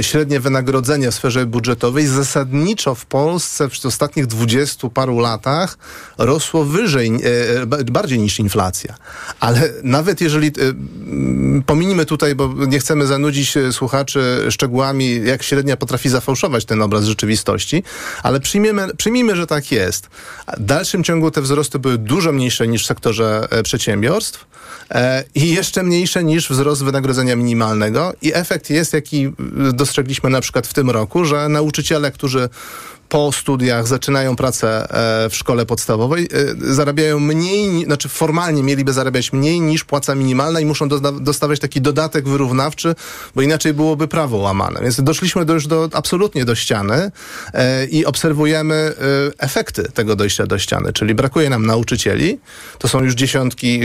średnie 0.03 0.41
wynagrodzenie 0.41 1.11
w 1.11 1.15
sferze 1.15 1.47
budżetowej 1.47 2.07
zasadniczo 2.07 2.95
w 2.95 3.07
Polsce 3.07 3.69
w 3.69 3.87
ostatnich 3.87 4.27
dwudziestu 4.27 4.91
paru 4.91 5.19
latach 5.19 5.79
rosło 6.19 6.65
wyżej, 6.65 7.13
ba- 7.67 7.85
bardziej 7.85 8.19
niż 8.19 8.39
inflacja. 8.39 8.95
Ale 9.41 9.73
nawet 9.83 10.21
jeżeli 10.21 10.53
pominimy 11.67 12.07
tutaj, 12.07 12.35
bo 12.35 12.55
nie 12.67 12.79
chcemy 12.79 13.07
zanudzić 13.07 13.50
e, 13.57 13.73
słuchaczy 13.73 14.47
szczegółami, 14.51 15.21
jak 15.25 15.43
średnia 15.43 15.77
potrafi 15.77 16.09
zafałszować 16.09 16.65
ten 16.65 16.83
obraz 16.83 17.05
rzeczywistości, 17.05 17.83
ale 18.23 18.41
przyjmiemy, 18.41 18.95
przyjmijmy, 18.97 19.37
że 19.37 19.47
tak 19.47 19.73
jest. 19.73 20.07
W 20.59 20.65
dalszym 20.65 21.05
ciągu 21.05 21.31
te 21.31 21.43
wzrosty 21.43 21.79
były 21.79 21.99
dużo 21.99 22.33
mniejsze 22.33 22.69
niż 22.69 22.85
w 22.85 22.87
sektorze 22.87 23.49
e, 23.51 23.63
przedsiębiorstw 23.63 24.47
e, 24.91 25.25
i 25.35 25.55
jeszcze 25.55 25.83
mniejsze 25.83 26.25
niż 26.25 26.49
wzrost 26.51 26.85
wynagrodzenia 26.85 27.37
minimalnego 27.37 28.13
i 28.23 28.35
efekt 28.35 28.71
jest, 28.71 28.93
jaki 28.93 29.27
y, 29.27 29.33
dostrzegliśmy 29.73 30.31
na 30.31 30.41
przykład 30.41 30.67
w 30.67 30.75
tym 30.75 30.91
roku, 30.91 31.25
że 31.25 31.49
nauczyciele, 31.49 32.13
którzy 32.13 32.49
po 33.11 33.33
studiach 33.33 33.87
zaczynają 33.87 34.37
pracę 34.37 34.87
e, 35.25 35.29
w 35.31 35.35
szkole 35.37 35.67
podstawowej, 35.67 36.25
e, 36.25 36.75
zarabiają 36.75 37.21
mniej, 37.21 37.69
ni- 37.69 37.85
znaczy 37.85 38.09
formalnie 38.09 38.63
mieliby 38.63 38.93
zarabiać 38.93 39.33
mniej 39.33 39.61
niż 39.61 39.85
płaca 39.85 40.15
minimalna 40.15 40.61
i 40.61 40.67
muszą 40.67 40.89
dostawać 41.21 41.61
taki 41.61 41.81
dodatek 41.81 42.29
wyrównawczy, 42.29 42.95
bo 43.35 43.43
inaczej 43.43 43.75
byłoby 43.75 44.09
prawo 44.09 44.37
łamane. 44.37 44.81
Więc 44.83 45.03
doszliśmy 45.03 45.45
do, 45.45 45.55
już 45.55 45.67
do, 45.67 45.89
absolutnie 45.93 46.45
do 46.45 46.55
ściany 46.55 47.11
e, 47.55 47.87
i 47.87 48.07
obserwujemy 48.07 48.95
efekty 49.39 49.83
tego 49.95 50.17
dojścia 50.17 50.47
do 50.47 50.59
ściany, 50.59 50.93
czyli 50.93 51.15
brakuje 51.15 51.51
nam 51.51 51.67
nauczycieli, 51.67 52.39
to 52.79 52.89
są 52.89 53.03
już 53.05 53.15
dziesiątki, 53.15 53.81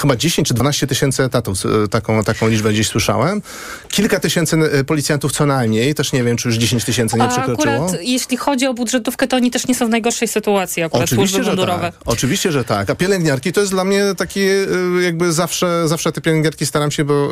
chyba 0.00 0.16
10 0.16 0.48
czy 0.48 0.54
12 0.54 0.86
tysięcy 0.86 1.22
etatów, 1.24 1.58
taką, 1.90 2.24
taką 2.24 2.48
liczbę 2.48 2.72
gdzieś 2.72 2.88
słyszałem. 2.88 3.42
Kilka 3.88 4.20
tysięcy 4.20 4.56
policjantów 4.86 5.32
co 5.32 5.46
najmniej, 5.46 5.94
też 5.94 6.12
nie 6.12 6.24
wiem, 6.24 6.36
czy 6.36 6.48
już 6.48 6.56
10 6.56 6.84
tysięcy 6.84 7.16
nie 7.16 7.28
przekroczyło. 7.28 7.74
akurat 7.86 8.02
jeśli 8.02 8.36
chodzi 8.36 8.65
o 8.70 8.74
budżetówkę, 8.74 9.28
to 9.28 9.36
oni 9.36 9.50
też 9.50 9.66
nie 9.66 9.74
są 9.74 9.86
w 9.86 9.90
najgorszej 9.90 10.28
sytuacji, 10.28 10.82
akurat 10.82 11.08
służby 11.08 11.44
że 11.44 11.50
mundurowe. 11.50 11.92
tak. 11.92 11.94
Oczywiście, 12.04 12.52
że 12.52 12.64
tak. 12.64 12.90
A 12.90 12.94
pielęgniarki 12.94 13.52
to 13.52 13.60
jest 13.60 13.72
dla 13.72 13.84
mnie 13.84 14.04
takie 14.16 14.40
y, 14.40 15.02
jakby 15.02 15.32
zawsze, 15.32 15.88
zawsze 15.88 16.12
te 16.12 16.20
pielęgniarki 16.20 16.66
staram 16.66 16.90
się 16.90 17.04
bo, 17.04 17.28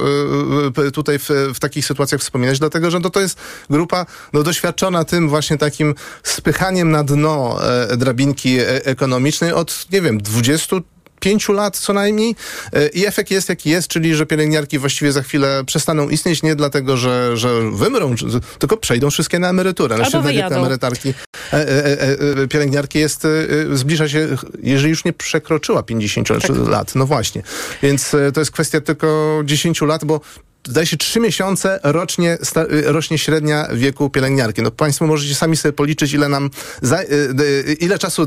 y, 0.78 0.86
y, 0.86 0.92
tutaj 0.92 1.18
w, 1.18 1.28
w 1.54 1.60
takich 1.60 1.86
sytuacjach 1.86 2.20
wspominać, 2.20 2.58
dlatego 2.58 2.90
że 2.90 3.00
to, 3.00 3.10
to 3.10 3.20
jest 3.20 3.38
grupa 3.70 4.06
no, 4.32 4.42
doświadczona 4.42 5.04
tym 5.04 5.28
właśnie 5.28 5.58
takim 5.58 5.94
spychaniem 6.22 6.90
na 6.90 7.04
dno 7.04 7.58
e, 7.90 7.96
drabinki 7.96 8.58
e, 8.58 8.84
ekonomicznej 8.84 9.52
od, 9.52 9.86
nie 9.92 10.00
wiem, 10.00 10.18
20 10.18 10.76
pięciu 11.24 11.52
lat 11.52 11.78
co 11.78 11.92
najmniej 11.92 12.34
E, 12.72 12.88
i 12.88 13.06
efekt 13.06 13.30
jest 13.30 13.48
jaki 13.48 13.70
jest, 13.70 13.88
czyli 13.88 14.14
że 14.14 14.26
pielęgniarki 14.26 14.78
właściwie 14.78 15.12
za 15.12 15.22
chwilę 15.22 15.64
przestaną 15.66 16.08
istnieć 16.08 16.42
nie 16.42 16.56
dlatego, 16.56 16.96
że, 16.96 17.36
że 17.36 17.70
wymrą, 17.70 18.14
tylko 18.58 18.76
przejdą 18.76 19.10
wszystkie 19.10 19.38
na 19.38 19.48
emeryturę. 19.48 19.94
Albo 19.96 20.08
Sztywna 20.08 20.30
wiek 20.30 20.40
na 20.42 20.48
wyjadą. 20.48 20.60
emerytarki 20.66 21.08
e, 21.08 21.14
e, 21.52 21.84
e, 22.02 22.42
e, 22.42 22.48
pielęgniarki 22.48 22.98
jest, 22.98 23.24
e, 23.24 23.28
e, 23.72 23.76
zbliża 23.76 24.08
się, 24.08 24.28
jeżeli 24.62 24.90
już 24.90 25.04
nie 25.04 25.12
przekroczyła 25.12 25.82
50 25.82 26.28
lat. 26.68 26.94
No 26.94 27.06
właśnie. 27.06 27.42
Więc 27.82 28.14
e, 28.14 28.32
to 28.32 28.40
jest 28.40 28.50
kwestia 28.50 28.80
tylko 28.80 29.40
10 29.44 29.80
lat, 29.80 30.04
bo 30.04 30.20
zdaje 30.68 30.86
się, 30.86 30.96
trzy 30.96 31.20
miesiące 31.20 31.80
rocznie 31.82 32.38
y, 32.72 32.82
rośnie 32.92 33.18
średnia 33.18 33.68
wieku 33.72 34.10
pielęgniarki. 34.10 34.62
No 34.62 34.70
Państwo 34.70 35.06
możecie 35.06 35.34
sami 35.34 35.56
sobie 35.56 35.72
policzyć, 35.72 36.12
ile 36.12 36.28
nam 36.28 36.50
y, 36.82 37.42
y, 37.70 37.76
ile 37.80 37.98
czasu 37.98 38.26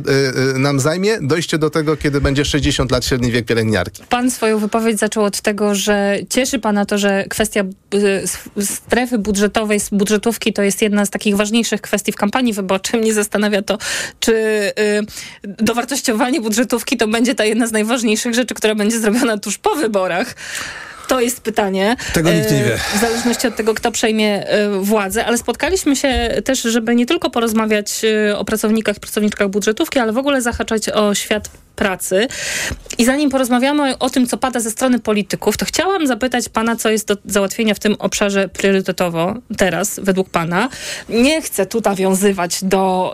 nam 0.56 0.80
zajmie 0.80 1.18
dojście 1.22 1.58
do 1.58 1.70
tego, 1.70 1.98
kiedy 1.98 2.22
będzie 2.22 2.46
60 2.46 2.92
lat 2.92 3.06
średni 3.06 3.32
wiek 3.32 3.46
pielęgniarki. 3.46 4.04
Pan 4.10 4.32
swoją 4.32 4.60
wypowiedź 4.60 5.00
zaczął 5.00 5.24
od 5.24 5.42
tego, 5.42 5.76
że 5.76 6.18
cieszy 6.30 6.60
pana 6.60 6.86
to, 6.86 6.98
że 6.98 7.26
kwestia 7.30 7.64
strefy 8.62 9.18
budżetowej, 9.18 9.80
budżetówki 9.92 10.54
to 10.54 10.62
jest 10.62 10.82
jedna 10.82 11.06
z 11.06 11.10
takich 11.10 11.36
ważniejszych 11.36 11.82
kwestii 11.82 12.12
w 12.12 12.16
kampanii 12.16 12.54
wyborczej. 12.54 13.00
Mnie 13.00 13.14
zastanawia 13.14 13.62
to, 13.62 13.78
czy 14.20 14.34
dowartościowanie 15.44 16.42
budżetówki 16.42 16.98
to 16.98 17.08
będzie 17.08 17.36
ta 17.36 17.46
jedna 17.46 17.68
z 17.68 17.72
najważniejszych 17.72 18.34
rzeczy, 18.34 18.54
która 18.54 18.76
będzie 18.76 19.00
zrobiona 19.00 19.38
tuż 19.38 19.58
po 19.58 19.76
wyborach. 19.76 20.36
To 21.08 21.22
jest 21.22 21.42
pytanie. 21.42 21.96
Tego 22.14 22.32
nikt 22.32 22.52
nie 22.52 22.58
E, 22.58 22.64
wie. 22.64 22.78
W 22.96 23.02
zależności 23.02 23.48
od 23.48 23.56
tego, 23.56 23.74
kto 23.74 23.92
przejmie 23.92 24.48
e, 24.48 24.70
władzę, 24.70 25.26
ale 25.26 25.38
spotkaliśmy 25.38 25.96
się 25.96 26.42
też, 26.46 26.62
żeby 26.62 26.96
nie 26.96 27.06
tylko 27.06 27.30
porozmawiać 27.30 28.02
e, 28.30 28.38
o 28.38 28.46
pracownikach 28.46 28.98
i 28.98 29.00
pracowniczkach 29.00 29.50
budżetówki, 29.50 30.00
ale 30.00 30.14
w 30.14 30.18
ogóle 30.18 30.42
zahaczać 30.42 30.90
o 30.90 31.16
świat 31.16 31.50
pracy. 31.78 32.28
I 32.98 33.06
zanim 33.06 33.30
porozmawiamy 33.30 33.98
o 33.98 34.10
tym, 34.10 34.28
co 34.28 34.38
pada 34.38 34.60
ze 34.60 34.72
strony 34.72 35.00
polityków, 35.00 35.58
to 35.58 35.66
chciałam 35.66 36.08
zapytać 36.08 36.50
pana, 36.50 36.76
co 36.76 36.90
jest 36.90 37.08
do 37.08 37.18
załatwienia 37.26 37.74
w 37.74 37.80
tym 37.80 37.96
obszarze 38.00 38.50
priorytetowo 38.50 39.36
teraz, 39.58 40.00
według 40.04 40.30
pana. 40.30 40.70
Nie 41.10 41.42
chcę 41.42 41.66
tu 41.66 41.82
nawiązywać 41.86 42.64
do 42.64 43.14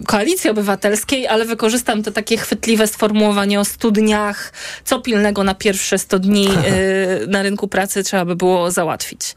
y, 0.00 0.04
koalicji 0.04 0.50
obywatelskiej, 0.50 1.26
ale 1.26 1.44
wykorzystam 1.44 2.02
to 2.02 2.10
takie 2.10 2.36
chwytliwe 2.36 2.86
sformułowanie 2.86 3.60
o 3.60 3.64
100 3.64 3.90
dniach, 3.90 4.52
co 4.84 5.00
pilnego 5.00 5.44
na 5.44 5.54
pierwsze 5.54 5.98
100 5.98 6.18
dni 6.18 6.48
y, 6.48 7.26
na 7.34 7.42
rynku 7.42 7.68
pracy 7.68 8.02
trzeba 8.02 8.24
by 8.24 8.36
było 8.36 8.70
załatwić. 8.70 9.34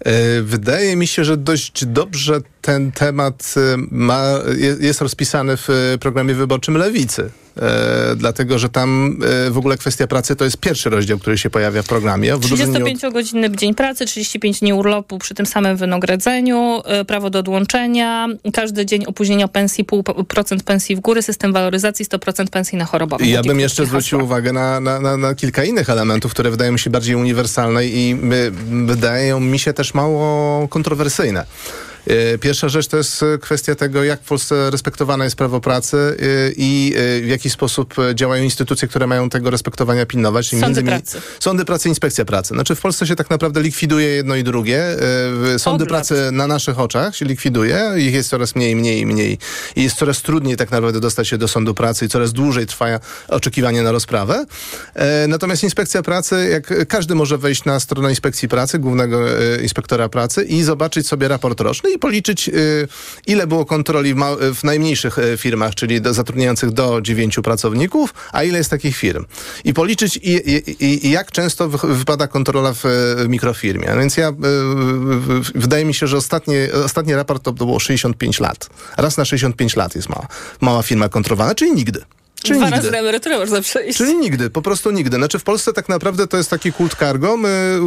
E, 0.00 0.42
Wydaje 0.42 0.96
mi 0.96 1.06
się, 1.06 1.24
że 1.24 1.36
dość 1.36 1.84
dobrze 1.84 2.40
ten 2.62 2.92
temat 2.92 3.54
y, 3.56 3.60
ma, 3.90 4.22
je- 4.56 4.76
jest 4.86 5.00
rozpisany 5.00 5.56
w 5.56 5.70
y, 5.94 5.98
programie 5.98 6.34
wyborczym 6.34 6.76
Lewicy. 6.76 7.30
E, 7.62 8.16
dlatego, 8.16 8.58
że 8.58 8.68
tam 8.68 9.18
e, 9.46 9.50
w 9.50 9.58
ogóle 9.58 9.76
kwestia 9.76 10.06
pracy 10.06 10.36
to 10.36 10.44
jest 10.44 10.56
pierwszy 10.56 10.90
rozdział, 10.90 11.18
który 11.18 11.38
się 11.38 11.50
pojawia 11.50 11.82
w 11.82 11.86
programie. 11.86 12.32
W 12.32 12.36
odróżnieniu 12.36 12.72
od- 12.72 12.78
35-godzinny 12.82 13.50
dzień 13.56 13.74
pracy, 13.74 14.06
35 14.06 14.60
dni 14.60 14.72
urlopu 14.72 15.18
przy 15.18 15.34
tym 15.34 15.46
samym 15.46 15.76
wynagrodzeniu, 15.76 16.82
y, 17.00 17.04
prawo 17.04 17.30
do 17.30 17.38
odłączenia, 17.38 18.28
każdy 18.52 18.86
dzień 18.86 19.04
opóźnienia 19.06 19.48
pensji, 19.48 19.84
pół 19.84 20.02
procent 20.02 20.62
pensji 20.62 20.96
w 20.96 21.00
górę, 21.00 21.22
system 21.22 21.52
waloryzacji, 21.52 22.04
100% 22.04 22.50
pensji 22.50 22.78
na 22.78 22.84
chorobowe. 22.84 23.24
I 23.24 23.30
ja 23.30 23.42
bym 23.42 23.60
jeszcze 23.60 23.86
zwrócił 23.86 24.18
hasła. 24.18 24.24
uwagę 24.24 24.52
na, 24.52 24.80
na, 24.80 25.00
na, 25.00 25.16
na 25.16 25.34
kilka 25.34 25.64
innych 25.64 25.90
elementów, 25.90 26.30
które 26.32 26.50
wydają 26.50 26.72
mi 26.72 26.78
się 26.78 26.90
bardziej 26.90 27.14
uniwersalne 27.16 27.86
i 27.86 28.14
my, 28.14 28.50
wydają 28.86 29.40
mi 29.40 29.58
się 29.58 29.72
też 29.72 29.94
mało 29.94 30.68
kontrowersyjne. 30.68 31.46
E, 32.06 32.38
Pierwsza 32.38 32.68
rzecz 32.68 32.88
to 32.88 32.96
jest 32.96 33.22
e, 33.22 33.38
kwestia 33.38 33.74
tego, 33.74 34.04
jak 34.04 34.22
w 34.22 34.24
Polsce 34.24 34.70
respektowane 34.70 35.24
jest 35.24 35.36
prawo 35.36 35.60
pracy 35.60 35.96
e, 35.96 36.16
i 36.56 36.94
w 37.22 37.28
jaki 37.28 37.50
sposób 37.50 37.94
działają 38.14 38.44
instytucje, 38.44 38.88
które 38.88 39.06
mają 39.06 39.30
tego 39.30 39.50
respektowania 39.50 40.06
pilnować. 40.06 40.46
Sądy 40.48 40.66
między 40.66 40.80
innymi 40.80 40.98
pracy. 40.98 41.20
Sądy 41.40 41.64
pracy, 41.64 41.88
inspekcja 41.88 42.24
pracy. 42.24 42.54
Znaczy 42.54 42.74
w 42.74 42.80
Polsce 42.80 43.06
się 43.06 43.16
tak 43.16 43.30
naprawdę 43.30 43.60
likwiduje 43.60 44.08
jedno 44.08 44.36
i 44.36 44.44
drugie. 44.44 44.84
Sądy 45.58 45.86
pracy 45.86 46.14
na 46.32 46.46
naszych 46.46 46.80
oczach 46.80 47.16
się 47.16 47.24
likwiduje. 47.24 47.92
Ich 47.96 48.14
jest 48.14 48.28
coraz 48.28 48.54
mniej, 48.54 48.76
mniej 48.76 49.00
i 49.00 49.06
mniej. 49.06 49.38
I 49.76 49.82
jest 49.82 49.96
coraz 49.96 50.22
trudniej 50.22 50.56
tak 50.56 50.70
naprawdę 50.70 51.00
dostać 51.00 51.28
się 51.28 51.38
do 51.38 51.48
sądu 51.48 51.74
pracy 51.74 52.04
i 52.04 52.08
coraz 52.08 52.32
dłużej 52.32 52.66
trwa 52.66 52.86
oczekiwanie 53.28 53.82
na 53.82 53.92
rozprawę. 53.92 54.44
Natomiast 55.28 55.62
inspekcja 55.62 56.02
pracy, 56.02 56.48
jak 56.50 56.88
każdy 56.88 57.14
może 57.14 57.38
wejść 57.38 57.64
na 57.64 57.80
stronę 57.80 58.10
inspekcji 58.10 58.48
pracy, 58.48 58.78
głównego 58.78 59.20
inspektora 59.62 60.08
pracy 60.08 60.44
i 60.44 60.62
zobaczyć 60.62 61.06
sobie 61.06 61.28
raport 61.28 61.60
roczny 61.60 61.91
i 61.94 61.98
policzyć, 61.98 62.48
e, 62.48 62.52
ile 63.26 63.46
było 63.46 63.64
kontroli 63.66 64.14
w, 64.54 64.64
najmniejszych 64.64 65.18
e, 65.18 65.36
firmach, 65.36 65.74
czyli 65.74 66.00
zatrudniających 66.10 66.70
do 66.70 67.00
dziewięciu 67.00 67.42
pracowników, 67.42 68.14
a 68.32 68.42
ile 68.42 68.58
jest 68.58 68.70
takich 68.70 68.96
firm. 68.96 69.24
I 69.64 69.74
policzyć, 69.74 70.16
i, 70.16 70.32
i, 70.50 71.06
i- 71.06 71.10
jak 71.10 71.32
często 71.32 71.68
wy- 71.68 71.94
wypada 71.94 72.26
kontrola 72.26 72.72
w, 72.74 72.84
mikrofirmie. 73.28 73.88
Więc 73.98 74.16
ja, 74.16 74.32
w- 74.32 75.50
wydaje 75.54 75.84
mi 75.84 75.94
się, 75.94 76.06
że 76.06 76.16
ostatni, 76.16 76.54
ostatni 76.84 77.14
raport 77.14 77.42
to 77.42 77.52
było 77.52 77.80
65 77.80 78.40
lat. 78.40 78.68
Raz 78.96 79.16
na 79.16 79.24
65 79.24 79.76
lat 79.76 79.94
jest 79.94 80.08
mała, 80.08 80.26
mała 80.60 80.82
firma 80.82 81.08
kontrolowana, 81.08 81.54
czyli 81.54 81.72
nigdy. 81.72 82.02
Czyli 82.42 82.58
Dwa 82.58 82.66
nigdy. 82.66 82.76
razy 82.76 82.90
na 82.90 82.98
emeryturę 82.98 83.38
można 83.38 83.60
przejść. 83.60 83.98
Czyli 83.98 84.14
nigdy, 84.14 84.50
po 84.50 84.62
prostu 84.62 84.90
nigdy. 84.90 85.16
Znaczy 85.16 85.38
w 85.38 85.44
Polsce 85.44 85.72
tak 85.72 85.88
naprawdę 85.88 86.26
to 86.26 86.36
jest 86.36 86.50
taki 86.50 86.72
kult 86.72 86.94
cargo. 86.98 87.36
My 87.36 87.78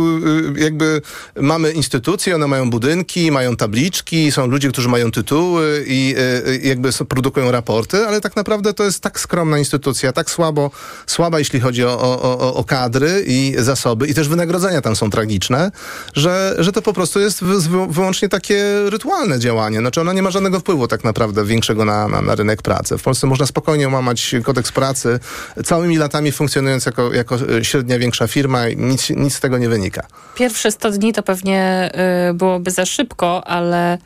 y, 0.55 0.59
y, 0.59 0.63
jakby 0.63 1.01
mamy 1.35 1.71
instytucje, 1.71 2.35
one 2.35 2.47
mają 2.47 2.69
budynki, 2.69 3.31
mają 3.31 3.55
tabliczki, 3.55 4.31
są 4.31 4.47
ludzie, 4.47 4.69
którzy 4.69 4.89
mają 4.89 5.11
tytuły 5.11 5.83
i 5.87 6.15
y, 6.47 6.59
jakby 6.63 6.89
produkują 7.09 7.51
raporty, 7.51 8.07
ale 8.07 8.21
tak 8.21 8.35
naprawdę 8.35 8.73
to 8.73 8.83
jest 8.83 8.99
tak 8.99 9.19
skromna 9.19 9.57
instytucja, 9.57 10.13
tak 10.13 10.29
słabo, 10.29 10.71
słaba 11.07 11.39
jeśli 11.39 11.59
chodzi 11.59 11.85
o, 11.85 11.99
o, 11.99 12.53
o, 12.53 12.63
kadry 12.63 13.23
i 13.27 13.55
zasoby 13.57 14.07
i 14.07 14.13
też 14.13 14.29
wynagrodzenia 14.29 14.81
tam 14.81 14.95
są 14.95 15.09
tragiczne, 15.09 15.71
że, 16.13 16.55
że 16.59 16.71
to 16.71 16.81
po 16.81 16.93
prostu 16.93 17.19
jest 17.19 17.43
wy, 17.43 17.59
wy, 17.59 17.87
wyłącznie 17.89 18.29
takie 18.29 18.63
rytualne 18.89 19.39
działanie. 19.39 19.79
Znaczy 19.79 20.01
ona 20.01 20.13
nie 20.13 20.23
ma 20.23 20.31
żadnego 20.31 20.59
wpływu 20.59 20.87
tak 20.87 21.03
naprawdę 21.03 21.45
większego 21.45 21.85
na, 21.85 22.07
na, 22.07 22.21
na 22.21 22.35
rynek 22.35 22.61
pracy. 22.61 22.97
W 22.97 23.03
Polsce 23.03 23.27
można 23.27 23.45
spokojnie 23.45 23.89
łamać 23.89 24.35
kodeks 24.45 24.71
pracy, 24.71 25.19
całymi 25.65 25.97
latami 25.97 26.31
funkcjonując 26.31 26.85
jako, 26.85 27.13
jako 27.13 27.35
e, 27.35 27.65
średnia 27.65 27.99
większa 27.99 28.27
firma 28.27 28.67
i 28.67 28.77
nic, 28.77 29.09
nic 29.09 29.35
z 29.35 29.39
tego 29.39 29.57
nie 29.57 29.69
wynika. 29.69 30.07
Pierwsze 30.35 30.71
100 30.71 30.91
dni 30.91 31.13
to 31.13 31.23
pewnie 31.23 31.91
y, 32.29 32.33
byłoby 32.33 32.71
za 32.71 32.85
szybko, 32.85 33.47
ale 33.47 33.97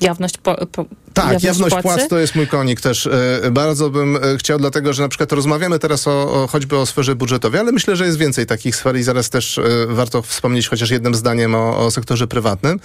jawność, 0.00 0.38
po, 0.38 0.66
po, 0.66 0.84
Tak, 1.14 1.42
jawność, 1.42 1.76
płac 1.82 2.08
to 2.08 2.18
jest 2.18 2.34
mój 2.34 2.46
konik 2.46 2.80
też. 2.80 3.06
E, 3.06 3.50
Bardzo 3.50 3.90
bym 3.90 4.16
e, 4.16 4.20
chciał, 4.38 4.58
dlatego 4.58 4.92
że 4.92 5.02
na 5.02 5.08
przykład 5.08 5.32
rozmawiamy 5.32 5.78
teraz 5.78 6.08
o, 6.08 6.42
o 6.42 6.46
choćby 6.46 6.78
o 6.78 6.86
sferze 6.86 7.14
budżetowej, 7.14 7.60
ale 7.60 7.72
myślę, 7.72 7.96
że 7.96 8.06
jest 8.06 8.18
więcej 8.18 8.46
takich 8.46 8.76
sfer 8.76 8.96
i 8.96 9.02
zaraz 9.02 9.30
też 9.30 9.58
e, 9.58 9.62
warto 9.88 10.22
wspomnieć 10.22 10.68
chociaż 10.68 10.90
jednym 10.90 11.14
zdaniem 11.14 11.54
o, 11.54 11.78
o 11.78 11.90
sektorze 11.90 12.26
prywatnym. 12.26 12.80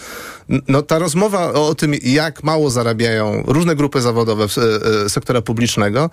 No 0.68 0.82
ta 0.82 1.00
rozmowa 1.00 1.54
o, 1.54 1.68
o 1.68 1.76
tym, 1.76 1.94
jak 2.04 2.44
mało 2.44 2.70
zarabiają 2.70 3.44
różne 3.48 3.76
grupy 3.76 4.02
zawodowe 4.02 4.48
w, 4.48 4.56
sektora 5.08 5.42
publicznego, 5.42 6.10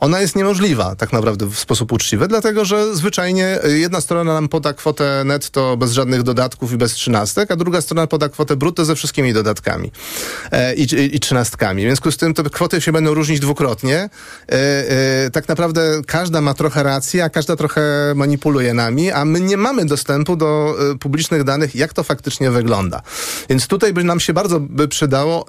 ona 0.00 0.20
jest 0.20 0.36
niemożliwa 0.36 0.96
tak 0.96 1.12
naprawdę 1.12 1.46
w 1.46 1.58
sposób 1.58 1.92
uczciwy, 1.92 2.28
dlatego 2.28 2.64
że 2.64 2.96
zwyczajnie 2.96 3.58
jedna 3.64 4.00
strona 4.00 4.34
nam 4.34 4.48
poda 4.48 4.72
kwotę 4.72 5.22
netto 5.24 5.76
bez 5.76 5.92
żadnych 5.92 6.22
dodatków 6.22 6.72
i 6.72 6.76
bez 6.76 6.92
trzynastek, 6.92 7.50
a 7.50 7.56
druga 7.56 7.80
strona 7.80 8.06
poda 8.06 8.28
kwotę 8.28 8.56
brutto 8.56 8.84
ze 8.84 8.94
wszystkimi 8.94 9.32
dodatkami 9.32 9.90
e, 10.52 10.74
i, 10.74 10.82
i, 10.82 11.16
i 11.16 11.20
trzynastkami. 11.54 11.82
W 11.82 11.86
związku 11.86 12.10
z 12.12 12.16
tym 12.16 12.34
te 12.34 12.42
kwoty 12.42 12.80
się 12.80 12.92
będą 12.92 13.14
różnić 13.14 13.40
dwukrotnie. 13.40 13.96
E, 13.98 14.08
e, 15.26 15.30
tak 15.30 15.48
naprawdę 15.48 16.02
każda 16.06 16.40
ma 16.40 16.54
trochę 16.54 16.82
rację, 16.82 17.24
a 17.24 17.30
każda 17.30 17.56
trochę 17.56 18.12
manipuluje 18.14 18.74
nami, 18.74 19.10
a 19.10 19.24
my 19.24 19.40
nie 19.40 19.56
mamy 19.56 19.84
dostępu 19.84 20.36
do 20.36 20.74
e, 20.92 20.98
publicznych 20.98 21.44
danych, 21.44 21.74
jak 21.74 21.92
to 21.92 22.02
faktycznie 22.02 22.50
wygląda. 22.50 23.02
Więc 23.48 23.66
tutaj 23.66 23.92
by 23.92 24.04
nam 24.04 24.20
się 24.20 24.32
bardzo 24.32 24.60
by 24.60 24.88
przydało 24.88 25.46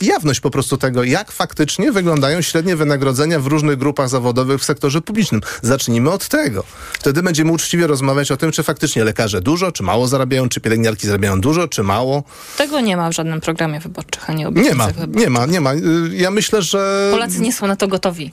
jawność 0.00 0.40
po 0.40 0.50
prostu 0.50 0.76
tego, 0.76 1.04
jak 1.04 1.32
faktycznie 1.32 1.92
wyglądają 1.92 2.42
średnie 2.42 2.76
wynagrodzenia 2.76 3.40
w 3.40 3.46
różnych 3.46 3.78
grupach 3.78 4.08
zawodowych 4.08 4.60
w 4.60 4.64
sektorze 4.64 5.00
publicznym. 5.00 5.40
Zacznijmy 5.62 6.10
od 6.10 6.28
tego. 6.28 6.64
Wtedy 6.92 7.22
będziemy 7.22 7.52
uczciwie 7.52 7.86
rozmawiać 7.86 8.32
o 8.32 8.36
tym, 8.36 8.52
czy 8.52 8.62
faktycznie 8.62 9.04
lekarze 9.04 9.40
dużo, 9.40 9.72
czy 9.72 9.82
mało 9.82 10.08
zarabiają, 10.08 10.48
czy 10.48 10.60
pielęgniarki 10.60 11.06
zarabiają 11.06 11.40
dużo, 11.40 11.68
czy 11.68 11.82
mało. 11.82 12.22
Tego 12.58 12.80
nie 12.80 12.96
ma 12.96 13.10
w 13.10 13.12
żadnym 13.12 13.40
programie 13.40 13.80
wyborczych, 13.80 14.30
ani 14.30 14.38
Nie 14.38 14.44
ma, 14.44 14.48
obietnicach 14.48 14.94
wyborczych. 14.94 15.15
Nie 15.16 15.30
ma, 15.30 15.46
nie 15.46 15.60
ma. 15.60 15.74
Y, 15.74 15.80
Ja 16.12 16.30
myślę, 16.30 16.62
że... 16.62 17.08
Polacy 17.12 17.40
nie 17.40 17.52
są 17.52 17.66
na 17.66 17.76
to 17.76 17.88
gotowi. 17.88 18.32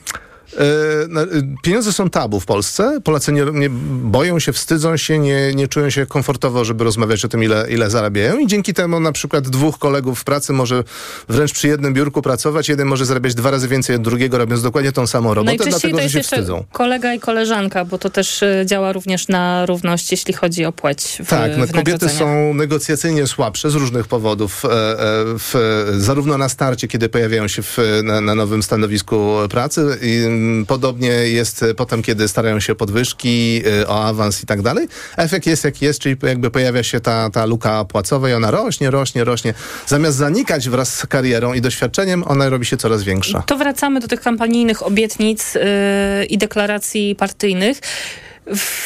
E, 0.57 1.21
e, 1.21 1.27
Pieniądze 1.63 1.93
są 1.93 2.09
tabu 2.09 2.39
w 2.39 2.45
Polsce. 2.45 2.99
Polacy 3.03 3.31
nie, 3.31 3.45
nie 3.53 3.69
boją 4.03 4.39
się, 4.39 4.53
wstydzą 4.53 4.97
się, 4.97 5.19
nie, 5.19 5.55
nie 5.55 5.67
czują 5.67 5.89
się 5.89 6.05
komfortowo, 6.05 6.65
żeby 6.65 6.83
rozmawiać 6.83 7.25
o 7.25 7.27
tym, 7.27 7.43
ile, 7.43 7.65
ile 7.69 7.89
zarabiają. 7.89 8.37
I 8.37 8.47
dzięki 8.47 8.73
temu 8.73 8.99
na 8.99 9.11
przykład 9.11 9.49
dwóch 9.49 9.79
kolegów 9.79 10.19
w 10.19 10.23
pracy 10.23 10.53
może 10.53 10.83
wręcz 11.29 11.53
przy 11.53 11.67
jednym 11.67 11.93
biurku 11.93 12.21
pracować. 12.21 12.69
Jeden 12.69 12.87
może 12.87 13.05
zarabiać 13.05 13.35
dwa 13.35 13.51
razy 13.51 13.67
więcej 13.67 13.95
od 13.95 14.01
drugiego, 14.01 14.37
robiąc 14.37 14.61
dokładnie 14.61 14.91
tą 14.91 15.07
samą 15.07 15.33
robotę, 15.33 15.57
Najczęściej 15.57 15.91
dlatego, 15.91 15.97
to 15.97 16.03
że 16.03 16.09
się 16.09 16.23
wstydzą. 16.23 16.63
kolega 16.71 17.13
i 17.13 17.19
koleżanka, 17.19 17.85
bo 17.85 17.97
to 17.97 18.09
też 18.09 18.41
y, 18.41 18.63
działa 18.65 18.93
również 18.93 19.27
na 19.27 19.65
równość, 19.65 20.11
jeśli 20.11 20.33
chodzi 20.33 20.65
o 20.65 20.71
płeć 20.71 21.21
w 21.25 21.29
Tak, 21.29 21.51
no, 21.57 21.67
kobiety 21.67 22.09
są 22.09 22.53
negocjacyjnie 22.53 23.27
słabsze 23.27 23.69
z 23.69 23.75
różnych 23.75 24.07
powodów, 24.07 24.65
e, 24.65 24.69
e, 24.69 24.95
w, 25.39 25.53
zarówno 25.97 26.37
na 26.37 26.49
starcie, 26.49 26.87
kiedy 26.87 27.09
pojawiają 27.09 27.47
się 27.47 27.61
w, 27.61 27.77
na, 28.03 28.21
na 28.21 28.35
nowym 28.35 28.63
stanowisku 28.63 29.35
pracy 29.49 29.97
i 30.01 30.25
podobnie 30.67 31.07
jest 31.07 31.63
e, 31.63 31.73
potem, 31.73 32.01
kiedy 32.01 32.27
starają 32.27 32.59
się 32.59 32.73
o 32.73 32.75
podwyżki, 32.75 33.61
e, 33.81 33.87
o 33.87 34.05
awans 34.05 34.43
i 34.43 34.45
tak 34.45 34.61
dalej. 34.61 34.87
Efekt 35.17 35.45
jest 35.45 35.63
jaki 35.63 35.85
jest, 35.85 35.99
czyli 35.99 36.15
jakby 36.23 36.51
pojawia 36.51 36.83
się 36.83 36.99
ta, 36.99 37.29
ta 37.29 37.45
luka 37.45 37.85
płacowa 37.85 38.29
i 38.29 38.33
ona 38.33 38.51
rośnie, 38.51 38.91
rośnie, 38.91 39.23
rośnie. 39.23 39.53
Zamiast 39.87 40.17
zanikać 40.17 40.69
wraz 40.69 40.95
z 40.95 41.05
karierą 41.05 41.53
i 41.53 41.61
doświadczeniem, 41.61 42.23
ona 42.27 42.49
robi 42.49 42.65
się 42.65 42.77
coraz 42.77 43.03
większa. 43.03 43.41
To 43.41 43.57
wracamy 43.57 43.99
do 43.99 44.07
tych 44.07 44.21
kampanijnych 44.21 44.85
obietnic 44.85 45.55
yy, 45.55 45.61
i 46.25 46.37
deklaracji 46.37 47.15
partyjnych. 47.15 47.79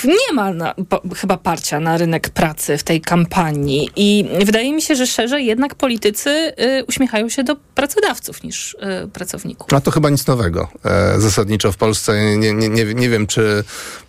Nie 0.03 0.33
ma 0.33 0.53
na, 0.53 0.75
chyba 1.15 1.37
parcia 1.37 1.79
na 1.79 1.97
rynek 1.97 2.29
pracy 2.29 2.77
w 2.77 2.83
tej 2.83 3.01
kampanii 3.01 3.89
i 3.95 4.25
wydaje 4.45 4.73
mi 4.73 4.81
się, 4.81 4.95
że 4.95 5.07
szerzej 5.07 5.45
jednak 5.45 5.75
politycy 5.75 6.29
y, 6.29 6.83
uśmiechają 6.87 7.29
się 7.29 7.43
do 7.43 7.55
pracodawców 7.75 8.43
niż 8.43 8.73
y, 9.05 9.07
pracowników. 9.07 9.73
A 9.73 9.81
to 9.81 9.91
chyba 9.91 10.09
nic 10.09 10.27
nowego. 10.27 10.67
E, 10.85 11.21
zasadniczo 11.21 11.71
w 11.71 11.77
Polsce 11.77 12.35
nie, 12.37 12.53
nie, 12.53 12.69
nie, 12.69 12.85
nie 12.93 13.09
wiem, 13.09 13.27
czy 13.27 13.63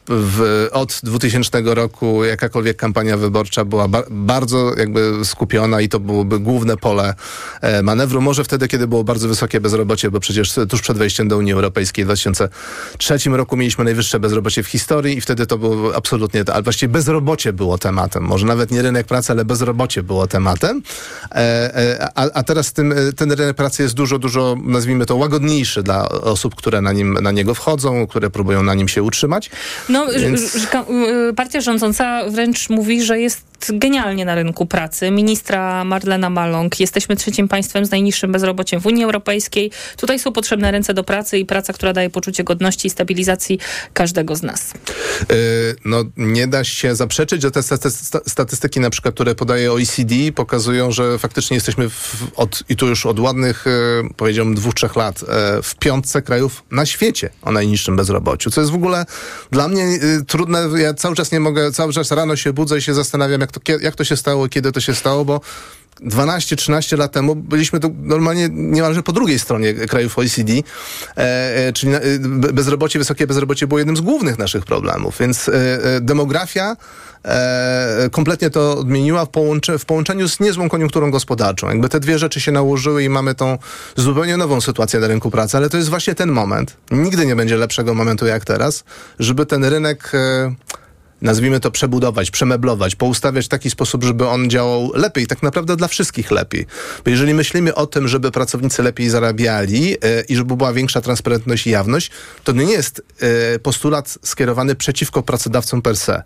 w, 0.09 0.69
od 0.73 1.01
2000 1.03 1.63
roku 1.65 2.25
jakakolwiek 2.25 2.77
kampania 2.77 3.17
wyborcza 3.17 3.65
była 3.65 3.89
ba 3.89 4.03
bardzo 4.11 4.75
jakby 4.77 5.25
skupiona 5.25 5.81
i 5.81 5.89
to 5.89 6.01
byłoby 6.01 6.39
główne 6.39 6.77
pole 6.77 7.15
e, 7.61 7.83
manewru. 7.83 8.21
Może 8.21 8.45
wtedy, 8.45 8.69
kiedy 8.69 8.87
było 8.87 9.05
bardzo 9.05 9.29
wysokie 9.29 9.61
bezrobocie, 9.61 10.11
bo 10.11 10.21
przecież 10.21 10.55
tuż 10.69 10.81
przed 10.81 10.99
wejściem 10.99 11.29
do 11.29 11.37
Unii 11.39 11.53
Europejskiej 11.53 12.05
w 12.05 12.07
2003 12.07 13.19
roku 13.27 13.57
mieliśmy 13.57 13.85
najwyższe 13.85 14.21
bezrobocie 14.21 14.63
w 14.63 14.67
historii 14.67 15.19
i 15.19 15.21
wtedy 15.21 15.47
to 15.47 15.59
było 15.59 15.97
absolutnie, 15.97 16.45
ale 16.53 16.63
właściwie 16.63 16.93
bezrobocie 16.93 17.53
było 17.53 17.79
tematem. 17.79 18.23
Może 18.23 18.47
nawet 18.47 18.71
nie 18.71 18.83
rynek 18.83 19.07
pracy, 19.07 19.33
ale 19.33 19.45
bezrobocie 19.45 20.03
było 20.03 20.27
tematem. 20.27 20.83
E, 21.31 21.37
e, 21.77 22.09
a, 22.15 22.31
a 22.35 22.43
teraz 22.43 22.73
tym, 22.73 22.95
ten 23.17 23.33
rynek 23.33 23.57
pracy 23.57 23.83
jest 23.83 23.95
dużo, 23.95 24.19
dużo, 24.19 24.57
nazwijmy 24.65 25.07
to, 25.07 25.17
łagodniejszy 25.17 25.83
dla 25.83 26.09
osób, 26.09 26.55
które 26.55 26.81
na, 26.81 26.93
nim, 26.93 27.15
na 27.15 27.31
niego 27.31 27.55
wchodzą, 27.55 28.07
które 28.07 28.31
próbują 28.31 28.63
na 28.63 28.75
nim 28.75 28.89
się 28.89 29.03
utrzymać. 29.03 29.51
No, 29.89 29.98
Więc- 30.07 30.55
że 30.55 30.67
ka- 30.67 30.85
y, 31.31 31.35
partia 31.35 31.61
rządząca 31.61 32.31
wręcz 32.31 32.71
mówi, 32.71 33.03
że 33.03 33.21
jest 33.21 33.49
genialnie 33.69 34.25
na 34.25 34.35
rynku 34.35 34.67
pracy. 34.67 35.11
Ministra 35.11 35.85
Marlena 35.85 36.31
Maląg. 36.31 36.81
Jesteśmy 36.81 37.17
trzecim 37.17 37.49
państwem 37.49 37.87
z 37.87 37.91
najniższym 37.91 38.33
bezrobociem 38.33 38.81
w 38.81 38.87
Unii 38.87 39.05
Europejskiej. 39.05 39.71
Tutaj 39.97 40.19
są 40.19 40.33
potrzebne 40.33 40.71
ręce 40.71 40.95
do 40.95 41.05
pracy 41.05 41.39
i 41.39 41.47
praca, 41.47 41.73
która 41.73 41.93
daje 41.93 42.11
poczucie 42.11 42.45
godności 42.45 42.87
i 42.87 42.91
stabilizacji 42.91 43.59
każdego 43.93 44.37
z 44.37 44.43
nas. 44.43 44.73
No, 45.85 46.05
nie 46.17 46.47
da 46.47 46.65
się 46.65 46.95
zaprzeczyć, 46.95 47.43
że 47.43 47.51
te 47.51 47.63
statystyki, 48.27 48.81
na 48.81 48.91
przykład, 48.91 49.15
które 49.15 49.35
podaje 49.35 49.73
OECD, 49.73 50.15
pokazują, 50.35 50.93
że 50.93 51.19
faktycznie 51.19 51.55
jesteśmy 51.55 51.89
w, 51.89 52.27
od, 52.37 52.63
i 52.69 52.77
tu 52.77 52.87
już 52.89 53.07
od 53.07 53.21
ładnych, 53.21 53.65
powiedziałbym, 54.17 54.55
dwóch, 54.55 54.75
trzech 54.75 54.97
lat 54.97 55.21
w 55.63 55.75
piątce 55.75 56.23
krajów 56.23 56.63
na 56.71 56.87
świecie 56.87 57.31
o 57.43 57.53
najniższym 57.53 57.97
bezrobociu, 57.97 58.51
co 58.51 58.61
jest 58.61 58.73
w 58.73 58.75
ogóle 58.75 59.07
dla 59.51 59.69
mnie 59.69 59.88
trudne. 60.27 60.69
Ja 60.77 60.95
cały 60.95 61.15
czas 61.15 61.33
nie 61.33 61.41
mogę, 61.41 61.73
cały 61.73 61.93
czas 61.93 62.11
rano 62.11 62.37
się 62.37 62.53
budzę 62.53 62.79
i 62.79 62.83
się 62.83 62.95
zastanawiam, 62.95 63.41
jak 63.41 63.53
to, 63.53 63.61
jak 63.81 63.95
to 63.95 64.05
się 64.05 64.17
stało, 64.17 64.49
kiedy 64.49 64.73
to 64.73 64.81
się 64.81 64.95
stało, 64.95 65.25
bo 65.25 65.41
12-13 66.01 66.99
lat 66.99 67.13
temu 67.13 67.35
byliśmy 67.35 67.81
tu 67.81 67.95
normalnie 68.03 68.49
niemalże 68.53 69.03
po 69.03 69.13
drugiej 69.13 69.39
stronie 69.39 69.75
krajów 69.75 70.19
OECD, 70.19 70.53
e, 70.53 70.63
e, 71.17 71.73
czyli 71.73 71.95
e, 71.95 72.01
bezrobocie, 72.53 72.99
wysokie 72.99 73.27
bezrobocie 73.27 73.67
było 73.67 73.79
jednym 73.79 73.97
z 73.97 74.01
głównych 74.01 74.39
naszych 74.39 74.65
problemów, 74.65 75.19
więc 75.21 75.51
demografia 76.01 76.77
kompletnie 78.13 78.51
to 78.51 78.79
odmieniła 78.79 79.25
w, 79.25 79.29
połącze, 79.29 79.79
w 79.79 79.85
połączeniu 79.85 80.29
z 80.29 80.41
niezłą 80.41 80.69
koniunkturą 80.69 81.11
gospodarczą. 81.11 81.69
Jakby 81.69 81.89
te 81.89 82.01
dwie 82.01 82.19
rzeczy 82.19 82.41
się 82.41 82.53
nałożyły 82.53 83.05
i 83.05 83.09
mamy 83.09 83.35
tą 83.35 83.59
zupełnie 83.97 84.37
nową 84.37 84.61
sytuację 84.61 85.01
na 85.01 85.07
rynku 85.07 85.31
pracy, 85.31 85.57
ale 85.57 85.71
to 85.71 85.77
jest 85.77 85.89
właśnie 85.89 86.15
ten 86.15 86.33
moment. 86.33 86.77
Nigdy 86.91 87.27
nie 87.27 87.37
będzie 87.37 87.57
lepszego 87.57 87.95
momentu 87.95 88.27
jak 88.27 88.45
teraz, 88.45 88.85
żeby 89.19 89.47
ten 89.47 89.65
rynek 89.65 90.13
nazwijmy 91.23 91.61
to 91.61 91.71
przebudować, 91.71 92.31
przemeblować, 92.31 92.97
poustawiać 92.97 93.45
w 93.45 93.49
taki 93.49 93.71
sposób, 93.71 94.05
żeby 94.05 94.29
on 94.29 94.51
działał 94.51 94.91
lepiej, 94.95 95.27
tak 95.27 95.43
naprawdę 95.43 95.77
dla 95.77 95.89
wszystkich 95.89 96.31
lepiej. 96.31 96.67
Bo 97.05 97.11
jeżeli 97.11 97.35
myślimy 97.35 97.75
o 97.75 97.87
tym, 97.87 98.09
żeby 98.09 98.31
pracownicy 98.31 98.83
lepiej 98.83 99.09
zarabiali 99.09 99.93
e, 99.93 100.21
i 100.29 100.37
żeby 100.37 100.57
była 100.57 100.73
większa 100.73 101.01
transparentność 101.01 101.67
i 101.67 101.71
jawność, 101.71 102.11
to 102.45 102.53
nie 102.53 102.65
jest 102.65 103.03
e, 103.55 103.59
postulat 103.59 104.19
skierowany 104.23 104.75
przeciwko 104.75 105.23
pracodawcom 105.23 105.83
per 105.83 105.97
se 105.97 106.23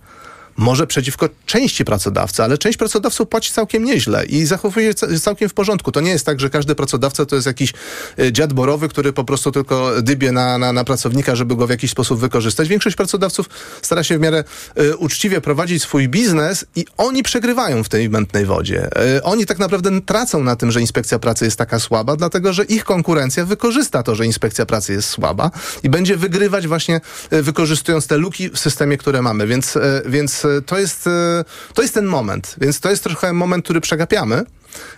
może 0.57 0.87
przeciwko 0.87 1.29
części 1.47 1.85
pracodawcy, 1.85 2.43
ale 2.43 2.59
część 2.59 2.79
pracodawców 2.79 3.29
płaci 3.29 3.53
całkiem 3.53 3.85
nieźle 3.85 4.25
i 4.25 4.47
zachowuje 4.47 4.93
się 4.93 5.21
całkiem 5.21 5.49
w 5.49 5.55
porządku. 5.55 5.93
To 5.93 6.01
nie 6.01 6.11
jest 6.11 6.27
tak, 6.27 6.41
że 6.41 6.51
każdy 6.51 6.75
pracodawca 6.75 7.27
to 7.27 7.37
jest 7.37 7.47
jakiś 7.47 7.73
e, 8.19 8.33
dziad 8.33 8.53
borowy, 8.53 8.89
który 8.89 9.13
po 9.13 9.25
prostu 9.25 9.53
tylko 9.53 10.03
dybie 10.03 10.33
na, 10.33 10.59
na, 10.59 10.73
na 10.73 10.85
pracownika, 10.85 11.37
żeby 11.37 11.57
go 11.57 11.67
w 11.67 11.71
jakiś 11.71 11.91
sposób 11.91 12.21
wykorzystać. 12.21 12.69
Większość 12.69 12.97
pracodawców 12.97 13.47
stara 13.83 14.03
się 14.03 14.19
w 14.19 14.21
miarę 14.21 14.45
y, 14.81 14.97
uczciwie 14.97 15.41
prowadzić 15.41 15.83
swój 15.83 16.09
biznes 16.09 16.65
i 16.77 16.85
oni 16.97 17.23
przegrywają 17.23 17.85
w 17.85 17.89
tej 17.89 18.11
mętnej 18.11 18.47
wodzie. 18.47 18.91
Y, 19.17 19.23
oni 19.23 19.47
tak 19.47 19.59
naprawdę 19.59 20.01
tracą 20.01 20.45
na 20.45 20.57
tym, 20.57 20.71
że 20.71 20.81
inspekcja 20.81 21.19
pracy 21.19 21.45
jest 21.45 21.57
taka 21.57 21.79
słaba, 21.79 22.17
dlatego 22.17 22.53
że 22.53 22.65
ich 22.65 22.85
konkurencja 22.85 23.45
wykorzysta 23.45 24.03
to, 24.03 24.15
że 24.15 24.27
inspekcja 24.27 24.67
pracy 24.67 24.93
jest 24.93 25.09
słaba 25.09 25.51
i 25.83 25.91
będzie 25.91 26.17
wygrywać 26.17 26.69
właśnie 26.69 27.01
y, 27.33 27.43
wykorzystując 27.43 28.07
te 28.07 28.19
luki 28.19 28.51
w 28.51 28.59
systemie, 28.59 28.99
które 28.99 29.23
mamy. 29.23 29.47
Więc, 29.47 29.79
więc 30.07 30.42
to 30.67 30.79
jest, 30.79 31.07
e, 31.07 31.45
to 31.75 31.83
jest 31.83 31.95
ten 31.95 32.07
moment. 32.07 32.57
Więc 32.61 32.81
to 32.81 32.91
jest 32.91 33.05
trochę 33.05 33.33
moment, 33.33 33.65
który 33.65 33.81
przegapiamy. 33.81 34.45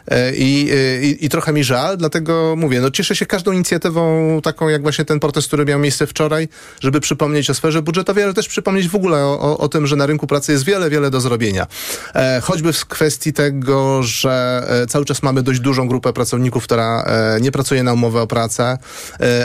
E, 0.09 0.35
I, 0.35 0.71
e, 0.73 1.03
i, 1.03 1.25
I, 1.27 1.29
trochę 1.29 1.53
mi 1.53 1.65
żal, 1.65 1.97
dlatego 1.97 2.55
mówię, 2.57 2.81
no 2.81 2.91
cieszę 2.91 3.17
się 3.17 3.27
każdą 3.27 3.53
inicjatywą 3.53 4.41
taką 4.43 4.69
jak 4.69 4.83
właśnie 4.83 5.05
ten 5.05 5.21
protest, 5.21 5.47
który 5.47 5.65
miał 5.65 5.79
miejsce 5.79 6.07
wczoraj, 6.07 6.49
żeby 6.81 7.01
przypomnieć 7.01 7.51
o 7.51 7.55
sferze 7.55 7.83
budżetowej, 7.83 8.25
ale 8.25 8.35
też 8.35 8.49
przypomnieć 8.49 8.89
w 8.89 8.95
ogóle 8.95 9.25
o, 9.25 9.41
o, 9.41 9.59
o 9.59 9.69
tym, 9.69 9.87
że 9.87 9.97
na 9.97 10.07
rynku 10.07 10.27
pracy 10.27 10.53
jest 10.53 10.65
wiele, 10.65 10.91
wiele 10.91 11.11
do 11.11 11.21
zrobienia. 11.21 11.67
E, 12.15 12.41
choćby 12.41 12.73
w 12.73 12.87
kwestii 12.87 13.33
tego, 13.33 14.03
że 14.03 14.65
e, 14.83 14.87
cały 14.87 15.05
czas 15.05 15.23
mamy 15.23 15.43
dość 15.43 15.61
dużą 15.61 15.89
grupę 15.89 16.13
pracowników, 16.13 16.65
która 16.65 17.05
nie 17.41 17.53
pracuje 17.53 17.83
na 17.83 17.93
umowę 17.93 18.23
o 18.23 18.27
pracę, 18.27 18.79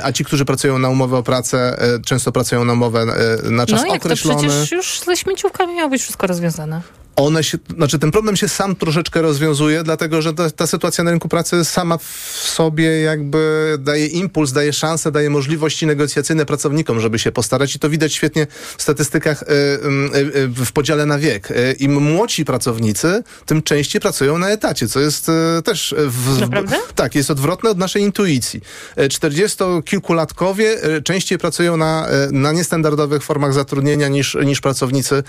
a 0.04 0.12
ci, 0.12 0.26
którzy 0.26 0.46
pracują 0.46 0.80
na 0.80 0.90
umowę 0.90 1.18
o 1.18 1.24
pracę, 1.24 1.78
często 2.06 2.32
pracują 2.32 2.66
na 2.66 2.74
umowę 2.74 3.06
na 3.44 3.66
czas 3.66 3.84
no, 3.88 3.94
określony. 3.94 4.48
No 4.48 4.50
przecież 4.50 4.72
już 4.72 5.00
ze 5.06 5.18
śmieciówkami 5.18 5.76
miało 5.76 5.90
być 5.90 6.02
wszystko 6.02 6.28
rozwiązane 6.28 6.82
one 7.20 7.44
się, 7.44 7.58
znaczy 7.76 8.00
ten 8.00 8.12
problem 8.12 8.36
się 8.36 8.48
sam 8.48 8.76
troszeczkę 8.76 9.22
rozwiązuje, 9.22 9.84
dlatego 9.84 10.22
że 10.22 10.34
ta, 10.34 10.50
ta, 10.50 10.68
sytuacja 10.68 11.04
na 11.04 11.12
rynku 11.12 11.30
pracy 11.30 11.66
sama 11.66 11.98
w 11.98 12.04
sobie 12.46 13.02
jakby 13.02 13.76
daje 13.80 14.08
impuls, 14.08 14.52
daje 14.52 14.74
szansę, 14.74 15.12
daje 15.12 15.30
możliwości 15.30 15.86
negocjacyjne 15.86 16.46
pracownikom, 16.46 17.00
żeby 17.00 17.20
się 17.20 17.32
postarać 17.32 17.76
i 17.76 17.80
to 17.80 17.90
widać 17.90 18.14
świetnie 18.14 18.48
w 18.78 18.82
statystykach 18.82 19.44
y, 19.44 19.46
y, 19.46 20.38
y, 20.38 20.48
w 20.48 20.72
podziale 20.72 21.06
na 21.06 21.20
wiek. 21.20 21.50
Im 21.80 21.94
młodsi 21.94 22.46
pracownicy, 22.46 23.24
tym 23.46 23.62
częściej 23.62 24.02
pracują 24.02 24.38
na 24.38 24.50
etacie, 24.50 24.88
co 24.88 25.00
jest 25.00 25.28
też... 25.66 25.96
W, 25.98 26.40
Naprawdę? 26.40 26.76
Tak, 26.96 27.16
jest 27.16 27.32
odwrotne 27.32 27.70
od 27.70 27.78
naszej 27.78 28.02
intuicji. 28.04 28.62
Czterdziestokilkulatkowie 29.10 30.78
częściej 31.04 31.38
pracują 31.38 31.78
na, 31.78 32.08
na 32.32 32.52
niestandardowych 32.52 33.24
formach 33.24 33.54
zatrudnienia 33.54 34.08
niż, 34.08 34.38
niż 34.46 34.62
pracownicy 34.62 35.24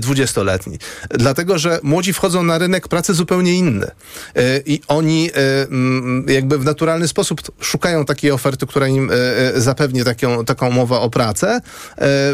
dwudziestoletni. 0.00 0.78
Dla 1.10 1.34
dlatego 1.36 1.58
że 1.58 1.80
młodzi 1.82 2.12
wchodzą 2.12 2.42
na 2.42 2.58
rynek 2.58 2.88
pracy 2.88 3.14
zupełnie 3.14 3.54
inny. 3.54 3.86
E, 3.86 4.60
I 4.66 4.80
oni 4.88 5.30
e, 5.30 5.62
mm, 5.62 6.26
jakby 6.28 6.58
w 6.58 6.64
naturalny 6.64 7.08
sposób 7.08 7.40
szukają 7.60 8.04
takiej 8.04 8.30
oferty, 8.30 8.66
która 8.66 8.88
im 8.88 9.10
e, 9.10 9.60
zapewni 9.60 10.04
taką, 10.04 10.44
taką 10.44 10.68
umowę 10.68 10.96
o 10.96 11.10
pracę, 11.10 11.60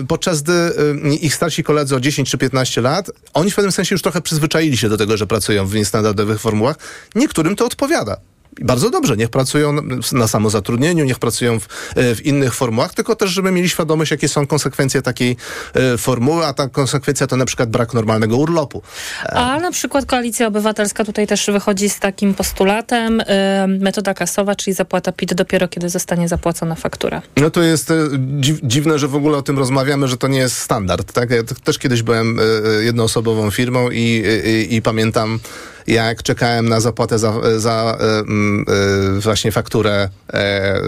podczas 0.09 0.43
gdy 0.43 0.73
ich 1.21 1.35
starsi 1.35 1.65
koledzy 1.65 1.97
o 1.97 2.01
10 2.01 2.31
czy 2.31 2.39
15 2.39 2.81
lat, 2.81 3.11
oni 3.35 3.51
w 3.51 3.55
pewnym 3.55 3.73
sensie 3.73 3.95
już 3.95 4.03
trochę 4.03 4.21
przyzwyczaili 4.21 4.77
się 4.77 4.89
do 4.89 4.97
tego, 4.97 5.17
że 5.17 5.27
pracują 5.27 5.67
w 5.67 5.75
niestandardowych 5.75 6.41
formułach. 6.41 6.77
Niektórym 7.15 7.57
to 7.57 7.67
odpowiada 7.67 8.32
bardzo 8.61 8.91
dobrze, 8.91 9.17
niech 9.17 9.29
pracują 9.29 9.77
na 10.13 10.29
samozatrudnieniu, 10.29 11.05
niech 11.05 11.19
pracują 11.19 11.61
w, 11.61 11.69
w, 11.97 12.21
innych 12.25 12.55
formułach, 12.55 12.95
tylko 12.95 13.17
też, 13.17 13.31
żeby 13.31 13.51
mieli 13.51 13.69
świadomość, 13.69 14.11
jakie 14.11 14.29
są 14.29 14.47
konsekwencje 14.47 15.03
takiej 15.03 15.37
e, 15.75 15.99
formuły, 15.99 16.47
a 16.47 16.55
ta 16.55 16.69
konsekwencja 16.69 17.27
to 17.27 17.37
na 17.37 17.45
przykład 17.45 17.71
brak 17.71 17.95
normalnego 17.95 18.37
urlopu. 18.37 18.83
A 19.27 19.61
na 19.61 19.71
przykład 19.71 20.07
Koalicja 20.07 20.47
Obywatelska 20.47 21.05
tutaj 21.05 21.27
też 21.27 21.47
wychodzi 21.47 21.89
z 21.89 22.01
takim 22.01 22.35
postulatem, 22.35 23.23
e, 23.27 23.67
metoda 23.67 24.15
kasowa, 24.15 24.55
czyli 24.55 24.75
zapłata 24.75 25.13
PIT 25.13 25.35
dopiero 25.35 25.69
kiedy 25.69 25.89
zostanie 25.89 26.29
zapłacona 26.29 26.75
faktura. 26.75 27.23
No 27.37 27.51
to 27.51 27.63
jest 27.63 27.91
e, 27.91 27.95
dziw, 28.19 28.59
dziwne, 28.63 28.99
że 28.99 29.09
w 29.09 29.15
ogóle 29.15 29.39
o 29.39 29.43
tym 29.43 29.59
rozmawiamy, 29.59 30.09
że 30.09 30.17
to 30.17 30.29
nie 30.29 30.39
jest 30.39 30.59
standard. 30.59 31.13
Tak? 31.13 31.31
Ja 31.31 31.43
też 31.65 31.79
kiedyś 31.79 32.03
byłem 32.03 32.41
jednoosobową 32.81 33.51
firmą 33.51 33.91
i, 33.91 34.25
i, 34.45 34.75
i 34.75 34.83
pamiętam 34.83 35.39
jak 35.87 36.23
czekałem 36.23 36.69
na 36.69 36.81
zapłatę 36.81 37.19
za, 37.19 37.33
za 37.57 37.99
y, 38.01 39.17
y, 39.17 39.21
właśnie 39.21 39.53
fakturę 39.53 40.09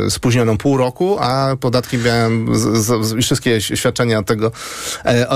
y, 0.06 0.10
spóźnioną 0.10 0.58
pół 0.58 0.76
roku, 0.76 1.16
a 1.20 1.56
podatki 1.60 1.98
miałem, 1.98 2.56
z, 2.58 2.84
z, 3.06 3.24
wszystkie 3.24 3.60
świadczenia 3.60 4.22
tego 4.22 4.52
e, 5.04 5.26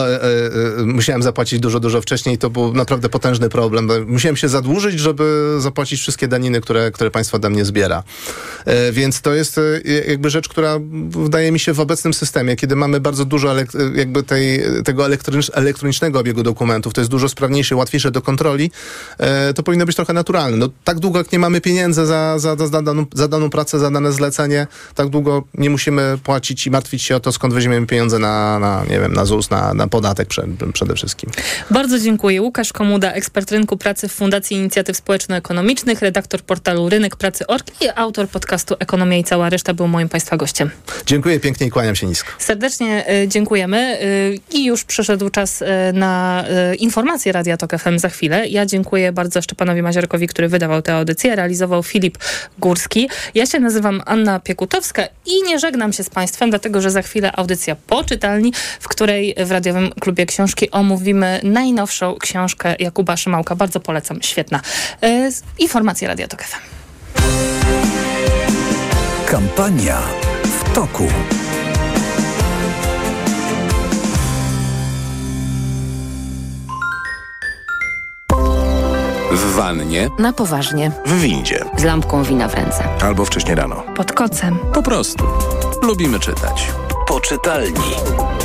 musiałem 0.84 1.22
zapłacić 1.22 1.61
dużo, 1.61 1.80
dużo 1.80 2.00
wcześniej. 2.00 2.38
To 2.38 2.50
był 2.50 2.74
naprawdę 2.74 3.09
potężny 3.09 3.48
problem. 3.48 3.88
Musiałem 4.06 4.36
się 4.36 4.48
zadłużyć, 4.48 5.00
żeby 5.00 5.56
zapłacić 5.59 6.00
wszystkie 6.00 6.28
daniny, 6.28 6.61
które, 6.61 6.90
które 6.90 7.11
państwo 7.11 7.36
ode 7.36 7.50
mnie 7.50 7.64
zbiera. 7.64 8.02
Więc 8.92 9.20
to 9.20 9.34
jest 9.34 9.61
jakby 10.09 10.30
rzecz, 10.30 10.48
która 10.48 10.78
wydaje 11.09 11.52
mi 11.52 11.59
się 11.59 11.72
w 11.72 11.80
obecnym 11.80 12.14
systemie, 12.14 12.56
kiedy 12.56 12.76
mamy 12.76 13.00
bardzo 13.00 13.24
dużo 13.24 13.54
jakby 13.94 14.22
tej, 14.22 14.62
tego 14.84 15.06
elektronicznego 15.52 16.18
obiegu 16.18 16.42
dokumentów, 16.42 16.94
to 16.94 17.00
jest 17.00 17.11
dużo 17.11 17.28
sprawniejsze, 17.28 17.76
łatwiejsze 17.76 18.11
do 18.11 18.22
kontroli, 18.22 18.70
to 19.55 19.62
powinno 19.62 19.86
być 19.86 19.96
trochę 19.96 20.12
naturalne. 20.12 20.57
No, 20.57 20.68
tak 20.84 20.99
długo, 20.99 21.18
jak 21.18 21.32
nie 21.32 21.38
mamy 21.38 21.61
pieniędzy 21.61 22.07
za, 22.07 22.38
za, 22.38 22.57
za, 22.57 22.82
daną, 22.82 23.07
za 23.14 23.28
daną 23.28 23.51
pracę, 23.51 23.78
za 23.78 23.90
dane 23.90 24.12
zlecenie, 24.12 24.66
tak 24.94 25.09
długo 25.09 25.44
nie 25.55 25.70
musimy 25.70 26.18
płacić 26.24 26.66
i 26.66 26.70
martwić 26.70 27.03
się 27.03 27.16
o 27.16 27.20
to, 27.20 27.32
skąd 27.32 27.55
weźmiemy 27.55 27.86
pieniądze 27.86 28.18
na, 28.18 28.59
na 28.59 28.84
nie 28.90 29.01
wiem, 29.01 29.12
na 29.12 29.24
ZUS, 29.24 29.51
na, 29.51 29.74
na 29.74 29.88
podatek 29.88 30.28
przede 30.72 30.94
wszystkim. 30.94 31.30
Bardzo 31.70 31.99
dziękuję. 31.99 32.42
Łukasz 32.42 32.72
Komuda, 32.72 33.12
ekspert 33.12 33.51
rynku 33.51 33.76
pracy 33.76 34.09
w 34.09 34.12
Fundacji 34.12 34.57
Inicjatyw 34.57 34.96
Społeczno-Ekonomicznych, 34.96 36.03
redaktor 36.03 36.42
portalu 36.42 36.88
Rynek 36.88 37.16
Pracy 37.16 37.46
Org 37.46 37.66
i 37.80 37.88
autor 37.94 38.28
podcastu 38.28 38.74
Ekonomia 38.78 39.18
i 39.18 39.24
cała 39.24 39.51
reszta 39.51 39.74
był 39.74 39.88
moim 39.88 40.09
Państwa 40.09 40.36
gościem. 40.36 40.70
Dziękuję 41.07 41.40
pięknie 41.40 41.66
i 41.66 41.70
kłaniam 41.70 41.96
się 41.96 42.07
nisko. 42.07 42.28
Serdecznie 42.38 43.05
y, 43.22 43.28
dziękujemy 43.28 43.99
y, 44.03 44.38
i 44.51 44.64
już 44.64 44.84
przyszedł 44.84 45.30
czas 45.30 45.62
y, 45.62 45.66
na 45.92 46.44
informacje 46.78 47.32
Radia 47.32 47.57
Tok 47.57 47.78
FM 47.78 47.99
za 47.99 48.09
chwilę. 48.09 48.49
Ja 48.49 48.66
dziękuję 48.66 49.12
bardzo 49.12 49.38
Szczepanowi 49.43 49.82
Maziarkowi, 49.82 50.26
który 50.26 50.49
wydawał 50.49 50.82
tę 50.82 50.95
audycję, 50.95 51.36
realizował 51.36 51.82
Filip 51.82 52.18
Górski. 52.59 53.09
Ja 53.34 53.47
się 53.47 53.61
nazywam 53.61 54.03
Anna 54.07 54.41
Piekutowska 54.41 55.03
i 55.26 55.43
nie 55.43 55.59
żegnam 55.59 55.93
się 55.93 56.05
z 56.05 56.11
Państwem, 56.11 56.51
dlatego 56.51 56.80
że 56.80 56.91
za 56.91 57.03
chwilę 57.03 57.32
audycja 57.36 57.76
po 57.86 58.05
czytelni, 58.05 58.53
w 58.80 58.89
której 58.89 59.34
w 59.45 59.51
Radiowym 59.51 59.91
Klubie 60.01 60.26
Książki 60.26 60.70
omówimy 60.70 61.41
najnowszą 61.43 62.16
książkę 62.16 62.76
Jakuba 62.78 63.16
Szymałka. 63.16 63.57
Bardzo 63.57 63.80
polecam, 63.80 64.22
świetna. 64.22 64.61
E, 65.03 65.30
informacje 65.59 66.09
Radia 66.09 66.28
Tok 66.28 66.43
FM. 66.43 66.59
Kampania 69.26 70.01
w 70.45 70.74
toku. 70.74 71.09
Wannie. 79.59 80.11
Na 80.18 80.32
poważnie. 80.32 80.90
W 81.06 81.20
windzie. 81.20 81.64
Z 81.76 81.84
lampką 81.84 82.22
wina 82.22 82.48
w 82.48 82.54
ręce. 82.54 82.84
Albo 83.02 83.24
wcześnie 83.24 83.54
rano. 83.54 83.82
Pod 83.96 84.12
kocem. 84.12 84.59
Po 84.74 84.82
prostu. 84.82 85.24
Lubimy 85.82 86.20
czytać. 86.20 86.66
Do 87.09 87.20
czytelni. 87.20 87.90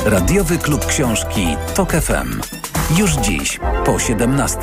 Radiowy 0.04 0.58
Klub 0.58 0.86
Książki 0.86 1.46
TOK 1.74 1.92
FM. 1.92 2.40
Już 2.96 3.12
dziś 3.12 3.60
po 3.84 3.98
17. 3.98 4.58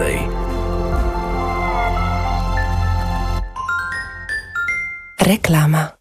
Reklama. 5.22 6.01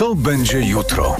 Co 0.00 0.14
będzie 0.14 0.60
jutro? 0.60 1.16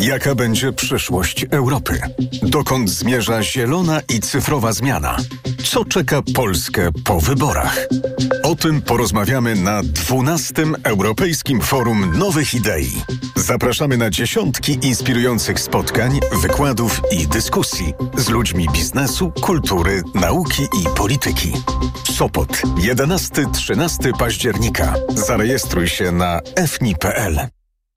Jaka 0.00 0.34
będzie 0.34 0.72
przyszłość 0.72 1.46
Europy? 1.50 2.00
Dokąd 2.42 2.90
zmierza 2.90 3.42
zielona 3.42 4.00
i 4.14 4.20
cyfrowa 4.20 4.72
zmiana? 4.72 5.16
Co 5.64 5.84
czeka 5.84 6.22
Polskę 6.34 6.90
po 7.04 7.20
wyborach? 7.20 7.86
O 8.42 8.54
tym 8.54 8.82
porozmawiamy 8.82 9.54
na 9.54 9.82
12. 9.82 10.52
Europejskim 10.84 11.60
Forum 11.60 12.18
Nowych 12.18 12.54
Idei. 12.54 13.02
Zapraszamy 13.36 13.96
na 13.96 14.10
dziesiątki 14.10 14.78
inspirujących 14.82 15.60
spotkań, 15.60 16.20
wykładów 16.42 17.00
i 17.10 17.28
dyskusji 17.28 17.94
z 18.16 18.28
ludźmi 18.28 18.66
biznesu, 18.72 19.32
kultury, 19.40 20.02
nauki 20.14 20.62
i 20.62 20.96
polityki. 20.96 21.52
Sopot 22.16 22.62
11-13 22.76 24.18
października. 24.18 24.94
Zarejestruj 25.14 25.88
się 25.88 26.12
na 26.12 26.40
fni.pl. 26.66 27.57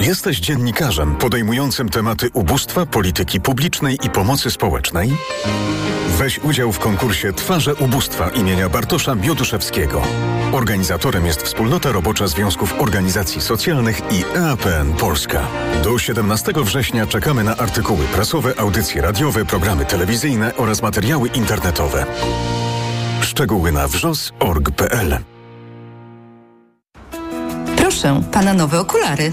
Jesteś 0.00 0.40
dziennikarzem 0.40 1.16
podejmującym 1.16 1.88
tematy 1.88 2.30
ubóstwa, 2.32 2.86
polityki 2.86 3.40
publicznej 3.40 3.98
i 4.06 4.10
pomocy 4.10 4.50
społecznej? 4.50 5.12
Weź 6.18 6.38
udział 6.38 6.72
w 6.72 6.78
konkursie 6.78 7.32
Twarze 7.32 7.74
Ubóstwa 7.74 8.28
imienia 8.28 8.68
Bartosza 8.68 9.14
Mioduszewskiego. 9.14 10.02
Organizatorem 10.52 11.26
jest 11.26 11.42
Wspólnota 11.42 11.92
Robocza 11.92 12.26
Związków 12.26 12.80
Organizacji 12.80 13.40
Socjalnych 13.40 14.00
i 14.10 14.38
EAPN 14.38 14.92
Polska. 14.92 15.46
Do 15.84 15.98
17 15.98 16.52
września 16.56 17.06
czekamy 17.06 17.44
na 17.44 17.56
artykuły 17.56 18.04
prasowe, 18.04 18.60
audycje 18.60 19.02
radiowe, 19.02 19.44
programy 19.44 19.84
telewizyjne 19.84 20.56
oraz 20.56 20.82
materiały 20.82 21.28
internetowe. 21.28 22.06
Szczegóły 23.20 23.72
na 23.72 23.88
wrzos.org.pl 23.88 25.18
Proszę, 27.76 28.22
pana 28.32 28.54
nowe 28.54 28.80
okulary. 28.80 29.32